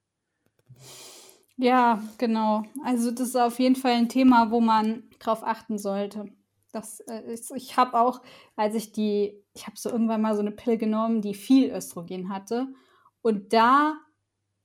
Ja, 1.61 2.01
genau. 2.17 2.63
Also 2.83 3.11
das 3.11 3.29
ist 3.29 3.35
auf 3.35 3.59
jeden 3.59 3.75
Fall 3.75 3.91
ein 3.91 4.09
Thema, 4.09 4.49
wo 4.49 4.59
man 4.59 5.03
drauf 5.19 5.43
achten 5.43 5.77
sollte. 5.77 6.25
Das 6.71 7.01
äh, 7.01 7.21
ist, 7.31 7.51
ich 7.55 7.77
habe 7.77 7.99
auch, 7.99 8.21
als 8.55 8.73
ich 8.73 8.91
die, 8.91 9.35
ich 9.53 9.67
habe 9.67 9.77
so 9.77 9.89
irgendwann 9.91 10.21
mal 10.21 10.33
so 10.33 10.39
eine 10.41 10.51
Pille 10.51 10.77
genommen, 10.79 11.21
die 11.21 11.35
viel 11.35 11.69
Östrogen 11.71 12.29
hatte. 12.29 12.67
Und 13.21 13.53
da 13.53 13.95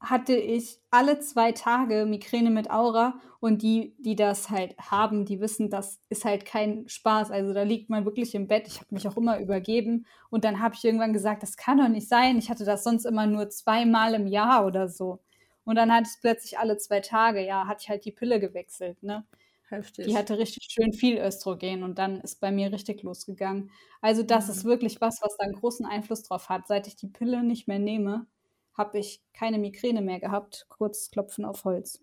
hatte 0.00 0.36
ich 0.36 0.78
alle 0.90 1.20
zwei 1.20 1.52
Tage 1.52 2.06
Migräne 2.06 2.50
mit 2.50 2.70
Aura 2.70 3.20
und 3.40 3.62
die, 3.62 3.94
die 3.98 4.16
das 4.16 4.50
halt 4.50 4.76
haben, 4.78 5.24
die 5.26 5.40
wissen, 5.40 5.70
das 5.70 6.00
ist 6.10 6.24
halt 6.24 6.46
kein 6.46 6.88
Spaß. 6.88 7.30
Also 7.30 7.52
da 7.54 7.62
liegt 7.64 7.90
man 7.90 8.04
wirklich 8.06 8.34
im 8.34 8.48
Bett. 8.48 8.68
Ich 8.68 8.76
habe 8.80 8.94
mich 8.94 9.06
auch 9.08 9.16
immer 9.18 9.40
übergeben 9.40 10.06
und 10.30 10.44
dann 10.44 10.60
habe 10.60 10.74
ich 10.76 10.84
irgendwann 10.84 11.12
gesagt, 11.12 11.42
das 11.42 11.56
kann 11.58 11.78
doch 11.78 11.88
nicht 11.88 12.08
sein. 12.08 12.38
Ich 12.38 12.50
hatte 12.50 12.64
das 12.64 12.84
sonst 12.84 13.04
immer 13.06 13.26
nur 13.26 13.50
zweimal 13.50 14.14
im 14.14 14.26
Jahr 14.28 14.66
oder 14.66 14.88
so. 14.88 15.20
Und 15.66 15.74
dann 15.74 15.92
hatte 15.92 16.08
ich 16.10 16.20
plötzlich 16.20 16.58
alle 16.58 16.78
zwei 16.78 17.00
Tage, 17.00 17.44
ja, 17.44 17.66
hatte 17.66 17.82
ich 17.82 17.88
halt 17.88 18.04
die 18.04 18.12
Pille 18.12 18.40
gewechselt, 18.40 19.02
ne? 19.02 19.26
Heftig. 19.68 20.06
Die 20.06 20.16
hatte 20.16 20.38
richtig 20.38 20.68
schön 20.70 20.92
viel 20.92 21.18
Östrogen 21.18 21.82
und 21.82 21.98
dann 21.98 22.20
ist 22.20 22.40
bei 22.40 22.52
mir 22.52 22.70
richtig 22.72 23.02
losgegangen. 23.02 23.72
Also 24.00 24.22
das 24.22 24.46
mhm. 24.46 24.52
ist 24.52 24.64
wirklich 24.64 25.00
was, 25.00 25.20
was 25.22 25.36
da 25.36 25.44
einen 25.44 25.56
großen 25.56 25.84
Einfluss 25.84 26.22
drauf 26.22 26.48
hat. 26.48 26.68
Seit 26.68 26.86
ich 26.86 26.94
die 26.94 27.08
Pille 27.08 27.42
nicht 27.42 27.66
mehr 27.66 27.80
nehme, 27.80 28.26
habe 28.74 29.00
ich 29.00 29.24
keine 29.32 29.58
Migräne 29.58 30.02
mehr 30.02 30.20
gehabt. 30.20 30.66
Kurz 30.68 31.10
klopfen 31.10 31.44
auf 31.44 31.64
Holz. 31.64 32.00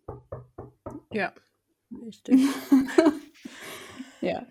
Ja, 1.14 1.32
richtig. 2.06 2.42
ja. 4.22 4.46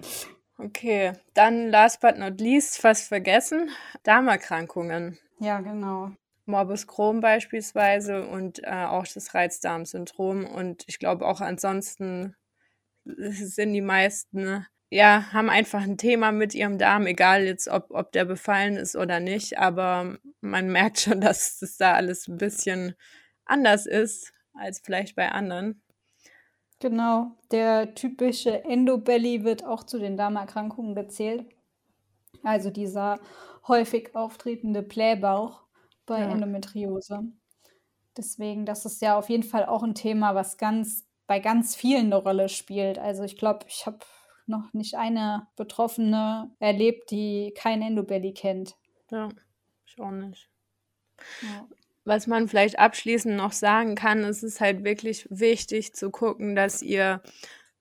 Okay, 0.57 1.13
dann 1.35 1.69
last 1.69 2.01
but 2.01 2.17
not 2.17 2.41
least, 2.41 2.79
fast 2.79 3.09
vergessen, 3.09 3.69
Darmerkrankungen. 4.05 5.19
Ja, 5.39 5.61
genau. 5.61 6.13
Morbus 6.45 6.87
Crohn 6.87 7.21
beispielsweise 7.21 8.27
und 8.27 8.65
äh, 8.65 8.85
auch 8.85 9.07
das 9.07 9.35
Reizdarmsyndrom. 9.35 10.45
Und 10.45 10.85
ich 10.87 10.99
glaube 10.99 11.27
auch 11.27 11.41
ansonsten 11.41 12.35
sind 13.05 13.73
die 13.73 13.81
meisten, 13.81 14.67
ja, 14.91 15.33
haben 15.33 15.51
einfach 15.51 15.83
ein 15.83 15.99
Thema 15.99 16.33
mit 16.33 16.55
ihrem 16.55 16.79
Darm, 16.79 17.07
egal 17.07 17.45
jetzt, 17.45 17.69
ob, 17.69 17.91
ob 17.91 18.13
der 18.13 18.25
befallen 18.25 18.77
ist 18.77 18.97
oder 18.97 19.21
nicht. 19.21 19.59
Aber 19.59 20.19
man 20.41 20.71
merkt 20.71 21.01
schon, 21.01 21.21
dass 21.21 21.59
das 21.59 21.77
da 21.77 21.95
alles 21.95 22.29
ein 22.29 22.39
bisschen 22.39 22.95
anders 23.45 23.87
ist 23.87 24.33
als 24.55 24.81
vielleicht 24.81 25.17
bei 25.17 25.31
anderen. 25.31 25.83
Genau, 26.81 27.37
der 27.53 27.95
typische 27.95 28.65
Endobelly 28.65 29.45
wird 29.45 29.65
auch 29.65 29.85
zu 29.85 30.01
den 30.01 30.17
Darmerkrankungen 30.17 30.97
gezählt. 30.97 31.47
Also 32.43 32.71
dieser 32.71 33.21
häufig 33.69 34.17
auftretende 34.17 34.83
Blähbauch 34.83 35.62
bei 36.07 36.21
ja. 36.21 36.31
Endometriose. 36.31 37.21
Deswegen, 38.17 38.67
das 38.67 38.85
ist 38.85 39.01
ja 39.01 39.19
auf 39.19 39.29
jeden 39.31 39.43
Fall 39.43 39.65
auch 39.65 39.83
ein 39.83 39.95
Thema, 39.95 40.35
was 40.35 40.59
ganz 40.59 41.07
bei 41.27 41.39
ganz 41.39 41.75
vielen 41.75 42.07
eine 42.07 42.17
Rolle 42.17 42.49
spielt. 42.49 42.99
Also 42.99 43.23
ich 43.23 43.39
glaube, 43.39 43.65
ich 43.69 43.87
habe 43.87 43.99
noch 44.47 44.73
nicht 44.73 44.97
eine 44.97 45.47
Betroffene 45.57 46.51
erlebt, 46.59 47.11
die 47.11 47.55
kein 47.57 47.81
Endobelly 47.81 48.35
kennt. 48.35 48.77
Ja, 49.11 49.29
ich 49.87 49.99
auch 50.01 50.11
nicht. 50.11 50.51
Ja. 51.43 51.67
Was 52.05 52.27
man 52.27 52.49
vielleicht 52.49 52.79
abschließend 52.79 53.37
noch 53.37 53.53
sagen 53.53 53.95
kann, 53.95 54.25
ist 54.25 54.43
es 54.43 54.61
halt 54.61 54.85
wirklich 54.85 55.27
wichtig 55.31 55.95
zu 55.95 56.11
gucken, 56.11 56.57
dass 56.57 56.83
ihr, 56.83 57.23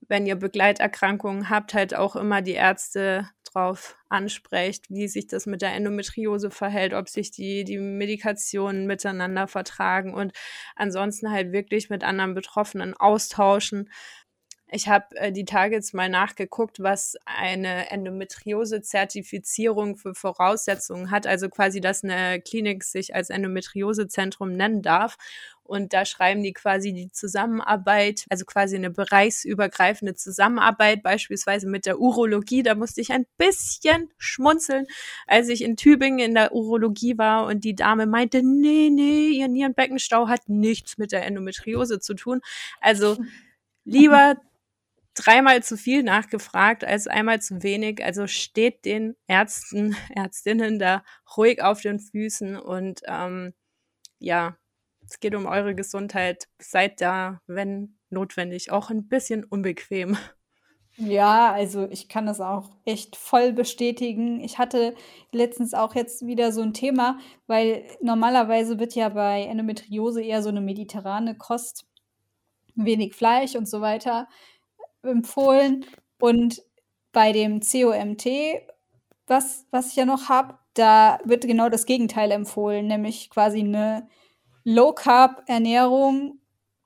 wenn 0.07 0.27
ihr 0.27 0.35
Begleiterkrankungen 0.35 1.49
habt, 1.49 1.73
halt 1.73 1.95
auch 1.95 2.15
immer 2.15 2.41
die 2.41 2.53
Ärzte 2.53 3.27
drauf 3.53 3.97
ansprecht, 4.09 4.89
wie 4.89 5.07
sich 5.07 5.27
das 5.27 5.45
mit 5.45 5.61
der 5.61 5.73
Endometriose 5.73 6.51
verhält, 6.51 6.93
ob 6.93 7.09
sich 7.09 7.31
die, 7.31 7.63
die 7.63 7.77
Medikationen 7.77 8.87
miteinander 8.87 9.47
vertragen 9.47 10.13
und 10.13 10.33
ansonsten 10.75 11.31
halt 11.31 11.51
wirklich 11.51 11.89
mit 11.89 12.03
anderen 12.03 12.33
Betroffenen 12.33 12.93
austauschen. 12.93 13.89
Ich 14.73 14.87
habe 14.87 15.17
äh, 15.17 15.33
die 15.33 15.43
Tage 15.43 15.75
jetzt 15.75 15.93
mal 15.93 16.07
nachgeguckt, 16.07 16.81
was 16.81 17.17
eine 17.25 17.91
Endometriose-Zertifizierung 17.91 19.97
für 19.97 20.15
Voraussetzungen 20.15 21.11
hat. 21.11 21.27
Also 21.27 21.49
quasi, 21.49 21.81
dass 21.81 22.05
eine 22.05 22.39
Klinik 22.39 22.85
sich 22.85 23.13
als 23.13 23.29
Endometriosezentrum 23.29 24.53
nennen 24.53 24.81
darf. 24.81 25.17
Und 25.71 25.93
da 25.93 26.03
schreiben 26.03 26.43
die 26.43 26.51
quasi 26.51 26.91
die 26.91 27.09
Zusammenarbeit, 27.13 28.25
also 28.29 28.43
quasi 28.43 28.75
eine 28.75 28.89
bereichsübergreifende 28.89 30.15
Zusammenarbeit, 30.15 31.01
beispielsweise 31.01 31.65
mit 31.65 31.85
der 31.85 31.97
Urologie. 31.97 32.61
Da 32.61 32.75
musste 32.75 32.99
ich 32.99 33.13
ein 33.13 33.25
bisschen 33.37 34.09
schmunzeln, 34.17 34.85
als 35.27 35.47
ich 35.47 35.63
in 35.63 35.77
Tübingen 35.77 36.19
in 36.19 36.35
der 36.35 36.51
Urologie 36.51 37.17
war 37.17 37.45
und 37.45 37.63
die 37.63 37.73
Dame 37.73 38.05
meinte, 38.05 38.43
nee, 38.43 38.89
nee, 38.91 39.29
ihr 39.29 39.47
Nierenbeckenstau 39.47 40.27
hat 40.27 40.41
nichts 40.49 40.97
mit 40.97 41.13
der 41.13 41.25
Endometriose 41.25 42.01
zu 42.01 42.15
tun. 42.15 42.41
Also 42.81 43.17
lieber 43.85 44.35
dreimal 45.13 45.63
zu 45.63 45.77
viel 45.77 46.03
nachgefragt 46.03 46.83
als 46.83 47.07
einmal 47.07 47.41
zu 47.41 47.63
wenig. 47.63 48.03
Also 48.03 48.27
steht 48.27 48.83
den 48.83 49.15
Ärzten, 49.27 49.95
Ärztinnen 50.13 50.79
da 50.79 51.05
ruhig 51.37 51.63
auf 51.63 51.79
den 51.79 52.01
Füßen 52.01 52.57
und 52.57 53.03
ähm, 53.07 53.53
ja, 54.19 54.57
es 55.11 55.19
geht 55.19 55.35
um 55.35 55.45
eure 55.45 55.75
Gesundheit. 55.75 56.47
Seid 56.57 57.01
da, 57.01 57.41
wenn 57.45 57.97
notwendig, 58.09 58.71
auch 58.71 58.89
ein 58.89 59.07
bisschen 59.07 59.43
unbequem. 59.43 60.17
Ja, 60.97 61.51
also 61.51 61.87
ich 61.89 62.09
kann 62.09 62.25
das 62.25 62.41
auch 62.41 62.69
echt 62.85 63.15
voll 63.15 63.53
bestätigen. 63.53 64.39
Ich 64.41 64.57
hatte 64.57 64.93
letztens 65.31 65.73
auch 65.73 65.95
jetzt 65.95 66.25
wieder 66.25 66.51
so 66.51 66.61
ein 66.61 66.73
Thema, 66.73 67.17
weil 67.47 67.85
normalerweise 68.01 68.79
wird 68.79 68.95
ja 68.95 69.09
bei 69.09 69.43
Endometriose 69.43 70.21
eher 70.23 70.41
so 70.43 70.49
eine 70.49 70.61
mediterrane 70.61 71.37
Kost, 71.37 71.85
wenig 72.75 73.15
Fleisch 73.15 73.55
und 73.55 73.67
so 73.67 73.81
weiter 73.81 74.27
empfohlen. 75.01 75.85
Und 76.19 76.61
bei 77.11 77.31
dem 77.31 77.61
COMT, 77.61 78.27
was, 79.27 79.65
was 79.71 79.89
ich 79.89 79.95
ja 79.95 80.05
noch 80.05 80.29
habe, 80.29 80.57
da 80.73 81.19
wird 81.25 81.47
genau 81.47 81.69
das 81.69 81.85
Gegenteil 81.85 82.31
empfohlen, 82.31 82.87
nämlich 82.87 83.29
quasi 83.29 83.59
eine 83.59 84.07
Low-Carb-Ernährung, 84.63 86.39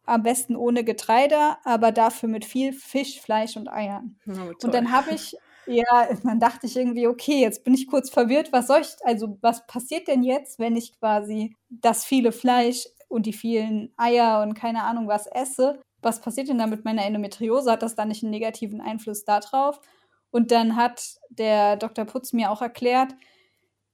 am 0.05 0.23
besten 0.23 0.55
ohne 0.55 0.83
Getreide, 0.83 1.57
aber 1.63 1.91
dafür 1.91 2.29
mit 2.29 2.45
viel 2.45 2.73
Fisch, 2.73 3.19
Fleisch 3.19 3.57
und 3.57 3.67
Eiern. 3.67 4.17
Oh, 4.27 4.51
und 4.63 4.73
dann 4.73 4.91
habe 4.91 5.11
ich, 5.11 5.35
ja, 5.65 6.07
dann 6.23 6.39
dachte 6.39 6.67
ich 6.67 6.77
irgendwie, 6.77 7.07
okay, 7.07 7.41
jetzt 7.41 7.63
bin 7.63 7.73
ich 7.73 7.87
kurz 7.87 8.09
verwirrt, 8.09 8.51
was 8.51 8.67
soll 8.67 8.81
ich, 8.81 8.95
also 9.03 9.37
was 9.41 9.65
passiert 9.65 10.07
denn 10.07 10.23
jetzt, 10.23 10.59
wenn 10.59 10.75
ich 10.75 10.97
quasi 10.99 11.55
das 11.69 12.05
viele 12.05 12.31
Fleisch 12.31 12.85
und 13.07 13.25
die 13.25 13.33
vielen 13.33 13.93
Eier 13.97 14.41
und 14.43 14.53
keine 14.53 14.83
Ahnung 14.83 15.07
was 15.07 15.25
esse? 15.27 15.79
was 16.05 16.21
passiert 16.21 16.47
denn 16.47 16.59
da 16.59 16.67
mit 16.67 16.85
meiner 16.85 17.03
Endometriose? 17.03 17.71
Hat 17.71 17.81
das 17.81 17.95
da 17.95 18.05
nicht 18.05 18.23
einen 18.23 18.31
negativen 18.31 18.79
Einfluss 18.79 19.25
darauf? 19.25 19.81
Und 20.29 20.51
dann 20.51 20.75
hat 20.75 21.15
der 21.29 21.77
Dr. 21.77 22.05
Putz 22.05 22.31
mir 22.31 22.51
auch 22.51 22.61
erklärt, 22.61 23.15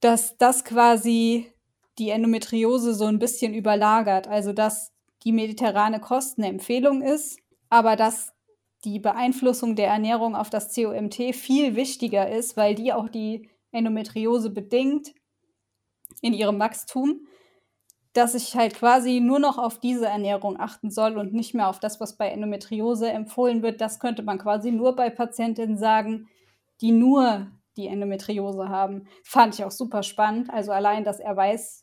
dass 0.00 0.36
das 0.36 0.64
quasi 0.64 1.51
die 1.98 2.10
Endometriose 2.10 2.94
so 2.94 3.06
ein 3.06 3.18
bisschen 3.18 3.54
überlagert. 3.54 4.28
Also, 4.28 4.52
dass 4.52 4.92
die 5.24 5.32
mediterrane 5.32 6.00
Kost 6.00 6.38
eine 6.38 6.48
Empfehlung 6.48 7.02
ist, 7.02 7.38
aber 7.68 7.96
dass 7.96 8.32
die 8.84 8.98
Beeinflussung 8.98 9.76
der 9.76 9.88
Ernährung 9.88 10.34
auf 10.34 10.50
das 10.50 10.74
COMT 10.74 11.34
viel 11.34 11.76
wichtiger 11.76 12.28
ist, 12.28 12.56
weil 12.56 12.74
die 12.74 12.92
auch 12.92 13.08
die 13.08 13.48
Endometriose 13.70 14.50
bedingt 14.50 15.14
in 16.20 16.34
ihrem 16.34 16.58
Wachstum 16.58 17.26
dass 18.12 18.34
ich 18.34 18.54
halt 18.54 18.74
quasi 18.74 19.20
nur 19.20 19.38
noch 19.38 19.58
auf 19.58 19.78
diese 19.78 20.06
Ernährung 20.06 20.60
achten 20.60 20.90
soll 20.90 21.16
und 21.16 21.32
nicht 21.32 21.54
mehr 21.54 21.68
auf 21.68 21.80
das, 21.80 21.98
was 22.00 22.16
bei 22.16 22.28
Endometriose 22.28 23.10
empfohlen 23.10 23.62
wird. 23.62 23.80
Das 23.80 24.00
könnte 24.00 24.22
man 24.22 24.38
quasi 24.38 24.70
nur 24.70 24.94
bei 24.94 25.08
Patientinnen 25.08 25.78
sagen, 25.78 26.28
die 26.80 26.92
nur 26.92 27.50
die 27.76 27.86
Endometriose 27.86 28.68
haben. 28.68 29.08
Fand 29.24 29.54
ich 29.54 29.64
auch 29.64 29.70
super 29.70 30.02
spannend. 30.02 30.50
Also 30.50 30.72
allein, 30.72 31.04
dass 31.04 31.20
er 31.20 31.36
weiß, 31.36 31.81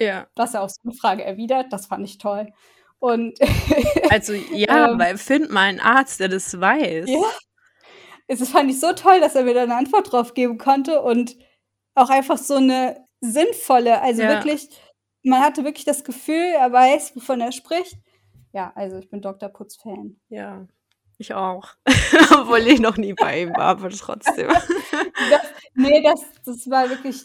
ja. 0.00 0.26
was 0.34 0.54
er 0.54 0.62
auf 0.62 0.70
so 0.70 0.80
eine 0.84 0.94
Frage 0.94 1.24
erwidert, 1.24 1.72
das 1.72 1.86
fand 1.86 2.04
ich 2.04 2.18
toll. 2.18 2.52
Und 2.98 3.38
also 4.10 4.32
ja, 4.32 4.90
ähm, 4.90 4.98
weil 4.98 5.16
find 5.18 5.50
mal 5.50 5.68
einen 5.68 5.80
Arzt, 5.80 6.20
der 6.20 6.28
das 6.28 6.60
weiß. 6.60 7.08
Ja. 7.08 7.22
Es 8.26 8.48
fand 8.48 8.70
ich 8.70 8.80
so 8.80 8.92
toll, 8.92 9.20
dass 9.20 9.34
er 9.34 9.44
mir 9.44 9.54
da 9.54 9.62
eine 9.62 9.76
Antwort 9.76 10.12
drauf 10.12 10.34
geben 10.34 10.58
konnte 10.58 11.02
und 11.02 11.36
auch 11.94 12.10
einfach 12.10 12.38
so 12.38 12.54
eine 12.54 13.04
sinnvolle, 13.20 14.00
also 14.00 14.22
ja. 14.22 14.30
wirklich 14.30 14.68
man 15.22 15.40
hatte 15.40 15.64
wirklich 15.64 15.84
das 15.84 16.04
Gefühl, 16.04 16.54
er 16.54 16.72
weiß, 16.72 17.16
wovon 17.16 17.40
er 17.40 17.52
spricht. 17.52 17.96
Ja, 18.52 18.72
also 18.74 18.98
ich 18.98 19.08
bin 19.10 19.20
Dr. 19.20 19.48
Putz-Fan. 19.48 20.18
Ja, 20.28 20.66
ich 21.18 21.34
auch. 21.34 21.68
Obwohl 22.32 22.66
ich 22.66 22.80
noch 22.80 22.96
nie 22.96 23.12
bei 23.12 23.42
ihm 23.42 23.50
war, 23.50 23.66
aber 23.66 23.90
trotzdem. 23.90 24.48
das, 25.30 25.42
nee, 25.74 26.02
das, 26.02 26.24
das 26.44 26.68
war 26.70 26.88
wirklich 26.88 27.24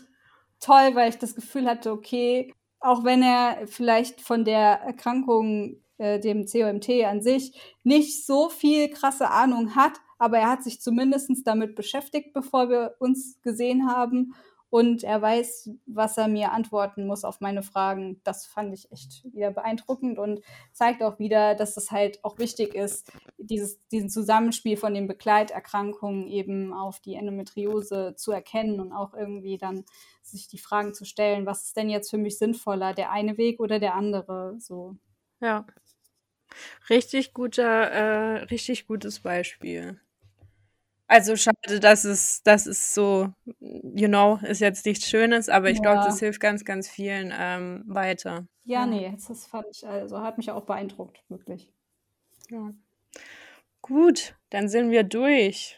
toll, 0.60 0.92
weil 0.94 1.10
ich 1.10 1.18
das 1.18 1.36
Gefühl 1.36 1.66
hatte, 1.68 1.92
okay, 1.92 2.54
auch 2.86 3.04
wenn 3.04 3.22
er 3.22 3.68
vielleicht 3.68 4.22
von 4.22 4.46
der 4.46 4.82
Erkrankung, 4.82 5.78
äh, 5.98 6.20
dem 6.20 6.46
COMT 6.46 6.90
an 7.06 7.22
sich, 7.22 7.54
nicht 7.84 8.26
so 8.26 8.50
viel 8.50 8.90
krasse 8.90 9.30
Ahnung 9.30 9.76
hat, 9.76 9.94
aber 10.18 10.40
er 10.40 10.50
hat 10.50 10.64
sich 10.64 10.82
zumindest 10.82 11.32
damit 11.46 11.76
beschäftigt, 11.76 12.34
bevor 12.34 12.70
wir 12.70 12.96
uns 13.00 13.42
gesehen 13.42 13.90
haben 13.90 14.34
und 14.70 15.04
er 15.04 15.22
weiß, 15.22 15.70
was 15.86 16.18
er 16.18 16.28
mir 16.28 16.52
antworten 16.52 17.08
muss 17.08 17.24
auf 17.24 17.40
meine 17.40 17.64
Fragen. 17.64 18.20
Das 18.26 18.46
fand 18.46 18.74
ich 18.74 18.92
echt 18.92 19.24
wieder 19.34 19.52
beeindruckend 19.52 20.20
und 20.20 20.42
zeigt 20.74 21.02
auch 21.02 21.18
wieder, 21.18 21.56
dass 21.56 21.78
es 21.78 21.92
halt 21.92 22.22
auch 22.26 22.40
wichtig 22.40 22.76
ist, 22.76 23.10
dieses, 23.38 23.80
diesen 23.88 24.10
Zusammenspiel 24.10 24.76
von 24.76 24.94
den 24.94 25.08
Begleiterkrankungen 25.08 26.28
eben 26.28 26.74
auf 26.74 27.00
die 27.00 27.16
Endometriose 27.16 28.16
zu 28.18 28.34
erkennen 28.34 28.82
und 28.82 28.92
auch 28.92 29.14
irgendwie 29.14 29.58
dann 29.58 29.86
sich 30.28 30.48
die 30.48 30.58
Fragen 30.58 30.94
zu 30.94 31.06
stellen, 31.06 31.46
was 31.46 31.66
ist 31.66 31.78
denn 31.78 31.90
jetzt 31.90 32.10
für 32.10 32.18
mich 32.18 32.38
sinnvoller, 32.38 32.94
der 32.94 33.12
eine 33.12 33.38
Weg 33.38 33.60
oder 33.60 33.80
der 33.80 33.96
andere? 33.96 34.56
So. 34.60 34.98
Ja. 35.42 35.66
Richtig 36.90 37.34
guter, 37.34 37.92
äh, 37.92 38.44
richtig 38.46 38.88
gutes 38.88 39.20
Beispiel. 39.20 40.00
Also 41.08 41.36
schade, 41.36 41.80
dass 41.80 42.04
es, 42.04 42.42
dass 42.44 42.66
es 42.66 42.94
so, 42.94 43.32
you 43.60 44.08
know, 44.08 44.40
ist 44.42 44.60
jetzt 44.60 44.86
nichts 44.86 45.08
Schönes, 45.08 45.50
aber 45.50 45.70
ich 45.70 45.82
glaube, 45.82 46.02
das 46.04 46.20
hilft 46.20 46.40
ganz, 46.40 46.66
ganz 46.66 46.90
vielen 46.90 47.32
ähm, 47.38 47.84
weiter. 47.86 48.48
Ja, 48.64 48.82
Ja. 48.82 48.86
nee, 48.88 49.16
das 49.28 49.46
fand 49.46 49.68
ich, 49.72 49.86
also 49.88 50.22
hat 50.22 50.38
mich 50.38 50.50
auch 50.52 50.66
beeindruckt, 50.66 51.24
wirklich. 51.30 51.72
Ja. 52.50 52.74
Gut, 53.82 54.36
dann 54.50 54.68
sind 54.68 54.90
wir 54.90 55.04
durch. 55.04 55.78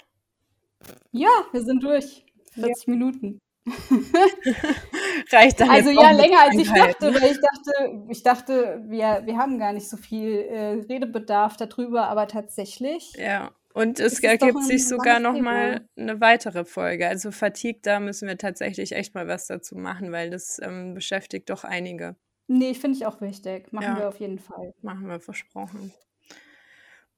Ja, 1.12 1.30
wir 1.52 1.62
sind 1.64 1.84
durch. 1.84 2.26
Ja. 2.56 2.64
40 2.68 2.88
Minuten. 2.88 3.40
Reicht 5.32 5.60
dann 5.60 5.70
Also 5.70 5.90
ja, 5.90 6.12
länger 6.12 6.42
als 6.42 6.56
ich 6.56 6.72
dachte, 6.72 7.14
weil 7.14 7.32
ich 7.32 7.40
dachte, 7.42 8.02
ich 8.10 8.24
dachte, 8.24 8.82
wir, 8.88 9.22
wir 9.26 9.38
haben 9.38 9.60
gar 9.60 9.74
nicht 9.74 9.90
so 9.90 9.98
viel 9.98 10.40
äh, 10.40 10.82
Redebedarf 10.90 11.58
darüber, 11.58 12.08
aber 12.08 12.28
tatsächlich 12.28 13.14
Ja. 13.18 13.52
Und 13.74 14.00
es 14.00 14.20
ergibt 14.24 14.64
sich 14.64 14.88
sogar 14.88 15.20
langes 15.20 15.40
noch 15.40 15.44
mal 15.44 15.74
Thema. 15.76 16.12
eine 16.12 16.22
weitere 16.22 16.66
Folge. 16.66 17.08
Also 17.08 17.30
Fatigue, 17.32 17.80
da 17.84 18.00
müssen 18.00 18.28
wir 18.28 18.38
tatsächlich 18.40 18.94
echt 18.94 19.14
mal 19.14 19.28
was 19.28 19.46
dazu 19.46 19.76
machen, 19.76 20.12
weil 20.12 20.32
das 20.32 20.60
ähm, 20.64 20.96
beschäftigt 20.96 21.52
doch 21.52 21.64
einige. 21.64 22.16
Nee, 22.48 22.74
finde 22.74 22.98
ich 22.98 23.06
auch 23.06 23.22
wichtig. 23.22 23.72
Machen 23.72 23.96
wir 23.96 24.04
Ja, 24.04 24.08
auf 24.10 24.20
jeden 24.20 24.40
Fall. 24.40 24.74
machen 24.82 25.08
wir 25.08 25.20
versprochen. 25.20 25.94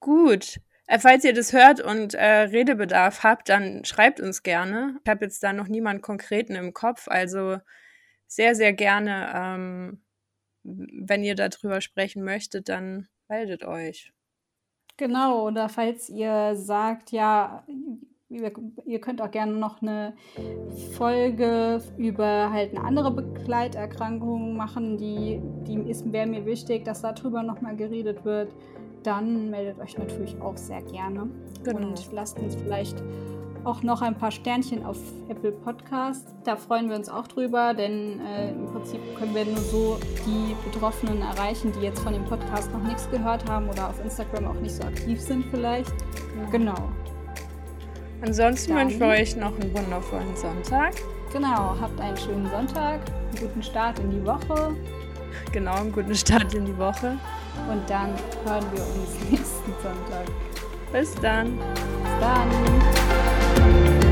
Gut. 0.02 0.60
Äh, 0.90 0.98
falls 0.98 1.24
ihr 1.24 1.34
das 1.34 1.54
hört 1.54 1.82
und 1.82 2.16
äh, 2.16 2.26
Redebedarf 2.26 3.22
habt, 3.22 3.50
dann 3.50 3.86
schreibt 3.86 4.20
uns 4.20 4.42
gerne. 4.42 5.00
Ich 5.04 5.10
habe 5.10 5.26
jetzt 5.26 5.44
da 5.44 5.54
noch 5.54 5.68
niemanden 5.68 6.02
konkreten 6.02 6.56
im 6.56 6.74
Kopf, 6.74 7.08
also 7.08 7.58
sehr, 8.26 8.56
sehr 8.56 8.74
gerne, 8.74 9.32
ähm, 9.36 10.02
wenn 10.64 11.24
ihr 11.24 11.36
darüber 11.36 11.82
sprechen 11.82 12.24
möchtet, 12.24 12.70
dann 12.70 13.08
meldet 13.28 13.64
euch. 13.64 14.12
Genau, 14.98 15.46
oder 15.46 15.70
falls 15.70 16.10
ihr 16.10 16.56
sagt, 16.56 17.12
ja, 17.12 17.64
ihr, 18.28 19.00
könnt 19.00 19.22
auch 19.22 19.32
gerne 19.32 19.54
noch 19.54 19.84
eine 19.84 20.16
Folge 20.98 21.84
über 21.98 22.52
halt 22.52 22.76
eine 22.76 22.84
andere 22.84 23.12
Begleiterkrankung 23.12 24.58
machen, 24.58 24.98
die, 24.98 25.40
die 25.68 25.78
wäre 26.12 26.28
mir 26.28 26.46
wichtig, 26.48 26.84
dass 26.84 27.02
darüber 27.02 27.44
nochmal 27.44 27.76
geredet 27.76 28.26
wird, 28.26 28.52
dann 29.04 29.50
meldet 29.50 29.80
euch 29.80 29.98
natürlich 29.98 30.40
auch 30.42 30.58
sehr 30.58 30.82
gerne. 30.82 31.30
Genau. 31.64 31.88
Und 31.88 32.12
lasst 32.12 32.40
uns 32.40 32.56
vielleicht 32.56 33.02
auch 33.64 33.84
noch 33.84 34.02
ein 34.02 34.16
paar 34.16 34.32
Sternchen 34.32 34.86
auf 34.86 34.98
Apple 35.28 35.52
Podcast. 35.52 36.28
Da 36.46 36.56
freuen 36.56 36.90
wir 36.90 36.96
uns 36.96 37.10
auch 37.10 37.28
drüber, 37.28 37.74
denn 37.74 38.22
äh, 38.22 38.52
im 38.52 38.68
Prinzip 38.68 39.02
können 39.18 39.36
wir 39.36 39.46
nur 39.46 39.58
so 39.58 40.00
die 40.26 40.56
Betroffenen 40.70 41.22
erreichen, 41.22 41.72
die 41.74 41.86
jetzt 41.86 42.00
von 42.00 42.14
dem 42.14 42.26
Podcast 42.26 42.72
noch 42.72 42.84
nichts 42.84 43.10
gehört 43.12 43.50
haben 43.50 43.70
oder 43.70 43.90
auf 43.90 44.00
Instagram 44.04 44.48
auch 44.48 44.60
nicht 44.62 44.76
so 44.76 44.84
aktiv 44.84 45.20
sind 45.20 45.46
vielleicht. 45.52 45.94
Genau. 46.52 46.90
Ansonsten 48.22 48.74
Dann- 48.74 48.88
wünschen 48.88 49.00
wir 49.00 49.08
euch 49.08 49.36
noch 49.36 49.60
einen 49.60 49.74
wundervollen 49.74 50.36
Sonntag. 50.36 50.94
Genau, 51.34 51.76
habt 51.80 52.00
einen 52.00 52.18
schönen 52.18 52.50
Sonntag, 52.50 53.02
einen 53.10 53.40
guten 53.40 53.62
Start 53.62 54.00
in 54.00 54.10
die 54.12 54.26
Woche 54.26 54.76
Genau, 55.52 55.76
einen 55.76 55.92
guten 55.92 56.16
Start 56.16 56.54
in 56.54 56.66
die 56.66 56.78
Woche. 56.78 57.18
Und 57.70 57.90
dann 57.90 58.10
hören 58.46 58.66
wir 58.74 58.82
uns 58.82 59.20
nächsten 59.30 59.74
Sonntag. 59.82 60.26
Bis 60.92 61.14
dann. 61.16 61.58
Bis 61.58 62.20
dann. 62.20 64.09